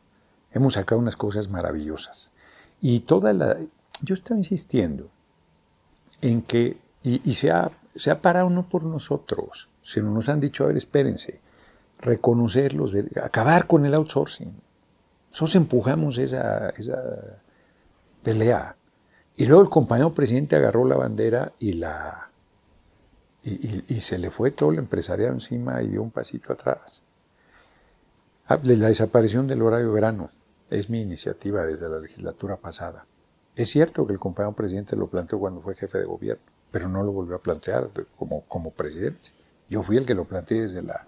Hemos 0.51 0.73
sacado 0.75 0.99
unas 0.99 1.15
cosas 1.15 1.49
maravillosas. 1.49 2.31
Y 2.81 3.01
toda 3.01 3.33
la... 3.33 3.57
Yo 4.01 4.13
estaba 4.13 4.37
insistiendo 4.37 5.09
en 6.21 6.41
que, 6.41 6.77
y, 7.03 7.21
y 7.29 7.33
se, 7.35 7.51
ha, 7.51 7.71
se 7.95 8.11
ha 8.11 8.21
parado 8.21 8.49
no 8.49 8.67
por 8.67 8.83
nosotros, 8.83 9.69
sino 9.83 10.11
nos 10.11 10.27
han 10.29 10.39
dicho, 10.39 10.63
a 10.63 10.67
ver, 10.67 10.77
espérense, 10.77 11.39
reconocer 11.99 12.73
los 12.73 12.91
de- 12.91 13.09
acabar 13.23 13.67
con 13.67 13.85
el 13.85 13.93
outsourcing. 13.93 14.53
Nosotros 15.31 15.55
empujamos 15.55 16.17
esa, 16.17 16.69
esa 16.71 17.01
pelea. 18.23 18.75
Y 19.37 19.45
luego 19.45 19.63
el 19.63 19.69
compañero 19.69 20.13
presidente 20.13 20.55
agarró 20.55 20.85
la 20.85 20.95
bandera 20.95 21.51
y 21.59 21.73
la... 21.73 22.24
Y, 23.47 23.83
y- 23.93 24.01
se 24.01 24.17
le 24.17 24.31
fue 24.31 24.49
todo 24.49 24.71
el 24.71 24.79
empresariado 24.79 25.31
encima 25.33 25.81
y 25.83 25.89
dio 25.89 26.01
un 26.01 26.09
pasito 26.09 26.51
atrás. 26.51 27.03
Ah, 28.47 28.59
La 28.63 28.87
desaparición 28.87 29.45
del 29.47 29.61
horario 29.61 29.91
verano 29.93 30.31
es 30.71 30.89
mi 30.89 30.99
iniciativa 31.01 31.63
desde 31.63 31.87
la 31.87 31.99
legislatura 31.99 32.57
pasada. 32.57 33.05
Es 33.55 33.69
cierto 33.69 34.05
que 34.07 34.13
el 34.13 34.19
compañero 34.19 34.55
presidente 34.55 34.95
lo 34.95 35.07
planteó 35.07 35.37
cuando 35.39 35.61
fue 35.61 35.75
jefe 35.75 35.99
de 35.99 36.05
gobierno, 36.05 36.43
pero 36.71 36.89
no 36.89 37.03
lo 37.03 37.11
volvió 37.11 37.35
a 37.35 37.41
plantear 37.41 37.89
como, 38.17 38.41
como 38.47 38.71
presidente. 38.71 39.29
Yo 39.69 39.83
fui 39.83 39.97
el 39.97 40.05
que 40.07 40.15
lo 40.15 40.25
planteé 40.25 40.61
desde 40.61 40.81
la 40.81 41.05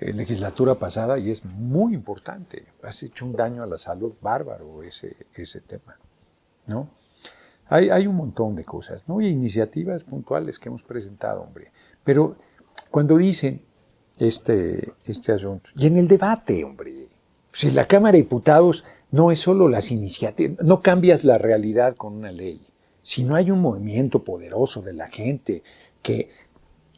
eh, 0.00 0.12
legislatura 0.12 0.74
pasada 0.74 1.16
y 1.18 1.30
es 1.30 1.44
muy 1.44 1.94
importante. 1.94 2.66
Has 2.82 3.02
hecho 3.04 3.24
un 3.24 3.34
daño 3.34 3.62
a 3.62 3.66
la 3.66 3.78
salud 3.78 4.12
bárbaro 4.20 4.82
ese, 4.82 5.16
ese 5.34 5.60
tema. 5.60 5.96
¿no? 6.66 6.88
Hay, 7.68 8.06
un 8.06 8.16
montón 8.16 8.54
de 8.54 8.64
cosas, 8.64 9.08
¿no? 9.08 9.20
Y 9.20 9.28
iniciativas 9.28 10.04
puntuales 10.04 10.58
que 10.58 10.68
hemos 10.68 10.82
presentado, 10.82 11.40
hombre. 11.40 11.72
Pero 12.04 12.36
cuando 12.90 13.16
dicen 13.16 13.62
este, 14.18 14.92
este 15.04 15.32
asunto, 15.32 15.70
y 15.74 15.86
en 15.86 15.96
el 15.96 16.06
debate, 16.06 16.64
hombre, 16.64 17.08
si 17.52 17.70
la 17.70 17.86
Cámara 17.86 18.12
de 18.12 18.18
Diputados 18.18 18.84
no 19.10 19.30
es 19.30 19.40
solo 19.40 19.68
las 19.68 19.90
iniciativas, 19.90 20.64
no 20.64 20.80
cambias 20.80 21.24
la 21.24 21.38
realidad 21.38 21.96
con 21.96 22.14
una 22.14 22.32
ley. 22.32 22.66
Si 23.02 23.24
no 23.24 23.34
hay 23.34 23.50
un 23.50 23.60
movimiento 23.60 24.22
poderoso 24.22 24.80
de 24.80 24.92
la 24.92 25.08
gente, 25.08 25.62
que 26.02 26.30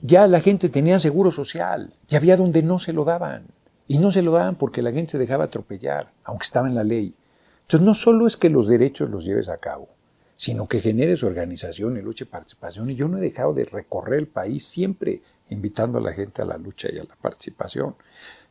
ya 0.00 0.26
la 0.26 0.40
gente 0.40 0.68
tenía 0.68 0.98
seguro 0.98 1.30
social, 1.30 1.94
y 2.08 2.16
había 2.16 2.36
donde 2.36 2.62
no 2.62 2.78
se 2.78 2.92
lo 2.92 3.04
daban. 3.04 3.46
Y 3.86 3.98
no 3.98 4.12
se 4.12 4.22
lo 4.22 4.32
daban 4.32 4.54
porque 4.54 4.82
la 4.82 4.92
gente 4.92 5.12
se 5.12 5.18
dejaba 5.18 5.44
atropellar, 5.44 6.12
aunque 6.24 6.44
estaba 6.44 6.68
en 6.68 6.74
la 6.74 6.84
ley. 6.84 7.14
Entonces 7.62 7.84
no 7.84 7.94
solo 7.94 8.26
es 8.26 8.36
que 8.36 8.50
los 8.50 8.68
derechos 8.68 9.10
los 9.10 9.24
lleves 9.24 9.48
a 9.48 9.58
cabo, 9.58 9.88
sino 10.36 10.66
que 10.66 10.80
generes 10.80 11.22
organización 11.22 11.96
y 11.96 12.02
lucha 12.02 12.24
y 12.24 12.28
participación. 12.28 12.90
Y 12.90 12.94
yo 12.94 13.08
no 13.08 13.18
he 13.18 13.20
dejado 13.20 13.54
de 13.54 13.64
recorrer 13.64 14.20
el 14.20 14.28
país 14.28 14.64
siempre 14.64 15.22
invitando 15.50 15.98
a 15.98 16.00
la 16.00 16.12
gente 16.12 16.42
a 16.42 16.44
la 16.44 16.58
lucha 16.58 16.88
y 16.92 16.98
a 16.98 17.04
la 17.04 17.16
participación. 17.16 17.94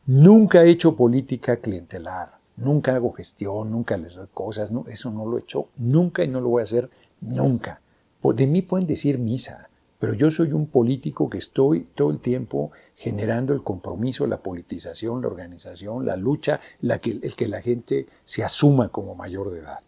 Nunca 0.06 0.64
he 0.64 0.70
hecho 0.70 0.96
política 0.96 1.56
clientelar, 1.56 2.38
nunca 2.56 2.94
hago 2.94 3.12
gestión, 3.12 3.70
nunca 3.70 3.96
les 3.96 4.14
doy 4.14 4.28
cosas, 4.32 4.70
no, 4.70 4.84
eso 4.88 5.10
no 5.10 5.26
lo 5.26 5.38
he 5.38 5.40
hecho 5.40 5.68
nunca 5.76 6.24
y 6.24 6.28
no 6.28 6.40
lo 6.40 6.50
voy 6.50 6.60
a 6.60 6.64
hacer 6.64 6.90
nunca. 7.20 7.80
De 8.22 8.46
mí 8.46 8.62
pueden 8.62 8.86
decir 8.86 9.18
misa, 9.18 9.68
pero 9.98 10.14
yo 10.14 10.30
soy 10.30 10.52
un 10.52 10.66
político 10.66 11.28
que 11.28 11.38
estoy 11.38 11.88
todo 11.94 12.10
el 12.10 12.20
tiempo 12.20 12.72
generando 12.96 13.52
el 13.52 13.62
compromiso, 13.62 14.26
la 14.26 14.38
politización, 14.38 15.22
la 15.22 15.28
organización, 15.28 16.06
la 16.06 16.16
lucha, 16.16 16.60
la 16.80 16.98
que, 17.00 17.18
el 17.22 17.34
que 17.36 17.48
la 17.48 17.60
gente 17.60 18.06
se 18.24 18.42
asuma 18.42 18.88
como 18.88 19.14
mayor 19.14 19.50
de 19.50 19.60
edad. 19.60 19.80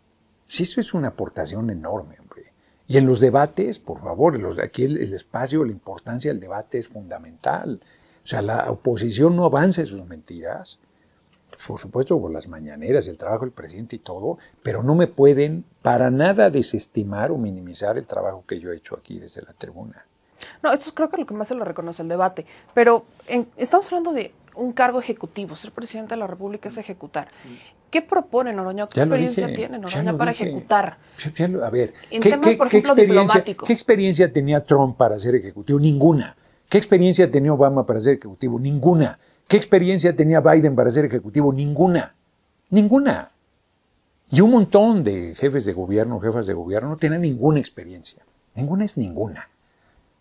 Sí, 0.47 0.63
eso 0.65 0.81
es 0.81 0.95
una 0.95 1.09
aportación 1.09 1.71
enorme, 1.71 2.17
hombre. 2.21 2.53
Y 2.89 2.99
en 2.99 3.07
los 3.07 3.19
debates, 3.21 3.79
por 3.79 4.01
favor, 4.01 4.39
los, 4.39 4.59
aquí 4.59 4.85
el, 4.85 4.99
el 4.99 5.13
espacio, 5.13 5.65
la 5.65 5.73
importancia 5.73 6.31
del 6.31 6.41
debate 6.41 6.79
es 6.79 6.89
fundamental. 6.89 7.81
O 8.25 8.27
sea, 8.27 8.43
la 8.43 8.71
oposición 8.71 9.35
no 9.37 9.45
avanza 9.45 9.81
en 9.81 9.87
sus 9.89 10.05
mentiras, 10.07 10.79
por 11.67 11.79
supuesto, 11.81 12.21
por 12.21 12.31
las 12.33 12.49
mañaneras, 12.49 13.09
el 13.09 13.17
trabajo 13.17 13.45
del 13.45 13.53
presidente 13.53 13.97
y 13.97 13.99
todo, 14.01 14.39
pero 14.63 14.83
no 14.83 14.95
me 14.95 15.07
pueden 15.07 15.65
para 15.83 16.11
nada 16.11 16.51
desestimar 16.51 17.31
o 17.31 17.39
minimizar 17.39 17.97
el 17.99 18.07
trabajo 18.07 18.45
que 18.47 18.61
yo 18.61 18.73
he 18.73 18.77
hecho 18.77 18.97
aquí 18.97 19.19
desde 19.19 19.43
la 19.43 19.53
tribuna. 19.53 20.05
No, 20.63 20.73
esto 20.73 20.93
creo 20.93 21.09
que 21.09 21.17
es 21.17 21.21
lo 21.21 21.27
que 21.27 21.35
más 21.35 21.49
se 21.49 21.55
lo 21.55 21.65
reconoce 21.65 22.03
el 22.03 22.09
debate. 22.09 22.47
Pero 22.75 23.05
en- 23.27 23.49
estamos 23.57 23.87
hablando 23.87 24.13
de 24.13 24.33
un 24.55 24.73
cargo 24.73 25.01
ejecutivo. 25.01 25.57
Ser 25.57 25.73
presidente 25.73 26.15
de 26.15 26.19
la 26.21 26.27
República 26.27 26.69
es 26.69 26.77
ejecutar. 26.79 27.29
¿Qué 27.91 28.03
propone 28.03 28.53
Noroña? 28.53 28.87
¿Qué 28.89 28.97
Ya 28.97 29.03
experiencia 29.05 29.47
dije, 29.47 29.57
tiene 29.57 29.79
Noroña 29.79 30.17
para 30.17 30.33
dije. 30.33 30.45
ejecutar? 30.45 30.99
Ya- 31.19 31.33
ya 31.35 31.49
lo- 31.49 31.65
A 31.65 31.71
ver, 31.71 31.93
En 32.11 32.21
temas, 32.21 32.55
por 32.57 32.67
ejemplo, 32.67 32.95
diplomáticos. 32.95 33.67
¿qué 33.67 33.73
experiencia 33.73 34.33
tenía 34.33 34.65
Trump 34.65 34.97
para 34.97 35.19
ser 35.19 35.35
ejecutivo? 35.37 35.79
Ninguna. 35.79 36.37
¿Qué 36.69 36.79
experiencia 36.79 37.31
tenía 37.31 37.53
Obama 37.53 37.87
para 37.87 38.01
ser 38.01 38.15
ejecutivo? 38.15 38.59
Ninguna. 38.59 39.19
¿Qué 39.47 39.57
experiencia 39.57 40.15
tenía 40.17 40.41
Biden 40.41 40.75
para 40.75 40.91
ser 40.91 41.05
ejecutivo? 41.05 41.53
Ninguna. 41.53 42.15
Ninguna. 42.71 43.31
Y 44.33 44.41
un 44.41 44.51
montón 44.51 45.05
de 45.05 45.35
jefes 45.37 45.65
de 45.65 45.73
gobierno, 45.73 46.19
jefas 46.19 46.47
de 46.47 46.55
gobierno, 46.55 46.89
no 46.91 46.97
tienen 46.97 47.23
ninguna 47.23 47.61
experiencia. 47.61 48.25
Ninguna 48.57 48.85
es 48.85 48.97
ninguna. 48.97 49.49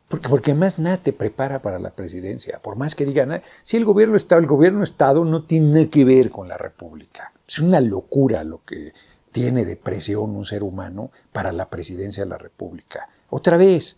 Porque, 0.07 0.29
porque 0.29 0.53
más 0.53 0.77
nada 0.77 0.97
te 0.97 1.11
prepara 1.11 1.63
para 1.63 1.79
la 1.79 1.89
presidencia. 1.89 2.59
Por 2.59 2.75
más 2.75 2.93
que 2.93 3.05
digan, 3.05 3.41
si 3.63 3.77
el 3.77 3.85
gobierno 3.85 4.15
Estado, 4.15 4.39
el 4.39 4.45
gobierno 4.47 4.83
Estado 4.83 5.25
no 5.25 5.43
tiene 5.45 5.89
que 5.89 6.05
ver 6.05 6.29
con 6.29 6.47
la 6.47 6.57
República. 6.57 7.31
Es 7.47 7.59
una 7.59 7.81
locura 7.81 8.43
lo 8.43 8.59
que 8.59 8.93
tiene 9.31 9.65
de 9.65 9.75
presión 9.75 10.35
un 10.35 10.45
ser 10.45 10.63
humano 10.63 11.11
para 11.31 11.51
la 11.51 11.69
presidencia 11.69 12.23
de 12.23 12.29
la 12.29 12.37
República. 12.37 13.09
Otra 13.29 13.57
vez, 13.57 13.97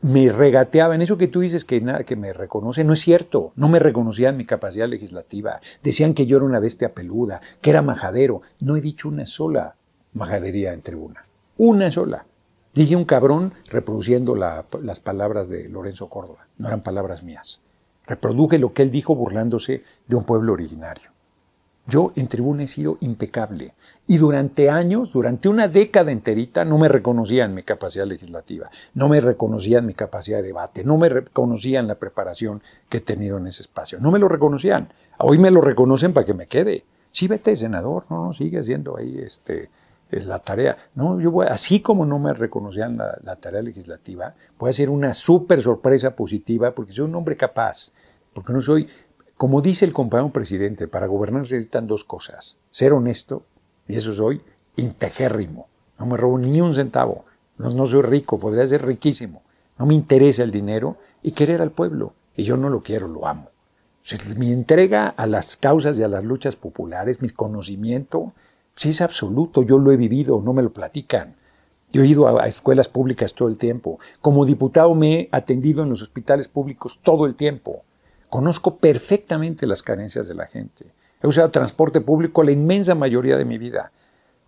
me 0.00 0.30
regateaban. 0.30 1.00
Eso 1.00 1.16
que 1.16 1.28
tú 1.28 1.40
dices 1.40 1.64
que 1.64 1.80
nada 1.80 2.04
que 2.04 2.16
me 2.16 2.32
reconoce, 2.32 2.84
no 2.84 2.92
es 2.92 3.00
cierto. 3.00 3.52
No 3.56 3.68
me 3.68 3.78
reconocían 3.78 4.36
mi 4.36 4.44
capacidad 4.44 4.86
legislativa. 4.86 5.60
Decían 5.82 6.12
que 6.12 6.26
yo 6.26 6.36
era 6.36 6.46
una 6.46 6.58
bestia 6.58 6.92
peluda, 6.92 7.40
que 7.62 7.70
era 7.70 7.80
majadero. 7.80 8.42
No 8.60 8.76
he 8.76 8.82
dicho 8.82 9.08
una 9.08 9.24
sola 9.24 9.76
majadería 10.12 10.74
en 10.74 10.82
tribuna. 10.82 11.24
Una 11.56 11.90
sola. 11.90 12.26
Dije 12.74 12.96
un 12.96 13.04
cabrón 13.04 13.54
reproduciendo 13.70 14.34
las 14.34 15.00
palabras 15.00 15.48
de 15.48 15.68
Lorenzo 15.68 16.08
Córdoba. 16.08 16.48
No 16.58 16.68
eran 16.68 16.82
palabras 16.82 17.22
mías. 17.22 17.62
Reproduje 18.06 18.58
lo 18.58 18.74
que 18.74 18.82
él 18.82 18.90
dijo 18.90 19.14
burlándose 19.14 19.84
de 20.06 20.16
un 20.16 20.24
pueblo 20.24 20.52
originario. 20.52 21.13
Yo 21.86 22.12
en 22.16 22.28
tribuna 22.28 22.62
he 22.62 22.68
sido 22.68 22.96
impecable. 23.00 23.74
Y 24.06 24.16
durante 24.16 24.70
años, 24.70 25.12
durante 25.12 25.48
una 25.48 25.68
década 25.68 26.12
enterita, 26.12 26.64
no 26.64 26.78
me 26.78 26.88
reconocían 26.88 27.54
mi 27.54 27.62
capacidad 27.62 28.06
legislativa, 28.06 28.70
no 28.94 29.08
me 29.08 29.20
reconocían 29.20 29.84
mi 29.84 29.94
capacidad 29.94 30.38
de 30.38 30.44
debate, 30.44 30.82
no 30.82 30.96
me 30.96 31.08
reconocían 31.08 31.86
la 31.86 31.96
preparación 31.96 32.62
que 32.88 32.98
he 32.98 33.00
tenido 33.00 33.36
en 33.38 33.46
ese 33.46 33.62
espacio. 33.62 34.00
No 34.00 34.10
me 34.10 34.18
lo 34.18 34.28
reconocían. 34.28 34.88
Hoy 35.18 35.38
me 35.38 35.50
lo 35.50 35.60
reconocen 35.60 36.12
para 36.12 36.26
que 36.26 36.34
me 36.34 36.46
quede. 36.46 36.84
Sí, 37.10 37.28
vete, 37.28 37.54
senador, 37.54 38.06
no, 38.10 38.24
no, 38.24 38.32
sigue 38.32 38.58
haciendo 38.58 38.96
ahí 38.96 39.18
este, 39.18 39.70
eh, 40.10 40.20
la 40.20 40.38
tarea. 40.38 40.76
No, 40.94 41.20
yo 41.20 41.30
voy, 41.30 41.46
así 41.48 41.80
como 41.80 42.04
no 42.04 42.18
me 42.18 42.32
reconocían 42.34 42.96
la, 42.96 43.36
tarea 43.36 43.62
legislativa, 43.62 44.34
voy 44.58 44.68
a 44.68 44.70
hacer 44.70 44.90
una 44.90 45.14
súper 45.14 45.62
sorpresa 45.62 46.14
positiva 46.16 46.74
porque 46.74 46.92
soy 46.92 47.04
un 47.04 47.14
hombre 47.14 47.36
capaz, 47.36 47.90
porque 48.32 48.52
no 48.52 48.60
soy, 48.60 48.88
como 49.44 49.60
dice 49.60 49.84
el 49.84 49.92
compañero 49.92 50.32
presidente, 50.32 50.88
para 50.88 51.06
gobernar 51.06 51.46
se 51.46 51.56
necesitan 51.56 51.86
dos 51.86 52.02
cosas, 52.02 52.56
ser 52.70 52.94
honesto, 52.94 53.42
y 53.86 53.96
eso 53.96 54.14
soy, 54.14 54.40
integérrimo, 54.76 55.68
no 55.98 56.06
me 56.06 56.16
robo 56.16 56.38
ni 56.38 56.62
un 56.62 56.74
centavo, 56.74 57.26
no, 57.58 57.68
no 57.68 57.84
soy 57.86 58.00
rico, 58.00 58.38
podría 58.38 58.66
ser 58.66 58.86
riquísimo, 58.86 59.42
no 59.78 59.84
me 59.84 59.92
interesa 59.92 60.44
el 60.44 60.50
dinero 60.50 60.96
y 61.22 61.32
querer 61.32 61.60
al 61.60 61.72
pueblo, 61.72 62.14
y 62.34 62.44
yo 62.44 62.56
no 62.56 62.70
lo 62.70 62.82
quiero, 62.82 63.06
lo 63.06 63.26
amo. 63.26 63.50
mi 64.38 64.50
entrega 64.50 65.08
a 65.08 65.26
las 65.26 65.58
causas 65.58 65.98
y 65.98 66.02
a 66.02 66.08
las 66.08 66.24
luchas 66.24 66.56
populares, 66.56 67.20
mi 67.20 67.28
conocimiento, 67.28 68.32
Sí, 68.76 68.88
es 68.88 69.00
absoluto, 69.00 69.62
yo 69.62 69.78
lo 69.78 69.92
he 69.92 69.96
vivido, 69.96 70.40
no 70.40 70.52
me 70.52 70.62
lo 70.62 70.72
platican. 70.72 71.36
Yo 71.92 72.02
he 72.02 72.06
ido 72.08 72.26
a, 72.26 72.48
escuelas 72.48 72.88
públicas 72.88 73.34
todo 73.34 73.48
el 73.48 73.56
tiempo. 73.56 74.00
Como 74.20 74.44
diputado 74.44 74.94
me 74.96 75.14
he 75.14 75.28
atendido 75.30 75.84
en 75.84 75.90
los 75.90 76.02
hospitales 76.02 76.48
públicos 76.48 77.00
todo 77.02 77.26
el 77.26 77.36
tiempo. 77.36 77.84
Conozco 78.34 78.78
perfectamente 78.78 79.64
las 79.64 79.84
carencias 79.84 80.26
de 80.26 80.34
la 80.34 80.46
gente. 80.46 80.86
He 81.22 81.28
usado 81.28 81.52
transporte 81.52 82.00
público 82.00 82.42
la 82.42 82.50
inmensa 82.50 82.96
mayoría 82.96 83.36
de 83.36 83.44
mi 83.44 83.58
vida. 83.58 83.92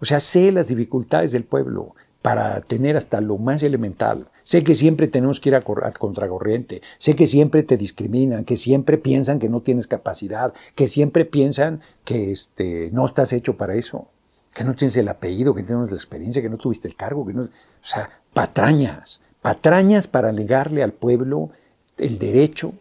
O 0.00 0.04
sea, 0.04 0.18
sé 0.18 0.50
las 0.50 0.66
dificultades 0.66 1.30
del 1.30 1.44
pueblo 1.44 1.94
para 2.20 2.60
tener 2.62 2.96
hasta 2.96 3.20
lo 3.20 3.38
más 3.38 3.62
elemental. 3.62 4.26
Sé 4.42 4.64
que 4.64 4.74
siempre 4.74 5.06
tenemos 5.06 5.38
que 5.38 5.50
ir 5.50 5.54
a, 5.54 5.60
contracorriente. 5.60 6.82
Sé 6.98 7.14
que 7.14 7.28
siempre 7.28 7.62
te 7.62 7.76
discriminan, 7.76 8.44
que 8.44 8.56
siempre 8.56 8.98
piensan 8.98 9.38
que 9.38 9.48
no 9.48 9.60
tienes 9.60 9.86
capacidad, 9.86 10.52
que 10.74 10.88
siempre 10.88 11.24
piensan 11.24 11.80
que 12.04 12.32
este, 12.32 12.90
no 12.92 13.06
estás 13.06 13.32
hecho 13.32 13.56
para 13.56 13.76
eso 13.76 14.08
que 14.52 14.64
no 14.64 14.74
tienes 14.74 14.96
el 14.96 15.06
apellido, 15.06 15.54
que 15.54 15.60
no 15.60 15.68
tienes 15.68 15.90
la 15.92 15.96
experiencia, 15.96 16.42
que 16.42 16.48
no 16.48 16.56
tuviste 16.56 16.88
el 16.88 16.96
cargo, 16.96 17.24
que 17.24 17.34
no, 17.34 17.42
o 17.42 17.48
sea, 17.82 18.10
patrañas, 18.32 19.20
patrañas 19.42 20.08
para 20.08 20.32
negarle 20.32 20.82
al 20.82 20.92
pueblo 20.92 21.50
el 21.98 22.18
derecho 22.18 22.72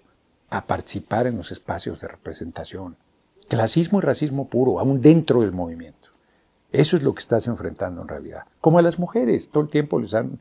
a 0.49 0.65
participar 0.65 1.27
en 1.27 1.37
los 1.37 1.51
espacios 1.51 2.01
de 2.01 2.07
representación. 2.07 2.97
Clasismo 3.47 3.99
y 3.99 4.01
racismo 4.01 4.47
puro, 4.47 4.79
aún 4.79 5.01
dentro 5.01 5.41
del 5.41 5.51
movimiento. 5.51 6.09
Eso 6.71 6.97
es 6.97 7.03
lo 7.03 7.13
que 7.13 7.21
estás 7.21 7.47
enfrentando 7.47 8.01
en 8.01 8.07
realidad. 8.07 8.43
Como 8.59 8.79
a 8.79 8.81
las 8.81 8.99
mujeres, 8.99 9.49
todo 9.49 9.63
el 9.63 9.69
tiempo 9.69 9.99
les 9.99 10.13
han 10.13 10.39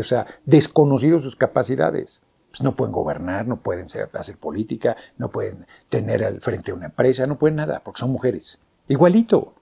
o 0.00 0.04
sea, 0.04 0.26
desconocido 0.44 1.20
sus 1.20 1.36
capacidades. 1.36 2.20
Pues 2.50 2.62
no 2.62 2.76
pueden 2.76 2.92
gobernar, 2.92 3.46
no 3.46 3.58
pueden 3.58 3.86
hacer 4.12 4.36
política, 4.38 4.96
no 5.16 5.30
pueden 5.30 5.66
tener 5.88 6.24
al 6.24 6.40
frente 6.40 6.72
una 6.72 6.86
empresa, 6.86 7.26
no 7.26 7.38
pueden 7.38 7.56
nada, 7.56 7.80
porque 7.84 8.00
son 8.00 8.10
mujeres. 8.10 8.58
Igualito. 8.88 9.54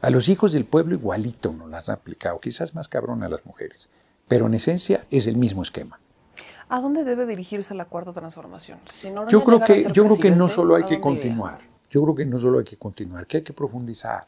A 0.00 0.10
los 0.10 0.28
hijos 0.28 0.52
del 0.52 0.66
pueblo 0.66 0.94
igualito 0.94 1.52
nos 1.52 1.70
las 1.70 1.88
ha 1.88 1.94
aplicado, 1.94 2.38
quizás 2.38 2.74
más 2.74 2.88
cabrón 2.88 3.22
a 3.22 3.30
las 3.30 3.46
mujeres, 3.46 3.88
pero 4.28 4.46
en 4.46 4.54
esencia 4.54 5.06
es 5.10 5.26
el 5.26 5.36
mismo 5.36 5.62
esquema. 5.62 5.98
¿A 6.68 6.80
dónde 6.80 7.04
debe 7.04 7.26
dirigirse 7.26 7.74
la 7.74 7.84
cuarta 7.84 8.12
transformación? 8.12 8.78
yo 9.28 9.44
creo 9.44 9.60
que, 9.60 9.90
yo 9.92 10.04
creo 10.04 10.18
que 10.18 10.30
no 10.30 10.48
solo 10.48 10.74
hay 10.74 10.84
que 10.84 11.00
continuar, 11.00 11.60
yo 11.90 12.02
creo 12.02 12.14
que 12.14 12.26
no 12.26 12.38
solo 12.38 12.58
hay 12.58 12.64
que 12.64 12.76
continuar, 12.76 13.26
que 13.26 13.38
hay 13.38 13.42
que 13.42 13.52
profundizar, 13.52 14.26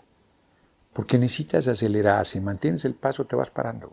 porque 0.93 1.19
necesitas 1.19 1.67
acelerar, 1.69 2.27
si 2.27 2.41
mantienes 2.41 2.85
el 2.85 2.95
paso 2.95 3.25
te 3.25 3.37
vas 3.37 3.51
parando. 3.51 3.93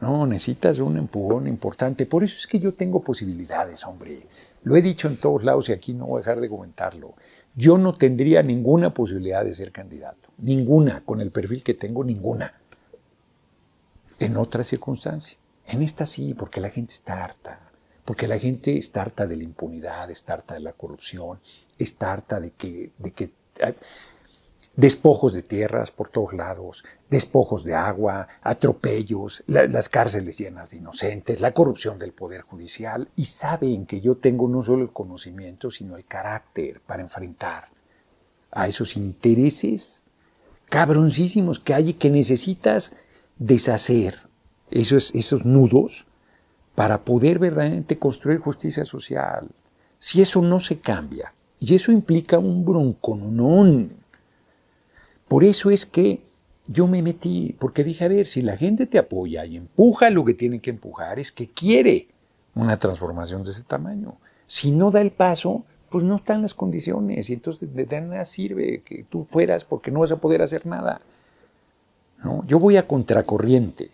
No, 0.00 0.26
necesitas 0.26 0.78
un 0.78 0.96
empujón 0.96 1.46
importante. 1.46 2.06
Por 2.06 2.24
eso 2.24 2.34
es 2.38 2.46
que 2.46 2.58
yo 2.58 2.72
tengo 2.72 3.02
posibilidades, 3.02 3.84
hombre. 3.84 4.26
Lo 4.62 4.74
he 4.74 4.80
dicho 4.80 5.08
en 5.08 5.18
todos 5.18 5.44
lados 5.44 5.68
y 5.68 5.72
aquí 5.72 5.92
no 5.92 6.06
voy 6.06 6.18
a 6.18 6.24
dejar 6.24 6.40
de 6.40 6.48
comentarlo 6.48 7.14
yo 7.54 7.78
no 7.78 7.94
tendría 7.94 8.42
ninguna 8.42 8.94
posibilidad 8.94 9.44
de 9.44 9.52
ser 9.52 9.72
candidato. 9.72 10.30
Ninguna, 10.38 11.02
con 11.04 11.20
el 11.20 11.30
perfil 11.30 11.62
que 11.62 11.74
tengo, 11.74 12.04
ninguna. 12.04 12.54
En 14.18 14.36
otra 14.36 14.62
circunstancia. 14.62 15.36
En 15.70 15.82
esta 15.82 16.04
sí, 16.04 16.34
porque 16.34 16.60
la 16.60 16.70
gente 16.70 16.92
está 16.92 17.24
harta. 17.24 17.60
Porque 18.04 18.26
la 18.26 18.38
gente 18.38 18.76
está 18.76 19.02
harta 19.02 19.26
de 19.26 19.36
la 19.36 19.44
impunidad, 19.44 20.10
está 20.10 20.32
harta 20.32 20.54
de 20.54 20.60
la 20.60 20.72
corrupción, 20.72 21.38
está 21.78 22.12
harta 22.12 22.40
de 22.40 22.50
que, 22.50 22.90
de 22.98 23.12
que 23.12 23.30
despojos 24.74 25.32
de 25.32 25.42
tierras 25.42 25.92
por 25.92 26.08
todos 26.08 26.32
lados, 26.32 26.82
despojos 27.08 27.62
de 27.62 27.74
agua, 27.74 28.26
atropellos, 28.42 29.44
las 29.46 29.88
cárceles 29.88 30.38
llenas 30.38 30.70
de 30.70 30.78
inocentes, 30.78 31.40
la 31.40 31.52
corrupción 31.52 32.00
del 32.00 32.12
Poder 32.12 32.40
Judicial, 32.40 33.08
y 33.14 33.26
saben 33.26 33.86
que 33.86 34.00
yo 34.00 34.16
tengo 34.16 34.48
no 34.48 34.64
solo 34.64 34.82
el 34.82 34.90
conocimiento, 34.90 35.70
sino 35.70 35.96
el 35.96 36.04
carácter 36.04 36.80
para 36.80 37.02
enfrentar 37.02 37.68
a 38.50 38.66
esos 38.66 38.96
intereses 38.96 40.02
cabroncísimos 40.68 41.60
que 41.60 41.74
hay 41.74 41.90
y 41.90 41.94
que 41.94 42.10
necesitas 42.10 42.92
deshacer 43.38 44.29
esos, 44.70 45.14
esos 45.14 45.44
nudos 45.44 46.06
para 46.74 47.04
poder 47.04 47.38
verdaderamente 47.38 47.98
construir 47.98 48.38
justicia 48.38 48.84
social. 48.84 49.48
Si 49.98 50.22
eso 50.22 50.40
no 50.40 50.60
se 50.60 50.78
cambia, 50.78 51.32
y 51.58 51.74
eso 51.74 51.92
implica 51.92 52.38
un 52.38 52.64
broncononón 52.64 54.00
por 55.30 55.44
eso 55.44 55.70
es 55.70 55.86
que 55.86 56.24
yo 56.66 56.88
me 56.88 57.02
metí, 57.02 57.54
porque 57.60 57.84
dije, 57.84 58.04
a 58.04 58.08
ver, 58.08 58.26
si 58.26 58.42
la 58.42 58.56
gente 58.56 58.86
te 58.86 58.98
apoya 58.98 59.44
y 59.44 59.56
empuja 59.56 60.10
lo 60.10 60.24
que 60.24 60.34
tiene 60.34 60.58
que 60.58 60.70
empujar, 60.70 61.20
es 61.20 61.30
que 61.30 61.46
quiere 61.46 62.08
una 62.56 62.80
transformación 62.80 63.44
de 63.44 63.52
ese 63.52 63.62
tamaño. 63.62 64.16
Si 64.48 64.72
no 64.72 64.90
da 64.90 65.00
el 65.00 65.12
paso, 65.12 65.62
pues 65.88 66.02
no 66.02 66.16
están 66.16 66.42
las 66.42 66.52
condiciones 66.52 67.30
y 67.30 67.34
entonces 67.34 67.72
de 67.72 68.00
nada 68.00 68.24
sirve 68.24 68.82
que 68.84 69.04
tú 69.04 69.24
fueras 69.24 69.64
porque 69.64 69.92
no 69.92 70.00
vas 70.00 70.10
a 70.10 70.16
poder 70.16 70.42
hacer 70.42 70.66
nada. 70.66 71.00
¿no? 72.24 72.44
Yo 72.48 72.58
voy 72.58 72.76
a 72.76 72.88
contracorriente. 72.88 73.92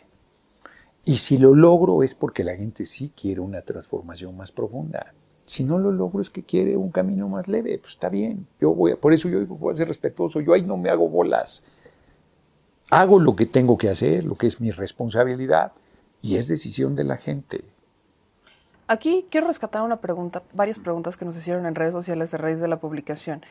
Y 1.09 1.19
si 1.19 1.39
lo 1.39 1.55
logro 1.55 2.03
es 2.03 2.17
porque 2.17 2.43
la 2.43 2.57
gente 2.57 2.85
sí 2.85 3.13
quiere 3.15 3.41
una 3.41 3.63
transformación 3.63 4.37
más 4.37 4.51
profunda. 4.51 5.15
Si 5.45 5.63
no 5.63 5.79
lo 5.79 5.93
logro 5.93 6.21
es 6.21 6.31
que 6.31 6.43
quiere 6.43 6.77
un 6.77 6.91
camino 6.91 7.29
más 7.29 7.47
leve, 7.47 7.79
pues 7.79 7.93
está 7.93 8.09
bien. 8.09 8.49
Yo 8.61 8.75
voy 8.75 8.91
a, 8.91 8.97
por 8.97 9.13
eso 9.13 9.29
yo 9.29 9.47
voy 9.47 9.73
a 9.73 9.77
ser 9.77 9.87
respetuoso. 9.87 10.41
Yo 10.41 10.53
ahí 10.53 10.63
no 10.63 10.77
me 10.77 10.91
hago 10.91 11.09
bolas. 11.09 11.63
Hago 12.91 13.21
lo 13.21 13.37
que 13.37 13.47
tengo 13.47 13.79
que 13.79 13.89
hacer, 13.89 14.25
lo 14.25 14.35
que 14.35 14.49
es 14.49 14.61
mi 14.61 14.73
responsabilidad 14.73 15.71
y 16.23 16.39
es 16.39 16.49
decisión 16.49 16.97
de 16.97 17.05
la 17.05 17.17
gente. 17.17 17.63
Aquí 18.89 19.27
quiero 19.31 19.47
rescatar 19.47 19.83
una 19.83 20.01
pregunta, 20.01 20.43
varias 20.55 20.81
preguntas 20.81 21.17
que 21.17 21.25
nos 21.25 21.37
hicieron 21.37 21.67
en 21.67 21.77
redes 21.77 21.93
sociales 21.93 22.33
de 22.33 22.39
raíz 22.39 22.59
de 22.59 22.67
la 22.67 22.81
publicación. 22.81 23.43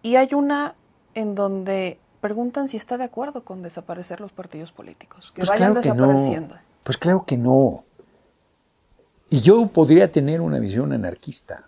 Y 0.00 0.16
hay 0.16 0.32
una 0.32 0.74
en 1.14 1.34
donde 1.34 1.98
preguntan 2.22 2.66
si 2.66 2.78
está 2.78 2.96
de 2.96 3.04
acuerdo 3.04 3.44
con 3.44 3.60
desaparecer 3.60 4.22
los 4.22 4.32
partidos 4.32 4.72
políticos, 4.72 5.32
que 5.32 5.40
pues 5.40 5.50
vayan 5.50 5.74
desapareciendo. 5.74 6.54
Pues 6.84 6.96
claro 6.98 7.24
que 7.26 7.36
no. 7.36 7.84
Y 9.30 9.40
yo 9.40 9.66
podría 9.66 10.12
tener 10.12 10.40
una 10.40 10.60
visión 10.60 10.92
anarquista. 10.92 11.66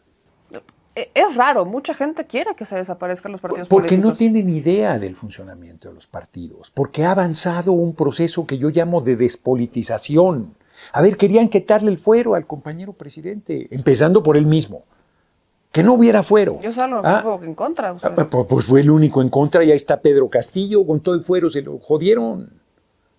E, 0.95 1.11
es 1.15 1.35
raro, 1.35 1.65
mucha 1.65 1.93
gente 1.95 2.27
quiere 2.27 2.55
que 2.55 2.65
se 2.65 2.77
desaparezcan 2.77 3.33
los 3.33 3.41
partidos 3.41 3.69
porque 3.69 3.89
políticos. 3.89 4.13
Porque 4.13 4.27
no 4.27 4.33
tienen 4.35 4.55
idea 4.55 4.99
del 4.99 5.17
funcionamiento 5.17 5.89
de 5.89 5.95
los 5.95 6.07
partidos, 6.07 6.71
porque 6.71 7.05
ha 7.05 7.11
avanzado 7.11 7.73
un 7.73 7.95
proceso 7.95 8.47
que 8.47 8.57
yo 8.57 8.71
llamo 8.71 9.01
de 9.01 9.17
despolitización. 9.17 10.55
A 10.93 11.03
ver, 11.03 11.17
querían 11.17 11.49
quitarle 11.49 11.91
el 11.91 11.99
fuero 11.99 12.35
al 12.35 12.47
compañero 12.47 12.93
presidente, 12.93 13.69
empezando 13.71 14.23
por 14.23 14.37
él 14.37 14.47
mismo. 14.47 14.85
Que 15.73 15.83
no 15.83 15.95
hubiera 15.95 16.23
fuero. 16.23 16.59
Yo 16.63 16.73
solo 16.73 17.03
ah, 17.05 17.39
en 17.43 17.55
contra. 17.55 17.95
Ah, 18.03 18.29
pues 18.49 18.65
fue 18.65 18.81
el 18.81 18.91
único 18.91 19.21
en 19.21 19.29
contra 19.29 19.63
y 19.63 19.71
ahí 19.71 19.77
está 19.77 20.01
Pedro 20.01 20.31
Castillo, 20.31 20.87
con 20.87 21.01
todo 21.01 21.15
el 21.15 21.23
fuero 21.23 21.51
se 21.51 21.61
lo 21.61 21.79
jodieron. 21.79 22.56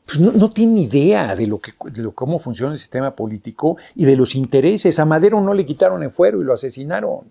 Pues 0.07 0.21
no, 0.21 0.31
no 0.31 0.49
tienen 0.49 0.77
idea 0.77 1.35
de, 1.35 1.47
lo 1.47 1.59
que, 1.59 1.73
de 1.91 2.01
lo, 2.01 2.13
cómo 2.13 2.39
funciona 2.39 2.71
el 2.71 2.79
sistema 2.79 3.11
político 3.11 3.75
y 3.93 4.05
de 4.05 4.15
los 4.15 4.35
intereses. 4.35 4.99
A 4.99 5.05
Madero 5.05 5.41
no 5.41 5.53
le 5.53 5.65
quitaron 5.65 6.01
el 6.01 6.11
fuero 6.11 6.41
y 6.41 6.45
lo 6.45 6.53
asesinaron. 6.53 7.25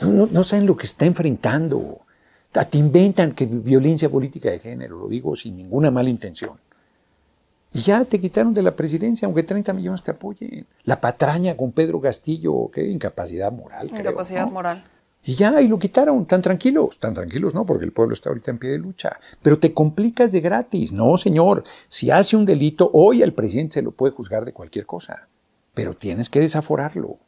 No, 0.00 0.28
no, 0.30 0.44
saben 0.44 0.66
lo 0.66 0.76
que 0.76 0.86
está 0.86 1.06
enfrentando. 1.06 2.02
Te 2.52 2.78
inventan 2.78 3.32
que 3.32 3.46
violencia 3.46 4.08
política 4.08 4.48
de 4.50 4.60
género, 4.60 4.96
lo 4.96 5.08
digo 5.08 5.34
sin 5.34 5.56
ninguna 5.56 5.90
mala 5.90 6.08
intención. 6.08 6.52
Y 7.72 7.80
ya 7.80 8.04
te 8.04 8.20
quitaron 8.20 8.54
de 8.54 8.62
la 8.62 8.76
presidencia, 8.76 9.26
aunque 9.26 9.42
30 9.42 9.72
millones 9.72 10.04
te 10.04 10.12
apoyen. 10.12 10.66
La 10.84 11.00
patraña 11.00 11.56
con 11.56 11.72
Pedro 11.72 12.00
Castillo, 12.00 12.70
qué 12.72 12.86
incapacidad 12.86 13.50
moral. 13.50 13.88
Incapacidad 13.88 14.46
moral. 14.46 14.84
Y 15.28 15.34
ya, 15.34 15.60
y 15.60 15.66
lo 15.66 15.76
quitaron, 15.76 16.24
tan 16.24 16.40
tranquilos, 16.40 17.00
tan 17.00 17.12
tranquilos 17.12 17.52
no, 17.52 17.66
porque 17.66 17.84
el 17.84 17.90
pueblo 17.90 18.14
está 18.14 18.28
ahorita 18.28 18.52
en 18.52 18.58
pie 18.58 18.70
de 18.70 18.78
lucha. 18.78 19.18
Pero 19.42 19.58
te 19.58 19.74
complicas 19.74 20.30
de 20.30 20.40
gratis. 20.40 20.92
No, 20.92 21.18
señor, 21.18 21.64
si 21.88 22.12
hace 22.12 22.36
un 22.36 22.44
delito, 22.44 22.90
hoy 22.92 23.24
al 23.24 23.32
presidente 23.32 23.74
se 23.74 23.82
lo 23.82 23.90
puede 23.90 24.12
juzgar 24.12 24.44
de 24.44 24.52
cualquier 24.52 24.86
cosa, 24.86 25.26
pero 25.74 25.94
tienes 25.94 26.30
que 26.30 26.38
desaforarlo. 26.38 27.18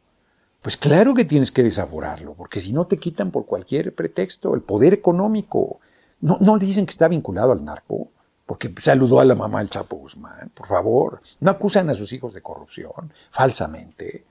Pues 0.63 0.77
claro 0.77 1.13
que 1.13 1.25
tienes 1.25 1.51
que 1.51 1.65
desaforarlo, 1.65 2.35
porque 2.35 2.61
si 2.61 2.73
no 2.73 2.87
te 2.87 2.99
quitan 2.99 3.33
por 3.33 3.47
cualquier 3.47 3.93
pretexto, 3.93 4.55
el 4.55 4.61
poder 4.61 4.93
económico. 4.93 5.81
No, 6.21 6.39
no 6.41 6.57
le 6.57 6.67
dicen 6.67 6.87
que 6.87 6.93
está 6.93 7.09
vinculado 7.09 7.51
al 7.51 7.65
narco, 7.65 8.11
porque 8.47 8.73
saludó 8.79 9.19
a 9.19 9.25
la 9.25 9.35
mamá 9.35 9.59
del 9.59 9.71
Chapo 9.71 9.97
Guzmán, 9.97 10.53
por 10.55 10.69
favor. 10.69 11.21
No 11.41 11.51
acusan 11.51 11.91
a 11.91 11.95
sus 11.95 12.13
hijos 12.13 12.33
de 12.33 12.43
corrupción, 12.43 13.13
falsamente. 13.33 14.25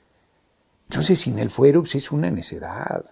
Entonces, 0.90 1.20
sin 1.20 1.38
el 1.40 1.50
fuero, 1.50 1.82
pues 1.82 1.96
es 1.96 2.14
una 2.14 2.32
necedad 2.32 3.04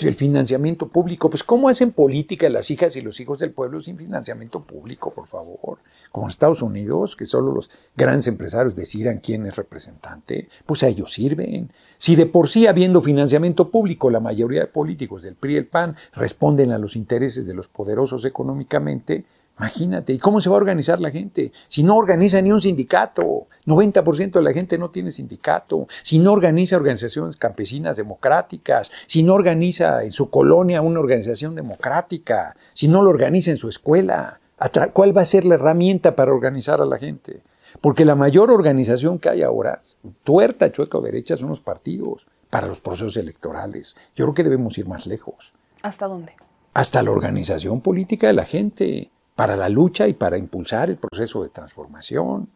el 0.00 0.14
financiamiento 0.14 0.88
público. 0.88 1.28
Pues, 1.30 1.44
¿cómo 1.44 1.68
hacen 1.68 1.92
política 1.92 2.48
las 2.48 2.70
hijas 2.70 2.96
y 2.96 3.02
los 3.02 3.20
hijos 3.20 3.38
del 3.38 3.52
pueblo 3.52 3.80
sin 3.80 3.96
financiamiento 3.96 4.60
público, 4.62 5.12
por 5.12 5.26
favor? 5.26 5.78
Como 6.10 6.28
Estados 6.28 6.62
Unidos, 6.62 7.16
que 7.16 7.24
solo 7.24 7.52
los 7.52 7.70
grandes 7.96 8.26
empresarios 8.26 8.74
decidan 8.74 9.18
quién 9.18 9.46
es 9.46 9.56
representante, 9.56 10.48
pues 10.66 10.82
a 10.82 10.88
ellos 10.88 11.12
sirven. 11.12 11.70
Si 11.98 12.16
de 12.16 12.26
por 12.26 12.48
sí, 12.48 12.66
habiendo 12.66 13.02
financiamiento 13.02 13.70
público, 13.70 14.10
la 14.10 14.20
mayoría 14.20 14.60
de 14.60 14.66
políticos 14.66 15.22
del 15.22 15.34
PRI 15.34 15.54
y 15.54 15.56
el 15.56 15.66
PAN 15.66 15.96
responden 16.14 16.72
a 16.72 16.78
los 16.78 16.96
intereses 16.96 17.46
de 17.46 17.54
los 17.54 17.68
poderosos 17.68 18.24
económicamente, 18.24 19.24
Imagínate, 19.60 20.14
¿y 20.14 20.18
cómo 20.18 20.40
se 20.40 20.48
va 20.48 20.56
a 20.56 20.56
organizar 20.56 21.02
la 21.02 21.10
gente? 21.10 21.52
Si 21.68 21.82
no 21.82 21.94
organiza 21.96 22.40
ni 22.40 22.50
un 22.50 22.62
sindicato, 22.62 23.46
90% 23.66 24.30
de 24.30 24.42
la 24.42 24.54
gente 24.54 24.78
no 24.78 24.88
tiene 24.88 25.10
sindicato, 25.10 25.86
si 26.02 26.18
no 26.18 26.32
organiza 26.32 26.76
organizaciones 26.76 27.36
campesinas 27.36 27.98
democráticas, 27.98 28.90
si 29.06 29.22
no 29.22 29.34
organiza 29.34 30.02
en 30.02 30.12
su 30.12 30.30
colonia 30.30 30.80
una 30.80 31.00
organización 31.00 31.54
democrática, 31.54 32.56
si 32.72 32.88
no 32.88 33.02
lo 33.02 33.10
organiza 33.10 33.50
en 33.50 33.58
su 33.58 33.68
escuela, 33.68 34.40
¿cuál 34.94 35.14
va 35.14 35.20
a 35.20 35.26
ser 35.26 35.44
la 35.44 35.56
herramienta 35.56 36.16
para 36.16 36.32
organizar 36.32 36.80
a 36.80 36.86
la 36.86 36.96
gente? 36.96 37.42
Porque 37.82 38.06
la 38.06 38.14
mayor 38.14 38.50
organización 38.50 39.18
que 39.18 39.28
hay 39.28 39.42
ahora, 39.42 39.82
tuerta, 40.24 40.72
chueca 40.72 40.96
o 40.96 41.02
derecha, 41.02 41.36
son 41.36 41.50
los 41.50 41.60
partidos 41.60 42.26
para 42.48 42.66
los 42.66 42.80
procesos 42.80 43.18
electorales. 43.18 43.94
Yo 44.16 44.24
creo 44.24 44.34
que 44.34 44.44
debemos 44.44 44.78
ir 44.78 44.88
más 44.88 45.04
lejos. 45.04 45.52
¿Hasta 45.82 46.06
dónde? 46.06 46.32
Hasta 46.72 47.02
la 47.02 47.10
organización 47.10 47.82
política 47.82 48.28
de 48.28 48.32
la 48.32 48.46
gente 48.46 49.10
para 49.40 49.56
la 49.56 49.70
lucha 49.70 50.06
y 50.06 50.12
para 50.12 50.36
impulsar 50.36 50.90
el 50.90 50.98
proceso 50.98 51.42
de 51.42 51.48
transformación. 51.48 52.50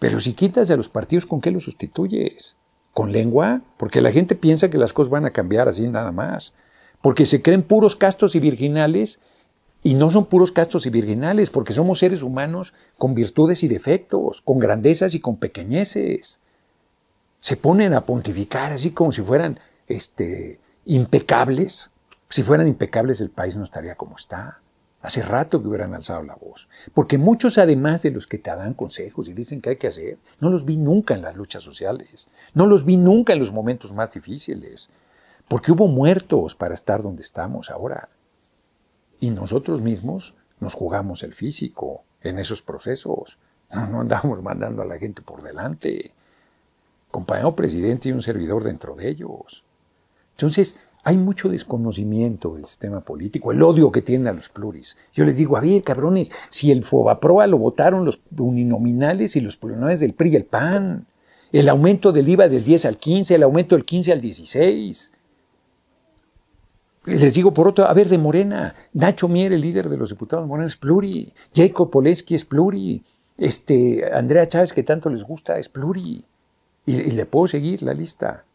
Pero 0.00 0.18
si 0.18 0.32
quitas 0.32 0.68
a 0.68 0.76
los 0.76 0.88
partidos, 0.88 1.26
¿con 1.26 1.40
qué 1.40 1.52
los 1.52 1.62
sustituyes? 1.62 2.56
¿Con 2.92 3.12
lengua? 3.12 3.62
Porque 3.76 4.00
la 4.00 4.10
gente 4.10 4.34
piensa 4.34 4.68
que 4.68 4.78
las 4.78 4.92
cosas 4.92 5.10
van 5.10 5.26
a 5.26 5.30
cambiar 5.30 5.68
así 5.68 5.86
nada 5.86 6.10
más. 6.10 6.54
Porque 7.00 7.24
se 7.24 7.40
creen 7.40 7.62
puros 7.62 7.94
castos 7.94 8.34
y 8.34 8.40
virginales 8.40 9.20
y 9.84 9.94
no 9.94 10.10
son 10.10 10.26
puros 10.26 10.50
castos 10.50 10.86
y 10.86 10.90
virginales, 10.90 11.50
porque 11.50 11.72
somos 11.72 12.00
seres 12.00 12.22
humanos 12.22 12.74
con 12.98 13.14
virtudes 13.14 13.62
y 13.62 13.68
defectos, 13.68 14.42
con 14.42 14.58
grandezas 14.58 15.14
y 15.14 15.20
con 15.20 15.36
pequeñeces. 15.36 16.40
Se 17.38 17.56
ponen 17.56 17.94
a 17.94 18.06
pontificar 18.06 18.72
así 18.72 18.90
como 18.90 19.12
si 19.12 19.22
fueran 19.22 19.60
este, 19.86 20.58
impecables. 20.84 21.92
Si 22.28 22.42
fueran 22.42 22.66
impecables 22.66 23.20
el 23.20 23.30
país 23.30 23.54
no 23.54 23.62
estaría 23.62 23.94
como 23.94 24.16
está. 24.16 24.58
Hace 25.06 25.22
rato 25.22 25.62
que 25.62 25.68
hubieran 25.68 25.94
alzado 25.94 26.24
la 26.24 26.34
voz. 26.34 26.68
Porque 26.92 27.16
muchos, 27.16 27.58
además 27.58 28.02
de 28.02 28.10
los 28.10 28.26
que 28.26 28.38
te 28.38 28.50
dan 28.50 28.74
consejos 28.74 29.28
y 29.28 29.34
dicen 29.34 29.60
que 29.60 29.70
hay 29.70 29.76
que 29.76 29.86
hacer, 29.86 30.18
no 30.40 30.50
los 30.50 30.64
vi 30.64 30.78
nunca 30.78 31.14
en 31.14 31.22
las 31.22 31.36
luchas 31.36 31.62
sociales. 31.62 32.28
No 32.54 32.66
los 32.66 32.84
vi 32.84 32.96
nunca 32.96 33.32
en 33.32 33.38
los 33.38 33.52
momentos 33.52 33.92
más 33.92 34.12
difíciles. 34.12 34.90
Porque 35.46 35.70
hubo 35.70 35.86
muertos 35.86 36.56
para 36.56 36.74
estar 36.74 37.02
donde 37.02 37.22
estamos 37.22 37.70
ahora. 37.70 38.08
Y 39.20 39.30
nosotros 39.30 39.80
mismos 39.80 40.34
nos 40.58 40.74
jugamos 40.74 41.22
el 41.22 41.34
físico 41.34 42.02
en 42.22 42.40
esos 42.40 42.60
procesos. 42.60 43.38
No, 43.70 43.86
no 43.86 44.00
andamos 44.00 44.42
mandando 44.42 44.82
a 44.82 44.86
la 44.86 44.98
gente 44.98 45.22
por 45.22 45.40
delante. 45.40 46.10
Compañero 47.12 47.54
presidente 47.54 48.08
y 48.08 48.12
un 48.12 48.22
servidor 48.22 48.64
dentro 48.64 48.96
de 48.96 49.08
ellos. 49.08 49.62
Entonces, 50.32 50.74
hay 51.06 51.16
mucho 51.16 51.48
desconocimiento 51.48 52.56
del 52.56 52.66
sistema 52.66 53.00
político, 53.00 53.52
el 53.52 53.62
odio 53.62 53.92
que 53.92 54.02
tienen 54.02 54.26
a 54.26 54.32
los 54.32 54.48
pluris. 54.48 54.96
Yo 55.12 55.24
les 55.24 55.36
digo, 55.36 55.56
a 55.56 55.60
ver, 55.60 55.84
cabrones, 55.84 56.32
si 56.48 56.72
el 56.72 56.84
Fobaproa 56.84 57.46
lo 57.46 57.58
votaron 57.58 58.04
los 58.04 58.18
uninominales 58.36 59.36
y 59.36 59.40
los 59.40 59.56
plurinominales 59.56 60.00
del 60.00 60.14
PRI 60.14 60.30
y 60.30 60.36
el 60.36 60.44
PAN, 60.46 61.06
el 61.52 61.68
aumento 61.68 62.10
del 62.10 62.28
IVA 62.28 62.48
del 62.48 62.64
10 62.64 62.86
al 62.86 62.96
15, 62.96 63.36
el 63.36 63.44
aumento 63.44 63.76
del 63.76 63.84
15 63.84 64.12
al 64.14 64.20
16. 64.20 65.12
Les 67.04 67.34
digo 67.34 67.54
por 67.54 67.68
otro, 67.68 67.84
a 67.84 67.94
ver, 67.94 68.08
de 68.08 68.18
Morena, 68.18 68.74
Nacho 68.92 69.28
Mier, 69.28 69.52
el 69.52 69.60
líder 69.60 69.88
de 69.88 69.98
los 69.98 70.08
diputados 70.08 70.44
Morena, 70.48 70.66
es 70.66 70.76
pluri, 70.76 71.32
Jacob 71.54 71.88
Poleski 71.88 72.34
es 72.34 72.44
pluri, 72.44 73.04
este, 73.38 74.12
Andrea 74.12 74.48
Chávez, 74.48 74.72
que 74.72 74.82
tanto 74.82 75.08
les 75.08 75.22
gusta, 75.22 75.56
es 75.56 75.68
pluri. 75.68 76.24
Y, 76.84 76.94
y 76.96 77.10
le 77.12 77.26
puedo 77.26 77.46
seguir 77.46 77.84
la 77.84 77.94
lista. 77.94 78.45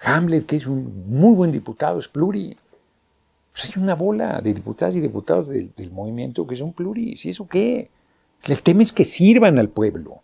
Hamlet, 0.00 0.46
que 0.46 0.56
es 0.56 0.66
un 0.66 1.04
muy 1.08 1.34
buen 1.34 1.52
diputado, 1.52 1.98
es 1.98 2.08
pluri. 2.08 2.56
Pues 3.52 3.64
hay 3.76 3.82
una 3.82 3.94
bola 3.94 4.40
de 4.40 4.52
diputadas 4.52 4.96
y 4.96 5.00
diputados 5.00 5.48
del, 5.48 5.90
movimiento 5.92 6.46
que 6.46 6.56
son 6.56 6.72
pluris. 6.72 7.24
¿Y 7.24 7.30
eso 7.30 7.46
qué? 7.46 7.90
El 8.44 8.62
tema 8.62 8.82
es 8.82 8.92
que 8.92 9.04
sirvan 9.04 9.58
al 9.58 9.68
pueblo. 9.68 10.22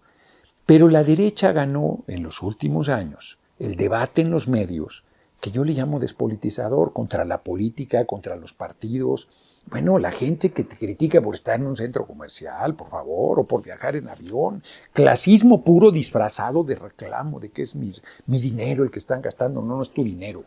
Pero 0.66 0.89
la 0.89 1.05
derecha 1.05 1.53
ganó 1.53 2.01
en 2.07 2.23
los 2.23 2.43
últimos 2.43 2.89
años 2.89 3.39
el 3.59 3.77
debate 3.77 4.23
en 4.23 4.31
los 4.31 4.49
medios, 4.49 5.05
que 5.41 5.51
yo 5.51 5.64
le 5.64 5.75
llamo 5.75 6.01
despolitizador, 6.01 6.93
contra 6.93 7.25
la 7.25 7.43
política, 7.43 8.05
contra 8.05 8.37
los 8.37 8.53
partidos. 8.53 9.29
Bueno, 9.66 9.98
la 9.98 10.11
gente 10.11 10.50
que 10.50 10.64
te 10.64 10.76
critica 10.76 11.20
por 11.20 11.34
estar 11.34 11.61
en 11.61 11.66
un 11.66 11.76
centro 11.76 12.06
comercial, 12.06 12.74
por 12.74 12.88
favor, 12.88 13.38
o 13.38 13.44
por 13.44 13.62
viajar 13.62 13.94
en 13.94 14.08
avión. 14.08 14.62
Clasismo 14.92 15.62
puro 15.62 15.92
disfrazado 15.92 16.64
de 16.64 16.74
reclamo, 16.74 17.38
de 17.38 17.50
que 17.50 17.62
es 17.62 17.76
mi, 17.76 17.92
dinero 18.26 18.82
el 18.82 18.90
que 18.90 18.98
están 18.98 19.22
gastando. 19.22 19.62
No, 19.62 19.76
no 19.76 19.82
es 19.82 19.90
tu 19.90 20.02
dinero. 20.02 20.44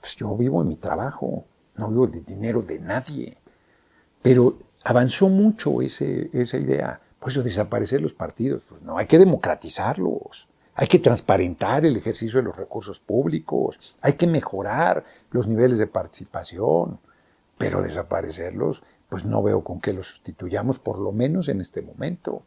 Pues 0.00 0.14
yo 0.16 0.36
vivo 0.36 0.62
en 0.62 0.68
mi 0.68 0.76
trabajo, 0.76 1.44
no 1.76 1.88
vivo 1.88 2.06
del 2.06 2.24
dinero 2.24 2.62
de 2.62 2.78
nadie. 2.78 3.38
Pero 4.22 4.58
avanzó 4.84 5.28
mucho 5.28 5.82
esa 5.82 6.04
idea. 6.56 7.00
Por 7.18 7.30
eso 7.30 7.42
desaparecer 7.42 8.00
los 8.00 8.12
partidos, 8.12 8.62
pues 8.68 8.82
no, 8.82 8.96
hay 8.96 9.06
que 9.06 9.18
democratizarlos. 9.18 10.46
Hay 10.74 10.86
que 10.86 11.00
transparentar 11.00 11.84
el 11.84 11.96
ejercicio 11.96 12.38
de 12.38 12.44
los 12.44 12.56
recursos 12.56 13.00
públicos, 13.00 13.96
hay 14.00 14.12
que 14.12 14.28
mejorar 14.28 15.02
los 15.32 15.48
niveles 15.48 15.78
de 15.78 15.88
participación, 15.88 17.00
pero 17.58 17.82
desaparecerlos, 17.82 18.82
pues 19.08 19.24
no 19.24 19.42
veo 19.42 19.64
con 19.64 19.80
qué 19.80 19.92
los 19.92 20.06
sustituyamos, 20.08 20.78
por 20.78 20.98
lo 20.98 21.12
menos 21.12 21.48
en 21.48 21.60
este 21.60 21.82
momento. 21.82 22.42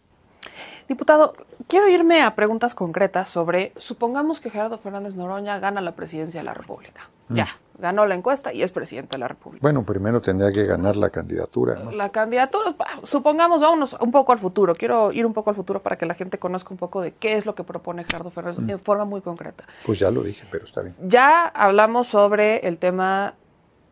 Diputado, 0.88 1.36
quiero 1.68 1.88
irme 1.88 2.22
a 2.22 2.36
preguntas 2.36 2.76
concretas 2.76 3.30
sobre, 3.30 3.72
supongamos 3.78 4.41
que 4.41 4.49
Gerardo 4.49 4.78
Fernández 4.78 5.16
Noroña 5.16 5.59
gana 5.59 5.82
la 5.82 5.93
presidencia 5.93 6.39
de 6.39 6.45
la 6.45 6.53
República. 6.53 7.09
Mm. 7.30 7.36
Ya, 7.36 7.47
ganó 7.78 8.05
la 8.05 8.16
encuesta 8.16 8.53
y 8.53 8.62
es 8.62 8.72
presidente 8.72 9.12
de 9.16 9.20
la 9.20 9.28
República. 9.28 9.62
Bueno, 9.62 9.84
primero 9.84 10.20
tendría 10.20 10.51
que 10.51 10.66
ganar 10.66 10.97
la 10.97 11.09
candidatura. 11.09 11.76
¿no? 11.76 11.91
La 11.91 12.09
candidatura, 12.09 12.76
supongamos, 13.03 13.62
vámonos 13.62 13.95
un 13.99 14.12
poco 14.12 14.32
al 14.32 14.39
futuro. 14.39 14.76
Quiero 14.76 15.12
ir 15.12 15.26
un 15.26 15.34
poco 15.34 15.49
al 15.51 15.55
futuro 15.55 15.82
para 15.82 15.97
que 15.97 16.05
la 16.05 16.14
gente 16.14 16.39
conozca 16.39 16.72
un 16.72 16.78
poco 16.78 17.01
de 17.01 17.14
qué 17.14 17.38
es 17.38 17.45
lo 17.45 17.55
que 17.55 17.64
propone 17.64 18.03
Gerardo 18.03 18.32
Fernández 18.32 18.59
mm. 18.59 18.70
en 18.70 18.80
forma 18.80 19.05
muy 19.05 19.22
concreta. 19.22 19.64
Pues 19.86 19.99
ya 19.99 20.12
lo 20.12 20.24
dije, 20.24 20.45
pero 20.51 20.66
está 20.66 20.82
bien. 20.82 20.95
Ya 21.01 21.47
hablamos 21.47 22.07
sobre 22.07 22.68
el 22.68 22.78
tema 22.78 23.36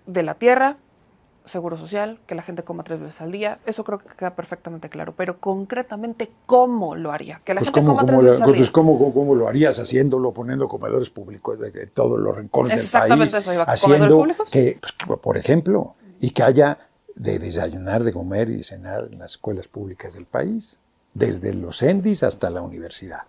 de 0.05 0.23
la 0.23 0.33
tierra, 0.33 0.77
seguro 1.49 1.77
social, 1.77 2.19
que 2.25 2.35
la 2.35 2.41
gente 2.41 2.63
coma 2.63 2.83
tres 2.83 2.99
veces 2.99 3.21
al 3.21 3.31
día, 3.31 3.59
eso 3.65 3.83
creo 3.83 3.99
que 3.99 4.07
queda 4.15 4.35
perfectamente 4.35 4.89
claro, 4.89 5.13
pero 5.15 5.39
concretamente, 5.39 6.29
¿cómo 6.45 6.95
lo 6.95 7.11
haría? 7.11 7.41
Que 7.43 7.53
la 7.53 7.59
pues 7.59 7.69
gente 7.69 7.81
cómo, 7.81 7.97
coma 7.97 8.01
cómo 8.01 8.07
tres 8.07 8.23
lo, 8.23 8.29
veces 8.29 8.41
al 8.41 8.47
día. 8.47 8.57
pues 8.57 8.71
cómo, 8.71 9.13
cómo 9.13 9.35
lo 9.35 9.47
harías 9.47 9.79
haciéndolo, 9.79 10.33
poniendo 10.33 10.67
comedores 10.67 11.09
públicos 11.09 11.59
de, 11.59 11.87
todos 11.87 12.19
los 12.19 12.37
rincones 12.37 12.77
del 12.77 12.85
Exactamente 12.85 13.33
país, 13.33 13.43
eso 13.43 13.53
iba, 13.53 13.65
¿comedores 13.65 13.83
haciendo 13.83 14.17
públicos? 14.17 14.49
que, 14.49 14.79
pues, 14.79 15.19
por 15.19 15.37
ejemplo, 15.37 15.95
y 16.19 16.29
que 16.31 16.43
haya 16.43 16.77
de 17.15 17.37
desayunar, 17.37 18.03
de 18.03 18.13
comer 18.13 18.49
y 18.49 18.63
cenar 18.63 19.09
en 19.11 19.19
las 19.19 19.31
escuelas 19.31 19.67
públicas 19.67 20.13
del 20.13 20.25
país, 20.25 20.79
desde 21.13 21.53
los 21.53 21.79
CENDIS 21.79 22.23
hasta 22.23 22.49
la 22.49 22.61
universidad. 22.61 23.23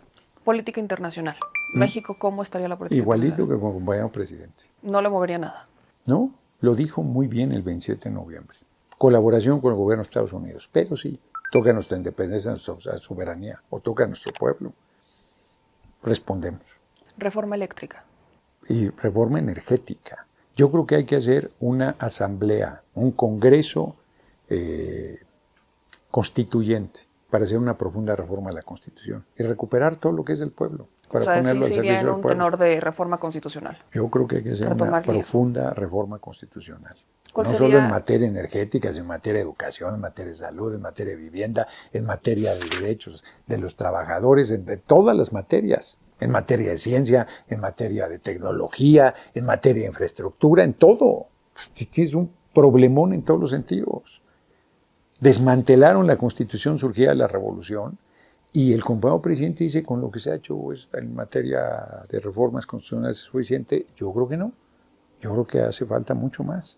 Política 0.45 0.81
internacional. 0.81 1.37
México, 1.75 2.16
¿cómo 2.18 2.43
estaría 2.43 2.68
la 2.68 2.77
política 2.77 2.97
¿Mm? 2.97 3.03
Igualito 3.03 3.43
internacional? 3.43 3.59
que 3.59 3.61
como 3.61 3.75
compañero 3.75 4.12
presidente. 4.12 4.64
No 4.83 5.03
le 5.03 5.09
movería 5.09 5.39
nada. 5.39 5.66
¿No? 6.07 6.33
Lo 6.61 6.74
dijo 6.74 7.02
muy 7.02 7.26
bien 7.26 7.52
el 7.52 7.62
27 7.62 8.08
de 8.08 8.14
noviembre. 8.14 8.56
Colaboración 8.98 9.61
con 9.61 9.72
el 9.72 9.78
gobierno 9.78 10.02
de 10.02 10.08
Estados 10.08 10.32
Unidos, 10.32 10.68
pero 10.70 10.96
sí. 10.96 11.18
toca 11.50 11.72
nuestra 11.72 11.96
independencia, 11.96 12.50
nuestra 12.50 12.98
soberanía, 12.98 13.62
o 13.70 13.80
toca 13.80 14.04
a 14.04 14.06
nuestro 14.06 14.32
pueblo. 14.32 14.72
Respondemos. 16.02 16.62
Reforma 17.16 17.56
eléctrica. 17.56 18.04
Y 18.68 18.90
reforma 18.90 19.38
energética. 19.38 20.26
Yo 20.54 20.70
creo 20.70 20.86
que 20.86 20.96
hay 20.96 21.04
que 21.04 21.16
hacer 21.16 21.50
una 21.61 21.96
asamblea, 21.98 22.82
un 22.94 23.12
congreso 23.12 23.96
eh, 24.48 25.20
constituyente 26.11 27.00
para 27.30 27.44
hacer 27.44 27.58
una 27.58 27.78
profunda 27.78 28.14
reforma 28.16 28.50
de 28.50 28.56
la 28.56 28.62
Constitución 28.62 29.24
y 29.38 29.42
recuperar 29.44 29.96
todo 29.96 30.12
lo 30.12 30.24
que 30.24 30.32
es 30.32 30.40
del 30.40 30.50
pueblo. 30.50 30.88
Para 31.11 31.22
o 31.22 31.24
sea, 31.24 31.36
ponerlo 31.38 31.66
sí 31.66 31.74
en 31.74 32.08
un 32.08 32.20
tenor 32.20 32.56
de 32.56 32.80
reforma 32.80 33.18
constitucional. 33.18 33.78
Yo 33.92 34.08
creo 34.08 34.28
que 34.28 34.36
hay 34.36 34.42
que 34.42 34.52
hacer 34.52 34.72
una 34.72 35.02
profunda 35.02 35.74
reforma 35.74 36.18
constitucional. 36.18 36.94
No 37.36 37.44
solo 37.44 37.78
en 37.78 37.88
materia 37.88 38.28
energética, 38.28 38.90
sino 38.90 39.02
en 39.02 39.08
materia 39.08 39.38
de 39.38 39.42
educación, 39.42 39.94
en 39.94 40.00
materia 40.00 40.30
de 40.30 40.38
salud, 40.38 40.74
en 40.74 40.80
materia 40.80 41.14
de 41.14 41.20
vivienda, 41.20 41.66
en 41.92 42.04
materia 42.04 42.54
de 42.54 42.61
derechos 42.80 43.24
de 43.46 43.58
los 43.58 43.76
trabajadores, 43.76 44.50
en 44.50 44.64
de 44.64 44.76
todas 44.76 45.16
las 45.16 45.32
materias. 45.32 45.98
En 46.20 46.30
materia 46.30 46.70
de 46.70 46.76
ciencia, 46.76 47.26
en 47.48 47.61
materia 47.61 48.06
de 48.06 48.18
tecnología, 48.18 49.14
en 49.32 49.46
materia 49.46 49.82
de 49.82 49.88
infraestructura, 49.88 50.64
en 50.64 50.74
todo. 50.74 51.28
Tienes 51.72 52.14
un 52.14 52.30
problemón 52.52 53.14
en 53.14 53.22
todos 53.22 53.40
los 53.40 53.50
sentidos. 53.50 54.20
Desmantelaron 55.18 56.06
la 56.06 56.16
constitución 56.16 56.78
surgida 56.78 57.11
de 57.11 57.14
la 57.16 57.26
revolución 57.26 57.98
y 58.53 58.72
el 58.72 58.82
compañero 58.82 59.22
presidente 59.22 59.64
dice 59.64 59.82
con 59.82 60.01
lo 60.01 60.11
que 60.11 60.18
se 60.18 60.32
ha 60.32 60.34
hecho 60.34 60.59
en 60.94 61.14
materia 61.14 62.05
de 62.09 62.18
reformas 62.18 62.66
constitucionales 62.66 63.18
es 63.18 63.22
suficiente. 63.24 63.86
Yo 63.96 64.12
creo 64.12 64.28
que 64.28 64.36
no. 64.36 64.53
Yo 65.20 65.30
creo 65.32 65.46
que 65.46 65.61
hace 65.61 65.86
falta 65.86 66.14
mucho 66.14 66.42
más. 66.42 66.76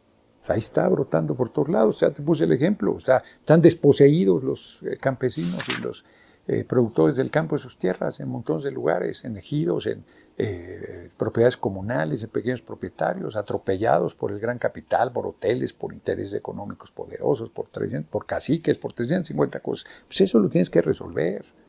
ahí 0.48 0.58
está 0.58 0.86
brotando 0.88 1.34
por 1.34 1.50
todos 1.50 1.70
lados. 1.70 2.00
Ya 2.00 2.10
te 2.10 2.22
puse 2.22 2.44
el 2.44 2.52
ejemplo. 2.52 2.92
O 2.94 3.00
sea, 3.00 3.22
están 3.38 3.62
desposeídos 3.62 4.44
los 4.44 4.82
eh, 4.82 4.98
campesinos 4.98 5.62
y 5.68 5.80
los 5.80 6.04
eh, 6.46 6.64
productores 6.64 7.16
del 7.16 7.30
campo 7.30 7.54
de 7.54 7.62
sus 7.62 7.78
tierras 7.78 8.20
en 8.20 8.28
montones 8.28 8.64
de 8.64 8.72
lugares, 8.72 9.24
en 9.24 9.36
ejidos, 9.36 9.86
en 9.86 10.04
eh, 10.36 11.08
propiedades 11.16 11.56
comunales, 11.56 12.22
en 12.22 12.30
pequeños 12.30 12.60
propietarios, 12.60 13.36
atropellados 13.36 14.14
por 14.14 14.32
el 14.32 14.40
gran 14.40 14.58
capital, 14.58 15.12
por 15.12 15.26
hoteles, 15.26 15.72
por 15.72 15.94
intereses 15.94 16.34
económicos 16.34 16.90
poderosos, 16.90 17.48
por, 17.48 17.68
300, 17.68 18.10
por 18.10 18.26
caciques, 18.26 18.76
por 18.76 18.92
350 18.92 19.60
cosas. 19.60 19.86
Pues 20.06 20.20
eso 20.20 20.38
lo 20.38 20.48
tienes 20.48 20.68
que 20.68 20.82
resolver. 20.82 21.61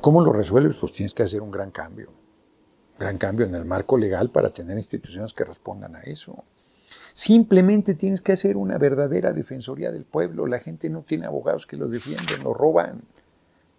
¿Cómo 0.00 0.22
lo 0.22 0.32
resuelves? 0.32 0.76
Pues 0.76 0.92
tienes 0.92 1.14
que 1.14 1.22
hacer 1.22 1.42
un 1.42 1.50
gran 1.50 1.70
cambio. 1.70 2.10
Gran 2.98 3.18
cambio 3.18 3.46
en 3.46 3.54
el 3.54 3.64
marco 3.64 3.98
legal 3.98 4.30
para 4.30 4.50
tener 4.50 4.76
instituciones 4.76 5.34
que 5.34 5.44
respondan 5.44 5.96
a 5.96 6.00
eso. 6.02 6.44
Simplemente 7.12 7.94
tienes 7.94 8.20
que 8.20 8.32
hacer 8.32 8.56
una 8.56 8.78
verdadera 8.78 9.32
defensoría 9.32 9.92
del 9.92 10.04
pueblo. 10.04 10.46
La 10.46 10.58
gente 10.58 10.88
no 10.88 11.02
tiene 11.02 11.26
abogados 11.26 11.66
que 11.66 11.76
los 11.76 11.90
defienden, 11.90 12.42
lo 12.42 12.54
roban. 12.54 13.02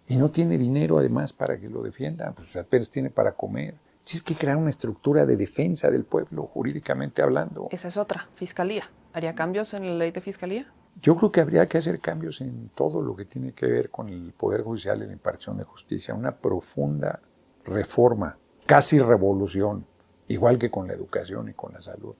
Y 0.08 0.16
no 0.16 0.30
tiene 0.30 0.56
dinero 0.56 0.98
además 0.98 1.32
para 1.32 1.58
que 1.58 1.68
lo 1.68 1.82
defiendan. 1.82 2.34
Pues 2.34 2.56
apenas 2.56 2.90
tiene 2.90 3.10
para 3.10 3.32
comer. 3.32 3.74
Tienes 4.04 4.22
que 4.22 4.34
crear 4.34 4.56
una 4.56 4.70
estructura 4.70 5.26
de 5.26 5.36
defensa 5.36 5.90
del 5.90 6.04
pueblo, 6.04 6.44
jurídicamente 6.46 7.22
hablando. 7.22 7.68
Esa 7.72 7.88
es 7.88 7.96
otra, 7.96 8.28
fiscalía. 8.36 8.88
¿Haría 9.12 9.34
cambios 9.34 9.74
en 9.74 9.84
la 9.84 9.94
ley 9.94 10.12
de 10.12 10.20
fiscalía? 10.20 10.72
Yo 11.00 11.14
creo 11.16 11.30
que 11.30 11.40
habría 11.40 11.68
que 11.68 11.78
hacer 11.78 12.00
cambios 12.00 12.40
en 12.40 12.70
todo 12.74 13.02
lo 13.02 13.14
que 13.14 13.26
tiene 13.26 13.52
que 13.52 13.66
ver 13.66 13.90
con 13.90 14.08
el 14.08 14.32
Poder 14.32 14.62
Judicial 14.62 15.02
y 15.02 15.06
la 15.06 15.12
impartición 15.12 15.58
de 15.58 15.64
justicia, 15.64 16.14
una 16.14 16.34
profunda 16.34 17.20
reforma, 17.64 18.38
casi 18.64 18.98
revolución, 18.98 19.86
igual 20.28 20.58
que 20.58 20.70
con 20.70 20.86
la 20.86 20.94
educación 20.94 21.48
y 21.50 21.52
con 21.52 21.72
la 21.72 21.80
salud. 21.80 22.14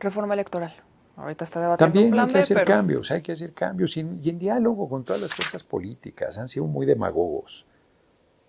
Reforma 0.00 0.34
electoral. 0.34 0.74
Ahorita 1.16 1.44
está 1.44 1.60
debatiendo 1.60 1.92
También 1.92 2.10
plan 2.10 2.26
hay 2.26 2.32
que 2.32 2.38
hacer 2.40 2.64
cambios, 2.64 3.10
hay 3.10 3.22
que 3.22 3.32
hacer 3.32 3.52
cambios 3.52 3.96
y 3.96 4.00
en, 4.00 4.38
diálogo 4.38 4.88
con 4.88 5.04
todas 5.04 5.22
las 5.22 5.32
fuerzas 5.32 5.62
políticas. 5.62 6.38
Han 6.38 6.48
sido 6.48 6.66
muy 6.66 6.86
demagogos. 6.86 7.66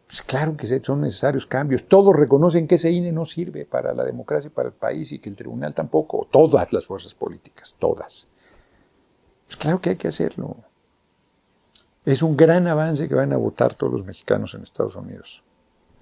Pues 0.07 0.21
claro 0.21 0.55
que 0.55 0.65
son 0.65 1.01
necesarios 1.01 1.45
cambios. 1.45 1.87
Todos 1.87 2.15
reconocen 2.15 2.67
que 2.67 2.75
ese 2.75 2.91
INE 2.91 3.11
no 3.11 3.25
sirve 3.25 3.65
para 3.65 3.93
la 3.93 4.03
democracia 4.03 4.47
y 4.47 4.51
para 4.51 4.69
el 4.69 4.73
país 4.73 5.11
y 5.11 5.19
que 5.19 5.29
el 5.29 5.35
tribunal 5.35 5.73
tampoco. 5.73 6.27
Todas 6.31 6.71
las 6.73 6.85
fuerzas 6.85 7.13
políticas, 7.13 7.75
todas. 7.77 8.27
Pues 9.45 9.57
claro 9.57 9.81
que 9.81 9.91
hay 9.91 9.95
que 9.95 10.07
hacerlo. 10.07 10.57
Es 12.05 12.21
un 12.21 12.37
gran 12.37 12.67
avance 12.67 13.07
que 13.07 13.15
van 13.15 13.33
a 13.33 13.37
votar 13.37 13.73
todos 13.73 13.91
los 13.91 14.05
mexicanos 14.05 14.53
en 14.53 14.61
Estados 14.61 14.95
Unidos. 14.95 15.43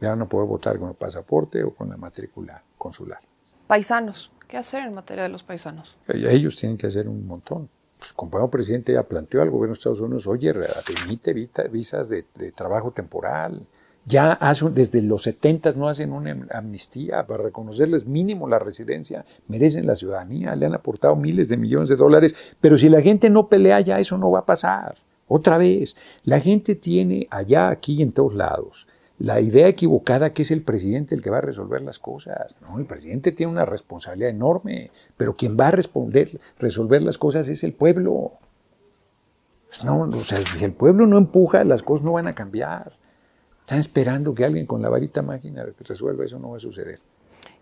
Ya 0.01 0.09
van 0.09 0.21
a 0.21 0.25
poder 0.27 0.47
votar 0.47 0.77
con 0.77 0.89
el 0.89 0.95
pasaporte 0.95 1.63
o 1.63 1.73
con 1.73 1.89
la 1.89 1.97
matrícula 1.97 2.61
consular. 2.77 3.19
Paisanos, 3.67 4.31
¿qué 4.47 4.57
hacer 4.57 4.83
en 4.83 4.93
materia 4.93 5.23
de 5.23 5.29
los 5.29 5.43
paisanos? 5.43 5.95
Ellos 6.07 6.57
tienen 6.57 6.77
que 6.77 6.87
hacer 6.87 7.07
un 7.07 7.25
montón. 7.25 7.69
Pues, 7.97 8.11
el 8.11 8.17
compañero 8.17 8.49
presidente 8.49 8.91
ya 8.91 9.03
planteó 9.03 9.41
al 9.41 9.49
gobierno 9.49 9.73
de 9.73 9.77
Estados 9.77 10.01
Unidos, 10.01 10.27
oye, 10.27 10.53
permite 10.85 11.33
visas 11.69 12.09
de, 12.09 12.25
de 12.35 12.51
trabajo 12.51 12.91
temporal, 12.91 13.65
ya 14.05 14.37
desde 14.73 15.01
los 15.01 15.23
70 15.23 15.73
no 15.73 15.87
hacen 15.87 16.11
una 16.11 16.35
amnistía 16.51 17.25
para 17.25 17.43
reconocerles 17.43 18.05
mínimo 18.05 18.47
la 18.47 18.59
residencia, 18.59 19.25
merecen 19.47 19.87
la 19.87 19.95
ciudadanía, 19.95 20.55
le 20.55 20.65
han 20.65 20.73
aportado 20.73 21.15
miles 21.15 21.49
de 21.49 21.57
millones 21.57 21.89
de 21.89 21.95
dólares, 21.95 22.35
pero 22.59 22.77
si 22.77 22.89
la 22.89 23.01
gente 23.01 23.29
no 23.29 23.47
pelea 23.47 23.79
ya, 23.81 23.99
eso 23.99 24.17
no 24.17 24.31
va 24.31 24.39
a 24.39 24.45
pasar. 24.45 24.95
Otra 25.27 25.57
vez, 25.57 25.95
la 26.25 26.39
gente 26.39 26.75
tiene 26.75 27.27
allá, 27.29 27.69
aquí 27.69 27.95
y 27.95 28.01
en 28.01 28.11
todos 28.11 28.33
lados 28.33 28.87
la 29.19 29.39
idea 29.39 29.67
equivocada 29.67 30.33
que 30.33 30.41
es 30.41 30.51
el 30.51 30.63
presidente 30.63 31.15
el 31.15 31.21
que 31.21 31.29
va 31.29 31.37
a 31.37 31.41
resolver 31.41 31.81
las 31.81 31.99
cosas. 31.99 32.57
No, 32.61 32.77
el 32.77 32.85
presidente 32.85 33.31
tiene 33.31 33.51
una 33.51 33.65
responsabilidad 33.65 34.29
enorme, 34.29 34.91
pero 35.15 35.35
quien 35.35 35.57
va 35.57 35.67
a 35.67 35.71
responder, 35.71 36.41
resolver 36.59 37.01
las 37.01 37.17
cosas 37.17 37.47
es 37.47 37.63
el 37.63 37.73
pueblo. 37.73 38.33
No, 39.83 40.01
o 40.01 40.23
sea, 40.23 40.41
si 40.41 40.63
el 40.65 40.73
pueblo 40.73 41.07
no 41.07 41.17
empuja, 41.17 41.63
las 41.63 41.83
cosas 41.83 42.03
no 42.03 42.13
van 42.13 42.27
a 42.27 42.35
cambiar. 42.35 42.93
Están 43.63 43.79
esperando 43.79 44.35
que 44.35 44.43
alguien 44.43 44.65
con 44.65 44.81
la 44.81 44.89
varita 44.89 45.21
máquina 45.21 45.65
resuelva, 45.79 46.25
eso 46.25 46.37
no 46.37 46.49
va 46.49 46.57
a 46.57 46.59
suceder. 46.59 46.99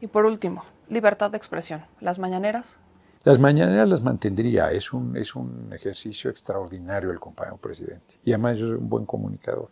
Y 0.02 0.08
por 0.08 0.26
último, 0.26 0.64
libertad 0.89 1.30
de 1.30 1.38
expresión. 1.38 1.86
¿Las 1.99 2.18
mañaneras? 2.18 2.76
Las 3.24 3.38
mañaneras 3.38 3.88
las 3.88 4.02
mantendría, 4.02 4.72
es 4.72 4.93
un, 4.93 5.16
es 5.16 5.36
un 5.36 5.72
ejercicio 5.72 6.32
extraordinario 6.32 7.12
el 7.12 7.20
compañero 7.20 7.58
presidente. 7.58 8.16
Y 8.26 8.32
además 8.32 8.58
yo 8.58 8.70
soy 8.70 8.78
un 8.78 8.89
buen 8.89 9.06
comunicador. 9.06 9.70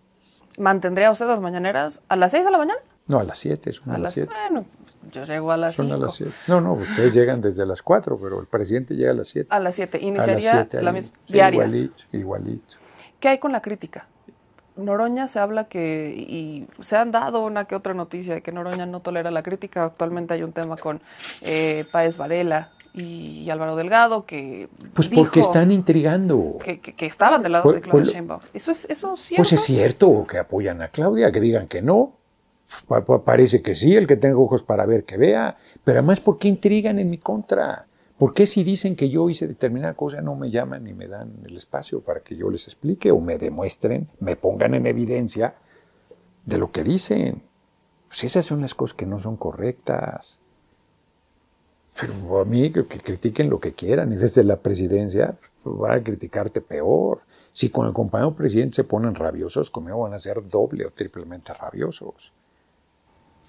¿Mantendría 0.60 1.10
usted 1.10 1.26
las 1.26 1.40
mañaneras 1.40 2.04
a 2.10 2.16
las 2.16 2.30
6 2.30 2.46
de 2.46 2.52
la 2.52 2.60
mañana? 2.60 2.80
No, 3.08 3.18
a 3.18 3.24
las 3.24 3.40
7, 3.40 3.72
son 3.72 3.90
a, 3.90 3.98
las 3.98 4.14
7. 4.14 4.32
Bueno, 4.32 4.66
yo 5.12 5.24
llego 5.24 5.52
a 5.52 5.58
las 5.58 5.76
5. 5.76 5.90
Son 5.90 6.00
a 6.00 6.06
las 6.06 6.14
7. 6.14 6.32
No, 6.46 6.62
no, 6.62 6.74
ustedes 6.74 7.12
llegan 7.12 7.42
desde 7.42 7.66
las 7.66 7.82
4, 7.82 8.20
pero 8.22 8.40
el 8.40 8.46
presidente 8.46 8.94
llega 8.94 9.10
a 9.10 9.16
las 9.16 9.30
7. 9.30 9.48
A 9.50 9.60
las 9.60 9.74
7, 9.74 9.98
iniciaría 10.00 10.68
la 10.74 10.92
misma, 10.92 11.18
diarias. 11.28 11.74
Igualito, 11.74 12.04
igualito. 12.12 12.76
¿Qué 13.20 13.30
hay 13.30 13.40
con 13.40 13.52
la 13.52 13.64
crítica? 13.64 14.08
Noroña 14.80 15.28
se 15.28 15.40
habla 15.40 15.66
que, 15.66 16.14
y 16.18 16.68
se 16.80 16.98
han 16.98 17.12
dado 17.12 17.44
una 17.44 17.66
que 17.66 17.76
otra 17.76 17.94
noticia 17.94 18.34
de 18.34 18.42
que 18.42 18.52
Noroña 18.52 18.86
no 18.86 19.02
tolera 19.02 19.32
la 19.32 19.44
crítica. 19.44 19.86
Actualmente 19.86 20.34
hay 20.34 20.44
un 20.44 20.52
tema 20.52 20.78
con 20.78 21.02
eh, 21.42 21.86
Páez 21.92 22.18
Varela 22.18 22.72
y, 22.94 23.50
Álvaro 23.50 23.76
Delgado 23.76 24.26
que. 24.26 24.70
Pues 24.94 25.10
porque 25.10 25.40
están 25.40 25.72
intrigando. 25.72 26.58
Que, 26.64 26.80
que, 26.80 27.06
estaban 27.06 27.44
del 27.44 27.54
lado 27.54 27.64
pues, 27.64 27.76
de 27.76 27.82
Claudia 27.82 28.04
pues, 28.04 28.14
Sheinbaum. 28.14 28.42
¿Eso 28.54 28.72
es, 28.72 28.86
eso 28.90 29.16
cierto? 29.16 29.40
Pues 29.40 29.54
es 29.54 29.62
cierto 29.62 30.26
que 30.28 30.38
apoyan 30.38 30.82
a 30.82 30.90
Claudia, 30.90 31.32
que 31.32 31.40
digan 31.40 31.68
que 31.68 31.82
no. 31.82 32.14
Parece 33.26 33.64
que 33.64 33.74
sí, 33.74 33.96
el 33.96 34.06
que 34.06 34.16
tenga 34.16 34.38
ojos 34.38 34.62
para 34.64 34.86
ver 34.86 35.04
que 35.04 35.18
vea. 35.18 35.58
Pero 35.84 36.00
además, 36.00 36.20
¿por 36.20 36.38
qué 36.38 36.48
intrigan 36.48 37.00
en 37.00 37.10
mi 37.10 37.18
contra? 37.18 37.88
¿Por 38.20 38.34
qué 38.34 38.46
si 38.46 38.66
dicen 38.66 38.98
que 38.98 39.10
yo 39.10 39.30
hice 39.30 39.48
determinada 39.48 39.94
cosa 39.94 40.22
no 40.22 40.36
me 40.36 40.52
llaman 40.52 40.86
y 40.86 40.94
me 40.94 41.08
dan 41.08 41.32
el 41.46 41.56
espacio 41.56 42.02
para 42.02 42.20
que 42.20 42.36
yo 42.36 42.50
les 42.50 42.66
explique 42.68 43.12
o 43.12 43.22
me 43.22 43.38
demuestren, 43.38 44.10
me 44.20 44.36
pongan 44.36 44.74
en 44.74 44.86
evidencia 44.86 45.56
de 46.46 46.58
lo 46.58 46.70
que 46.70 46.84
dicen? 46.84 47.42
Pues 48.10 48.26
esas 48.26 48.46
son 48.46 48.60
las 48.60 48.76
cosas 48.76 48.98
que 48.98 49.06
no 49.06 49.20
son 49.20 49.38
correctas. 49.38 50.42
Pero 51.98 52.42
a 52.42 52.44
mí 52.44 52.70
que, 52.72 52.86
critiquen 52.86 53.50
lo 53.50 53.62
que 53.62 53.72
quieran 53.72 54.12
y 54.12 54.18
desde 54.18 54.44
la 54.44 54.58
presidencia 54.58 55.38
pues, 55.64 55.78
van 55.78 56.00
a 56.00 56.04
criticarte 56.04 56.60
peor. 56.60 57.22
Si 57.54 57.70
con 57.70 57.88
el 57.88 57.94
compañero 57.94 58.36
presidente 58.36 58.76
se 58.76 58.84
ponen 58.84 59.16
rabiosos, 59.16 59.72
conmigo 59.72 60.00
van 60.00 60.14
a 60.14 60.20
ser 60.20 60.46
doble 60.46 60.86
o 60.86 60.92
triplemente 60.92 61.54
rabiosos. 61.54 62.34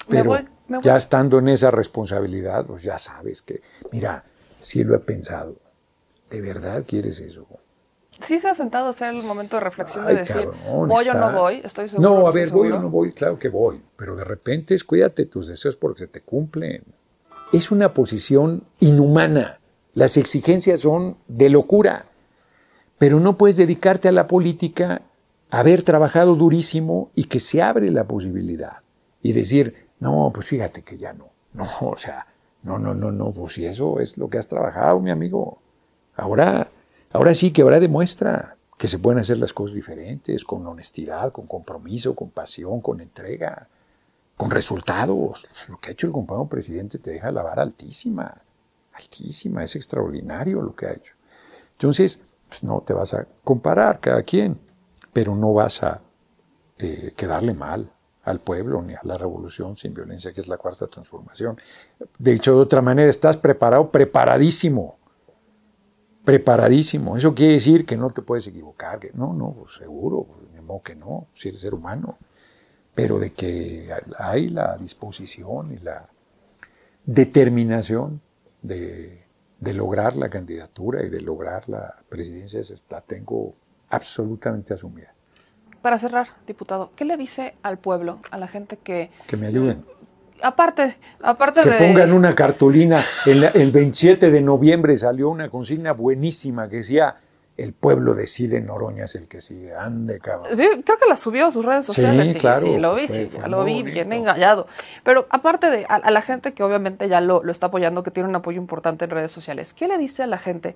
Pero 0.08 0.36
ya 0.80 0.96
estando 0.96 1.40
en 1.40 1.48
esa 1.48 1.72
responsabilidad, 1.72 2.66
pues 2.66 2.84
ya 2.84 2.98
sabes 2.98 3.42
que, 3.42 3.62
mira, 3.90 4.24
sí 4.60 4.84
lo 4.84 4.94
he 4.94 5.00
pensado. 5.00 5.56
¿De 6.30 6.40
verdad 6.40 6.84
quieres 6.86 7.18
eso? 7.20 7.46
Sí 8.20 8.38
se 8.38 8.48
ha 8.48 8.54
sentado 8.54 8.86
a 8.86 8.90
hacer 8.90 9.14
el 9.14 9.22
momento 9.22 9.56
de 9.56 9.60
reflexión 9.60 10.06
de 10.06 10.14
decir, 10.14 10.48
voy 10.66 11.08
o 11.08 11.14
no 11.14 11.32
voy, 11.32 11.60
estoy 11.64 11.88
seguro. 11.88 12.20
No, 12.20 12.26
a 12.28 12.32
ver, 12.32 12.50
voy 12.50 12.70
o 12.70 12.78
no 12.78 12.90
voy, 12.90 13.12
claro 13.12 13.38
que 13.38 13.48
voy, 13.48 13.80
pero 13.96 14.14
de 14.14 14.24
repente 14.24 14.74
es 14.74 14.84
cuídate 14.84 15.26
tus 15.26 15.48
deseos 15.48 15.76
porque 15.76 16.00
se 16.00 16.06
te 16.06 16.20
cumplen. 16.20 16.84
Es 17.52 17.70
una 17.70 17.94
posición 17.94 18.64
inhumana. 18.78 19.58
Las 19.94 20.16
exigencias 20.16 20.80
son 20.80 21.16
de 21.26 21.48
locura. 21.48 22.06
Pero 22.98 23.18
no 23.18 23.38
puedes 23.38 23.56
dedicarte 23.56 24.08
a 24.08 24.12
la 24.12 24.26
política, 24.26 25.02
haber 25.50 25.82
trabajado 25.82 26.36
durísimo 26.36 27.10
y 27.14 27.24
que 27.24 27.40
se 27.40 27.62
abre 27.62 27.90
la 27.90 28.04
posibilidad. 28.04 28.82
Y 29.22 29.32
decir, 29.32 29.88
no, 29.98 30.30
pues 30.32 30.46
fíjate 30.46 30.82
que 30.82 30.98
ya 30.98 31.12
no. 31.12 31.30
No, 31.54 31.66
o 31.80 31.96
sea, 31.96 32.26
no, 32.62 32.78
no, 32.78 32.94
no, 32.94 33.10
no, 33.10 33.32
pues 33.32 33.54
si 33.54 33.64
eso 33.64 34.00
es 34.00 34.18
lo 34.18 34.28
que 34.28 34.38
has 34.38 34.46
trabajado, 34.46 35.00
mi 35.00 35.10
amigo. 35.10 35.58
Ahora, 36.16 36.68
ahora 37.12 37.34
sí 37.34 37.52
que 37.52 37.62
ahora 37.62 37.80
demuestra 37.80 38.56
que 38.76 38.88
se 38.88 38.98
pueden 38.98 39.20
hacer 39.20 39.38
las 39.38 39.52
cosas 39.52 39.74
diferentes, 39.74 40.44
con 40.44 40.66
honestidad, 40.66 41.32
con 41.32 41.46
compromiso, 41.46 42.14
con 42.14 42.30
pasión, 42.30 42.80
con 42.80 43.00
entrega, 43.00 43.68
con 44.36 44.50
resultados. 44.50 45.46
Lo 45.68 45.78
que 45.78 45.90
ha 45.90 45.92
hecho 45.92 46.06
el 46.06 46.12
compañero 46.12 46.48
presidente 46.48 46.98
te 46.98 47.10
deja 47.12 47.30
la 47.30 47.42
vara 47.42 47.62
altísima, 47.62 48.42
altísima, 48.94 49.64
es 49.64 49.76
extraordinario 49.76 50.62
lo 50.62 50.74
que 50.74 50.86
ha 50.86 50.92
hecho. 50.92 51.14
Entonces, 51.72 52.20
pues 52.48 52.62
no 52.62 52.80
te 52.80 52.92
vas 52.92 53.14
a 53.14 53.26
comparar 53.44 54.00
cada 54.00 54.22
quien, 54.22 54.58
pero 55.12 55.34
no 55.34 55.52
vas 55.52 55.82
a 55.82 56.00
eh, 56.78 57.12
quedarle 57.16 57.54
mal 57.54 57.90
al 58.24 58.40
pueblo 58.40 58.82
ni 58.82 58.94
a 58.94 59.00
la 59.04 59.16
revolución 59.16 59.76
sin 59.76 59.94
violencia, 59.94 60.32
que 60.32 60.40
es 60.40 60.48
la 60.48 60.56
cuarta 60.56 60.86
transformación. 60.86 61.58
De 62.18 62.32
hecho, 62.32 62.54
de 62.54 62.60
otra 62.60 62.82
manera, 62.82 63.08
estás 63.08 63.36
preparado, 63.36 63.90
preparadísimo 63.90 65.00
preparadísimo. 66.24 67.16
Eso 67.16 67.34
quiere 67.34 67.54
decir 67.54 67.84
que 67.84 67.96
no 67.96 68.10
te 68.10 68.22
puedes 68.22 68.46
equivocar. 68.46 68.98
Que 69.00 69.10
no, 69.14 69.32
no, 69.32 69.52
pues 69.52 69.74
seguro, 69.74 70.24
pues, 70.24 70.82
que 70.84 70.94
no, 70.94 71.26
si 71.34 71.48
eres 71.48 71.60
ser 71.60 71.74
humano. 71.74 72.18
Pero 72.94 73.18
de 73.18 73.32
que 73.32 73.90
hay 74.18 74.48
la 74.48 74.76
disposición 74.76 75.72
y 75.72 75.78
la 75.78 76.08
determinación 77.04 78.20
de, 78.62 79.24
lograr 79.60 80.16
la 80.16 80.28
candidatura 80.28 81.04
y 81.04 81.08
de 81.08 81.20
lograr 81.20 81.68
la 81.68 81.96
presidencia, 82.08 82.60
la 82.88 83.00
tengo 83.00 83.54
absolutamente 83.88 84.74
asumida. 84.74 85.12
Para 85.82 85.98
cerrar, 85.98 86.28
diputado, 86.46 86.90
¿qué 86.96 87.04
le 87.04 87.16
dice 87.16 87.54
al 87.62 87.78
pueblo, 87.78 88.20
a 88.30 88.38
la 88.38 88.48
gente 88.48 88.76
que... 88.76 89.10
Que 89.26 89.36
me 89.36 89.46
ayuden 89.46 89.84
aparte, 90.42 90.96
aparte 91.22 91.60
que 91.60 91.70
pongan 91.72 92.12
una 92.12 92.34
cartulina. 92.34 93.04
El, 93.26 93.44
el 93.44 93.70
27 93.70 94.30
de 94.30 94.40
noviembre 94.40 94.96
salió 94.96 95.28
una 95.28 95.50
consigna 95.50 95.92
buenísima 95.92 96.68
que 96.68 96.76
decía 96.76 97.16
el 97.56 97.74
pueblo 97.74 98.14
decide, 98.14 98.60
Noroña 98.62 99.04
es 99.04 99.14
el 99.16 99.28
que 99.28 99.42
sigue, 99.42 99.74
ande 99.74 100.18
cabrón. 100.18 100.56
Creo 100.56 100.98
que 100.98 101.06
la 101.06 101.16
subió 101.16 101.48
a 101.48 101.50
sus 101.50 101.62
redes 101.62 101.84
sociales. 101.84 102.32
Sí, 102.32 102.38
claro. 102.38 102.62
Sí, 102.62 102.78
lo 102.78 102.94
vi, 102.94 103.06
sí, 103.06 103.28
lo 103.46 103.64
vi 103.64 103.82
bien 103.82 104.10
engallado. 104.14 104.66
Pero 105.04 105.26
aparte 105.28 105.68
de 105.68 105.84
a, 105.86 106.10
la 106.10 106.22
gente 106.22 106.54
que 106.54 106.62
obviamente 106.62 107.06
ya 107.06 107.20
lo, 107.20 107.42
lo, 107.42 107.52
está 107.52 107.66
apoyando, 107.66 108.02
que 108.02 108.10
tiene 108.10 108.30
un 108.30 108.34
apoyo 108.34 108.58
importante 108.58 109.04
en 109.04 109.10
redes 109.10 109.30
sociales, 109.30 109.74
¿qué 109.74 109.88
le 109.88 109.98
dice 109.98 110.22
a 110.22 110.26
la 110.26 110.38
gente 110.38 110.74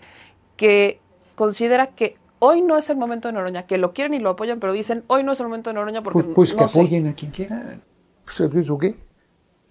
que 0.59 1.01
considera 1.37 1.87
que 1.87 2.19
hoy 2.45 2.63
no 2.63 2.77
es 2.77 2.91
el 2.91 2.97
momento 2.97 3.29
de 3.29 3.33
Noroña, 3.33 3.67
que 3.67 3.79
lo 3.79 3.93
quieren 3.93 4.15
y 4.15 4.19
lo 4.19 4.31
apoyan, 4.31 4.61
pero 4.61 4.73
dicen 4.73 5.05
hoy 5.07 5.25
no 5.25 5.33
es 5.33 5.41
el 5.41 5.47
momento 5.47 5.71
de 5.71 5.75
Noroña 5.75 6.03
porque 6.03 6.21
Pues, 6.23 6.35
pues 6.35 6.53
que 6.53 6.65
apoyen 6.65 7.09
a 7.09 7.15
quien 7.15 7.31
quieran. 7.31 7.83
Pues 8.25 8.41
eso 8.41 8.79
qué. 8.79 8.97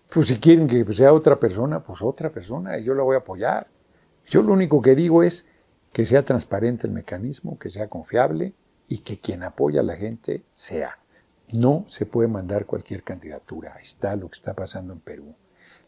Pues 0.10 0.28
si 0.28 0.38
quieren 0.38 0.68
que 0.68 0.86
sea 0.94 1.14
otra 1.14 1.40
persona, 1.40 1.80
pues 1.82 2.02
otra 2.02 2.30
persona, 2.30 2.78
y 2.78 2.84
yo 2.84 2.94
la 2.94 3.04
voy 3.04 3.16
a 3.16 3.20
apoyar. 3.20 3.68
Yo 4.26 4.42
lo 4.42 4.54
único 4.54 4.82
que 4.82 4.96
digo 4.96 5.24
es 5.24 5.46
que 5.92 6.06
sea 6.06 6.24
transparente 6.24 6.88
el 6.88 6.94
mecanismo, 6.94 7.58
que 7.58 7.70
sea 7.70 7.88
confiable 7.88 8.54
y 8.88 9.00
que 9.00 9.20
quien 9.20 9.44
apoya 9.44 9.82
a 9.82 9.84
la 9.84 9.96
gente 9.96 10.44
sea. 10.54 11.00
No 11.52 11.86
se 11.88 12.06
puede 12.06 12.28
mandar 12.28 12.66
cualquier 12.66 13.04
candidatura. 13.04 13.74
Ahí 13.76 13.84
está 13.84 14.16
lo 14.16 14.30
que 14.30 14.36
está 14.36 14.54
pasando 14.54 14.94
en 14.94 15.00
Perú. 15.00 15.36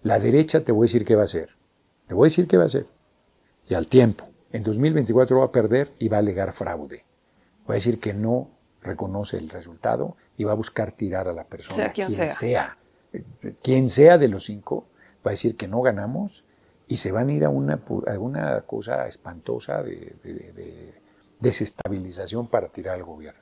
La 0.04 0.20
derecha 0.20 0.64
te 0.64 0.72
voy 0.72 0.86
a 0.86 0.88
decir 0.88 1.06
qué 1.06 1.16
va 1.16 1.22
a 1.22 1.26
hacer. 1.26 1.50
Te 2.08 2.14
voy 2.14 2.28
a 2.28 2.30
decir 2.30 2.48
qué 2.48 2.58
va 2.58 2.64
a 2.64 2.68
hacer. 2.68 2.86
Y 3.68 3.74
al 3.74 3.88
tiempo. 3.88 4.28
En 4.56 4.64
2024 4.64 5.40
va 5.40 5.46
a 5.46 5.52
perder 5.52 5.92
y 6.00 6.08
va 6.08 6.18
a 6.18 6.20
alegar 6.22 6.54
fraude. 6.54 7.04
Va 7.70 7.74
a 7.74 7.76
decir 7.76 8.00
que 8.00 8.14
no 8.14 8.50
reconoce 8.82 9.38
el 9.38 9.50
resultado 9.50 10.16
y 10.38 10.46
va 10.46 10.54
a 10.54 10.56
buscar 10.56 10.92
tirar 10.94 11.28
a 11.28 11.34
la 11.34 11.44
persona, 11.44 11.76
sea 11.76 11.92
quien, 11.92 12.12
sea 12.12 12.78
quien 13.62 13.90
sea 13.90 14.18
de 14.18 14.28
los 14.28 14.46
cinco, 14.46 14.86
va 15.26 15.32
a 15.32 15.34
decir 15.34 15.56
que 15.56 15.68
no 15.68 15.82
ganamos 15.82 16.44
y 16.88 16.98
se 16.98 17.12
van 17.12 17.30
a 17.30 17.34
ir 17.34 17.46
a 17.46 17.50
una, 17.50 17.82
cosa 18.62 19.08
espantosa 19.08 19.82
de, 19.84 20.94
desestabilización 21.40 22.48
para 22.48 22.70
tirar 22.70 22.96
al 22.96 23.04
gobierno, 23.04 23.42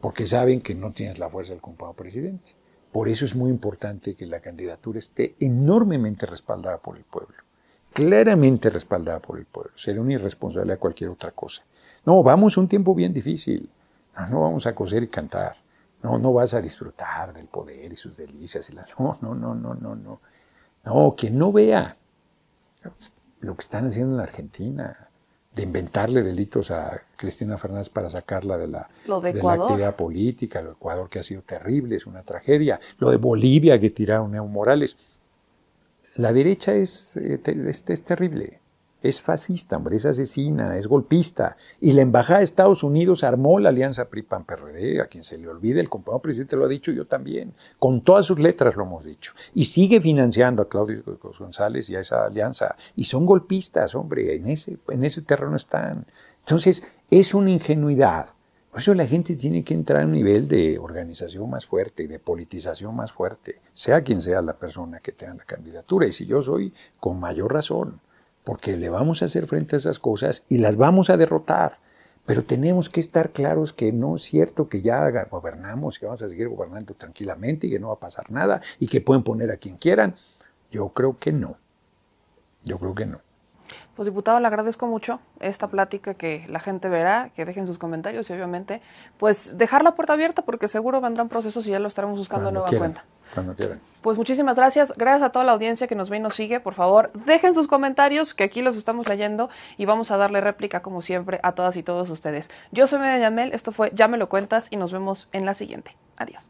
porque 0.00 0.26
saben 0.26 0.60
que 0.60 0.74
no 0.74 0.92
tienes 0.92 1.18
la 1.18 1.28
fuerza 1.28 1.52
del 1.52 1.62
compañero 1.62 1.96
presidente. 1.96 2.52
Por 2.90 3.08
eso 3.08 3.24
es 3.24 3.34
muy 3.34 3.50
importante 3.50 4.14
que 4.14 4.26
la 4.26 4.40
candidatura 4.40 4.98
esté 4.98 5.34
enormemente 5.40 6.26
respaldada 6.26 6.78
por 6.78 6.98
el 6.98 7.04
pueblo, 7.04 7.36
claramente 7.92 8.70
respaldada 8.70 9.20
por 9.20 9.38
el 9.38 9.46
pueblo. 9.46 9.72
Sería 9.74 10.00
una 10.00 10.14
irresponsabilidad 10.14 10.78
cualquier 10.78 11.10
otra 11.10 11.30
cosa. 11.30 11.62
No, 12.04 12.22
vamos 12.22 12.56
a 12.56 12.60
un 12.60 12.68
tiempo 12.68 12.94
bien 12.94 13.12
difícil. 13.12 13.70
no 14.30 14.42
vamos 14.42 14.66
a 14.66 14.74
coser 14.74 15.02
y 15.02 15.08
cantar. 15.08 15.56
No, 16.02 16.18
no 16.18 16.32
vas 16.32 16.54
a 16.54 16.60
disfrutar 16.60 17.32
del 17.32 17.46
poder 17.46 17.92
y 17.92 17.96
sus 17.96 18.16
delicias. 18.16 18.68
Y 18.70 18.72
la, 18.72 18.86
no, 18.98 19.18
no, 19.20 19.34
no, 19.34 19.54
no, 19.54 19.74
no, 19.74 19.94
no. 19.94 20.20
No, 20.84 21.14
quien 21.16 21.38
no 21.38 21.52
vea 21.52 21.96
lo 23.40 23.54
que 23.54 23.60
están 23.60 23.86
haciendo 23.86 24.12
en 24.12 24.16
la 24.16 24.24
Argentina, 24.24 25.08
de 25.54 25.62
inventarle 25.62 26.22
delitos 26.22 26.70
a 26.70 27.02
Cristina 27.16 27.58
Fernández 27.58 27.90
para 27.90 28.08
sacarla 28.08 28.56
de 28.56 28.68
la, 28.68 28.88
de, 29.04 29.34
la 29.34 29.52
actividad 29.52 29.96
política, 29.96 30.62
lo 30.62 30.70
de 30.70 30.74
Ecuador 30.74 31.10
que 31.10 31.18
ha 31.18 31.22
sido 31.22 31.42
terrible, 31.42 31.96
es 31.96 32.06
una 32.06 32.22
tragedia, 32.22 32.80
lo 32.98 33.10
de 33.10 33.18
Bolivia 33.18 33.78
que 33.78 33.90
tiraron 33.90 34.34
Evo 34.34 34.48
Morales. 34.48 34.96
La 36.16 36.32
derecha 36.32 36.74
es, 36.74 37.16
eh, 37.16 37.40
es 37.44 38.04
terrible 38.04 38.62
es 39.02 39.20
fascista, 39.20 39.76
hombre, 39.76 39.96
es 39.96 40.06
asesina, 40.06 40.78
es 40.78 40.86
golpista. 40.86 41.56
Y 41.80 41.92
la 41.92 42.02
Embajada 42.02 42.38
de 42.38 42.44
Estados 42.44 42.82
Unidos 42.82 43.24
armó 43.24 43.58
la 43.58 43.70
alianza 43.70 44.08
PRI-PAN-PRD, 44.08 45.00
a 45.00 45.06
quien 45.06 45.24
se 45.24 45.38
le 45.38 45.48
olvide, 45.48 45.80
el 45.80 45.88
compañero 45.88 46.22
presidente 46.22 46.56
lo 46.56 46.64
ha 46.64 46.68
dicho, 46.68 46.92
yo 46.92 47.06
también. 47.06 47.52
Con 47.78 48.02
todas 48.02 48.26
sus 48.26 48.38
letras 48.38 48.76
lo 48.76 48.84
hemos 48.84 49.04
dicho. 49.04 49.32
Y 49.54 49.64
sigue 49.64 50.00
financiando 50.00 50.62
a 50.62 50.68
Claudio 50.68 51.02
González 51.38 51.90
y 51.90 51.96
a 51.96 52.00
esa 52.00 52.24
alianza. 52.24 52.76
Y 52.96 53.04
son 53.04 53.26
golpistas, 53.26 53.94
hombre, 53.94 54.36
en 54.36 54.46
ese, 54.48 54.78
en 54.88 55.04
ese 55.04 55.22
terreno 55.22 55.56
están. 55.56 56.06
Entonces, 56.40 56.86
es 57.10 57.34
una 57.34 57.50
ingenuidad. 57.50 58.30
Por 58.72 58.80
eso 58.80 58.92
la 58.94 59.06
gente 59.06 59.36
tiene 59.36 59.62
que 59.62 59.74
entrar 59.74 60.02
a 60.02 60.06
un 60.06 60.12
nivel 60.12 60.48
de 60.48 60.80
organización 60.80 61.48
más 61.48 61.66
fuerte 61.66 62.08
de 62.08 62.18
politización 62.18 62.96
más 62.96 63.12
fuerte, 63.12 63.60
sea 63.72 64.02
quien 64.02 64.20
sea 64.20 64.42
la 64.42 64.54
persona 64.54 64.98
que 64.98 65.12
tenga 65.12 65.34
la 65.34 65.44
candidatura. 65.44 66.08
Y 66.08 66.12
si 66.12 66.26
yo 66.26 66.42
soy, 66.42 66.74
con 66.98 67.20
mayor 67.20 67.52
razón 67.52 68.00
porque 68.44 68.76
le 68.76 68.88
vamos 68.88 69.22
a 69.22 69.26
hacer 69.26 69.46
frente 69.46 69.76
a 69.76 69.78
esas 69.78 69.98
cosas 69.98 70.44
y 70.48 70.58
las 70.58 70.76
vamos 70.76 71.10
a 71.10 71.16
derrotar. 71.16 71.78
Pero 72.24 72.44
tenemos 72.44 72.88
que 72.88 73.00
estar 73.00 73.30
claros 73.30 73.72
que 73.72 73.92
no 73.92 74.16
es 74.16 74.22
cierto 74.22 74.68
que 74.68 74.80
ya 74.80 75.10
gobernamos 75.24 76.00
y 76.00 76.04
vamos 76.04 76.22
a 76.22 76.28
seguir 76.28 76.48
gobernando 76.48 76.94
tranquilamente 76.94 77.66
y 77.66 77.70
que 77.70 77.80
no 77.80 77.88
va 77.88 77.94
a 77.94 78.00
pasar 78.00 78.30
nada 78.30 78.62
y 78.78 78.86
que 78.86 79.00
pueden 79.00 79.24
poner 79.24 79.50
a 79.50 79.56
quien 79.56 79.76
quieran. 79.76 80.14
Yo 80.70 80.90
creo 80.90 81.18
que 81.18 81.32
no. 81.32 81.56
Yo 82.64 82.78
creo 82.78 82.94
que 82.94 83.06
no. 83.06 83.20
Pues 83.96 84.06
diputado, 84.06 84.40
le 84.40 84.46
agradezco 84.46 84.86
mucho 84.86 85.20
esta 85.40 85.68
plática 85.68 86.14
que 86.14 86.46
la 86.48 86.60
gente 86.60 86.88
verá, 86.88 87.30
que 87.34 87.44
dejen 87.44 87.66
sus 87.66 87.78
comentarios 87.78 88.28
y 88.30 88.32
obviamente 88.32 88.80
pues 89.18 89.58
dejar 89.58 89.84
la 89.84 89.92
puerta 89.92 90.14
abierta 90.14 90.42
porque 90.42 90.66
seguro 90.68 91.00
vendrán 91.00 91.28
procesos 91.28 91.66
y 91.66 91.70
ya 91.70 91.78
lo 91.78 91.88
estaremos 91.88 92.18
buscando 92.18 92.50
nueva 92.50 92.68
cuenta. 92.68 93.04
Cuando 93.34 93.54
quieran. 93.54 93.80
Pues 94.02 94.18
muchísimas 94.18 94.56
gracias. 94.56 94.92
Gracias 94.96 95.22
a 95.22 95.30
toda 95.30 95.44
la 95.44 95.52
audiencia 95.52 95.86
que 95.86 95.94
nos 95.94 96.10
ve 96.10 96.18
y 96.18 96.20
nos 96.20 96.34
sigue. 96.34 96.60
Por 96.60 96.74
favor, 96.74 97.10
dejen 97.24 97.54
sus 97.54 97.68
comentarios, 97.68 98.34
que 98.34 98.44
aquí 98.44 98.60
los 98.60 98.76
estamos 98.76 99.08
leyendo 99.08 99.48
y 99.78 99.86
vamos 99.86 100.10
a 100.10 100.16
darle 100.16 100.40
réplica, 100.40 100.82
como 100.82 101.00
siempre, 101.00 101.40
a 101.42 101.52
todas 101.52 101.76
y 101.76 101.82
todos 101.82 102.10
ustedes. 102.10 102.50
Yo 102.72 102.86
soy 102.86 102.98
Media 102.98 103.18
Yamel, 103.18 103.52
esto 103.52 103.72
fue 103.72 103.90
Ya 103.94 104.08
me 104.08 104.18
lo 104.18 104.28
cuentas 104.28 104.68
y 104.70 104.76
nos 104.76 104.92
vemos 104.92 105.28
en 105.32 105.46
la 105.46 105.54
siguiente. 105.54 105.96
Adiós. 106.16 106.46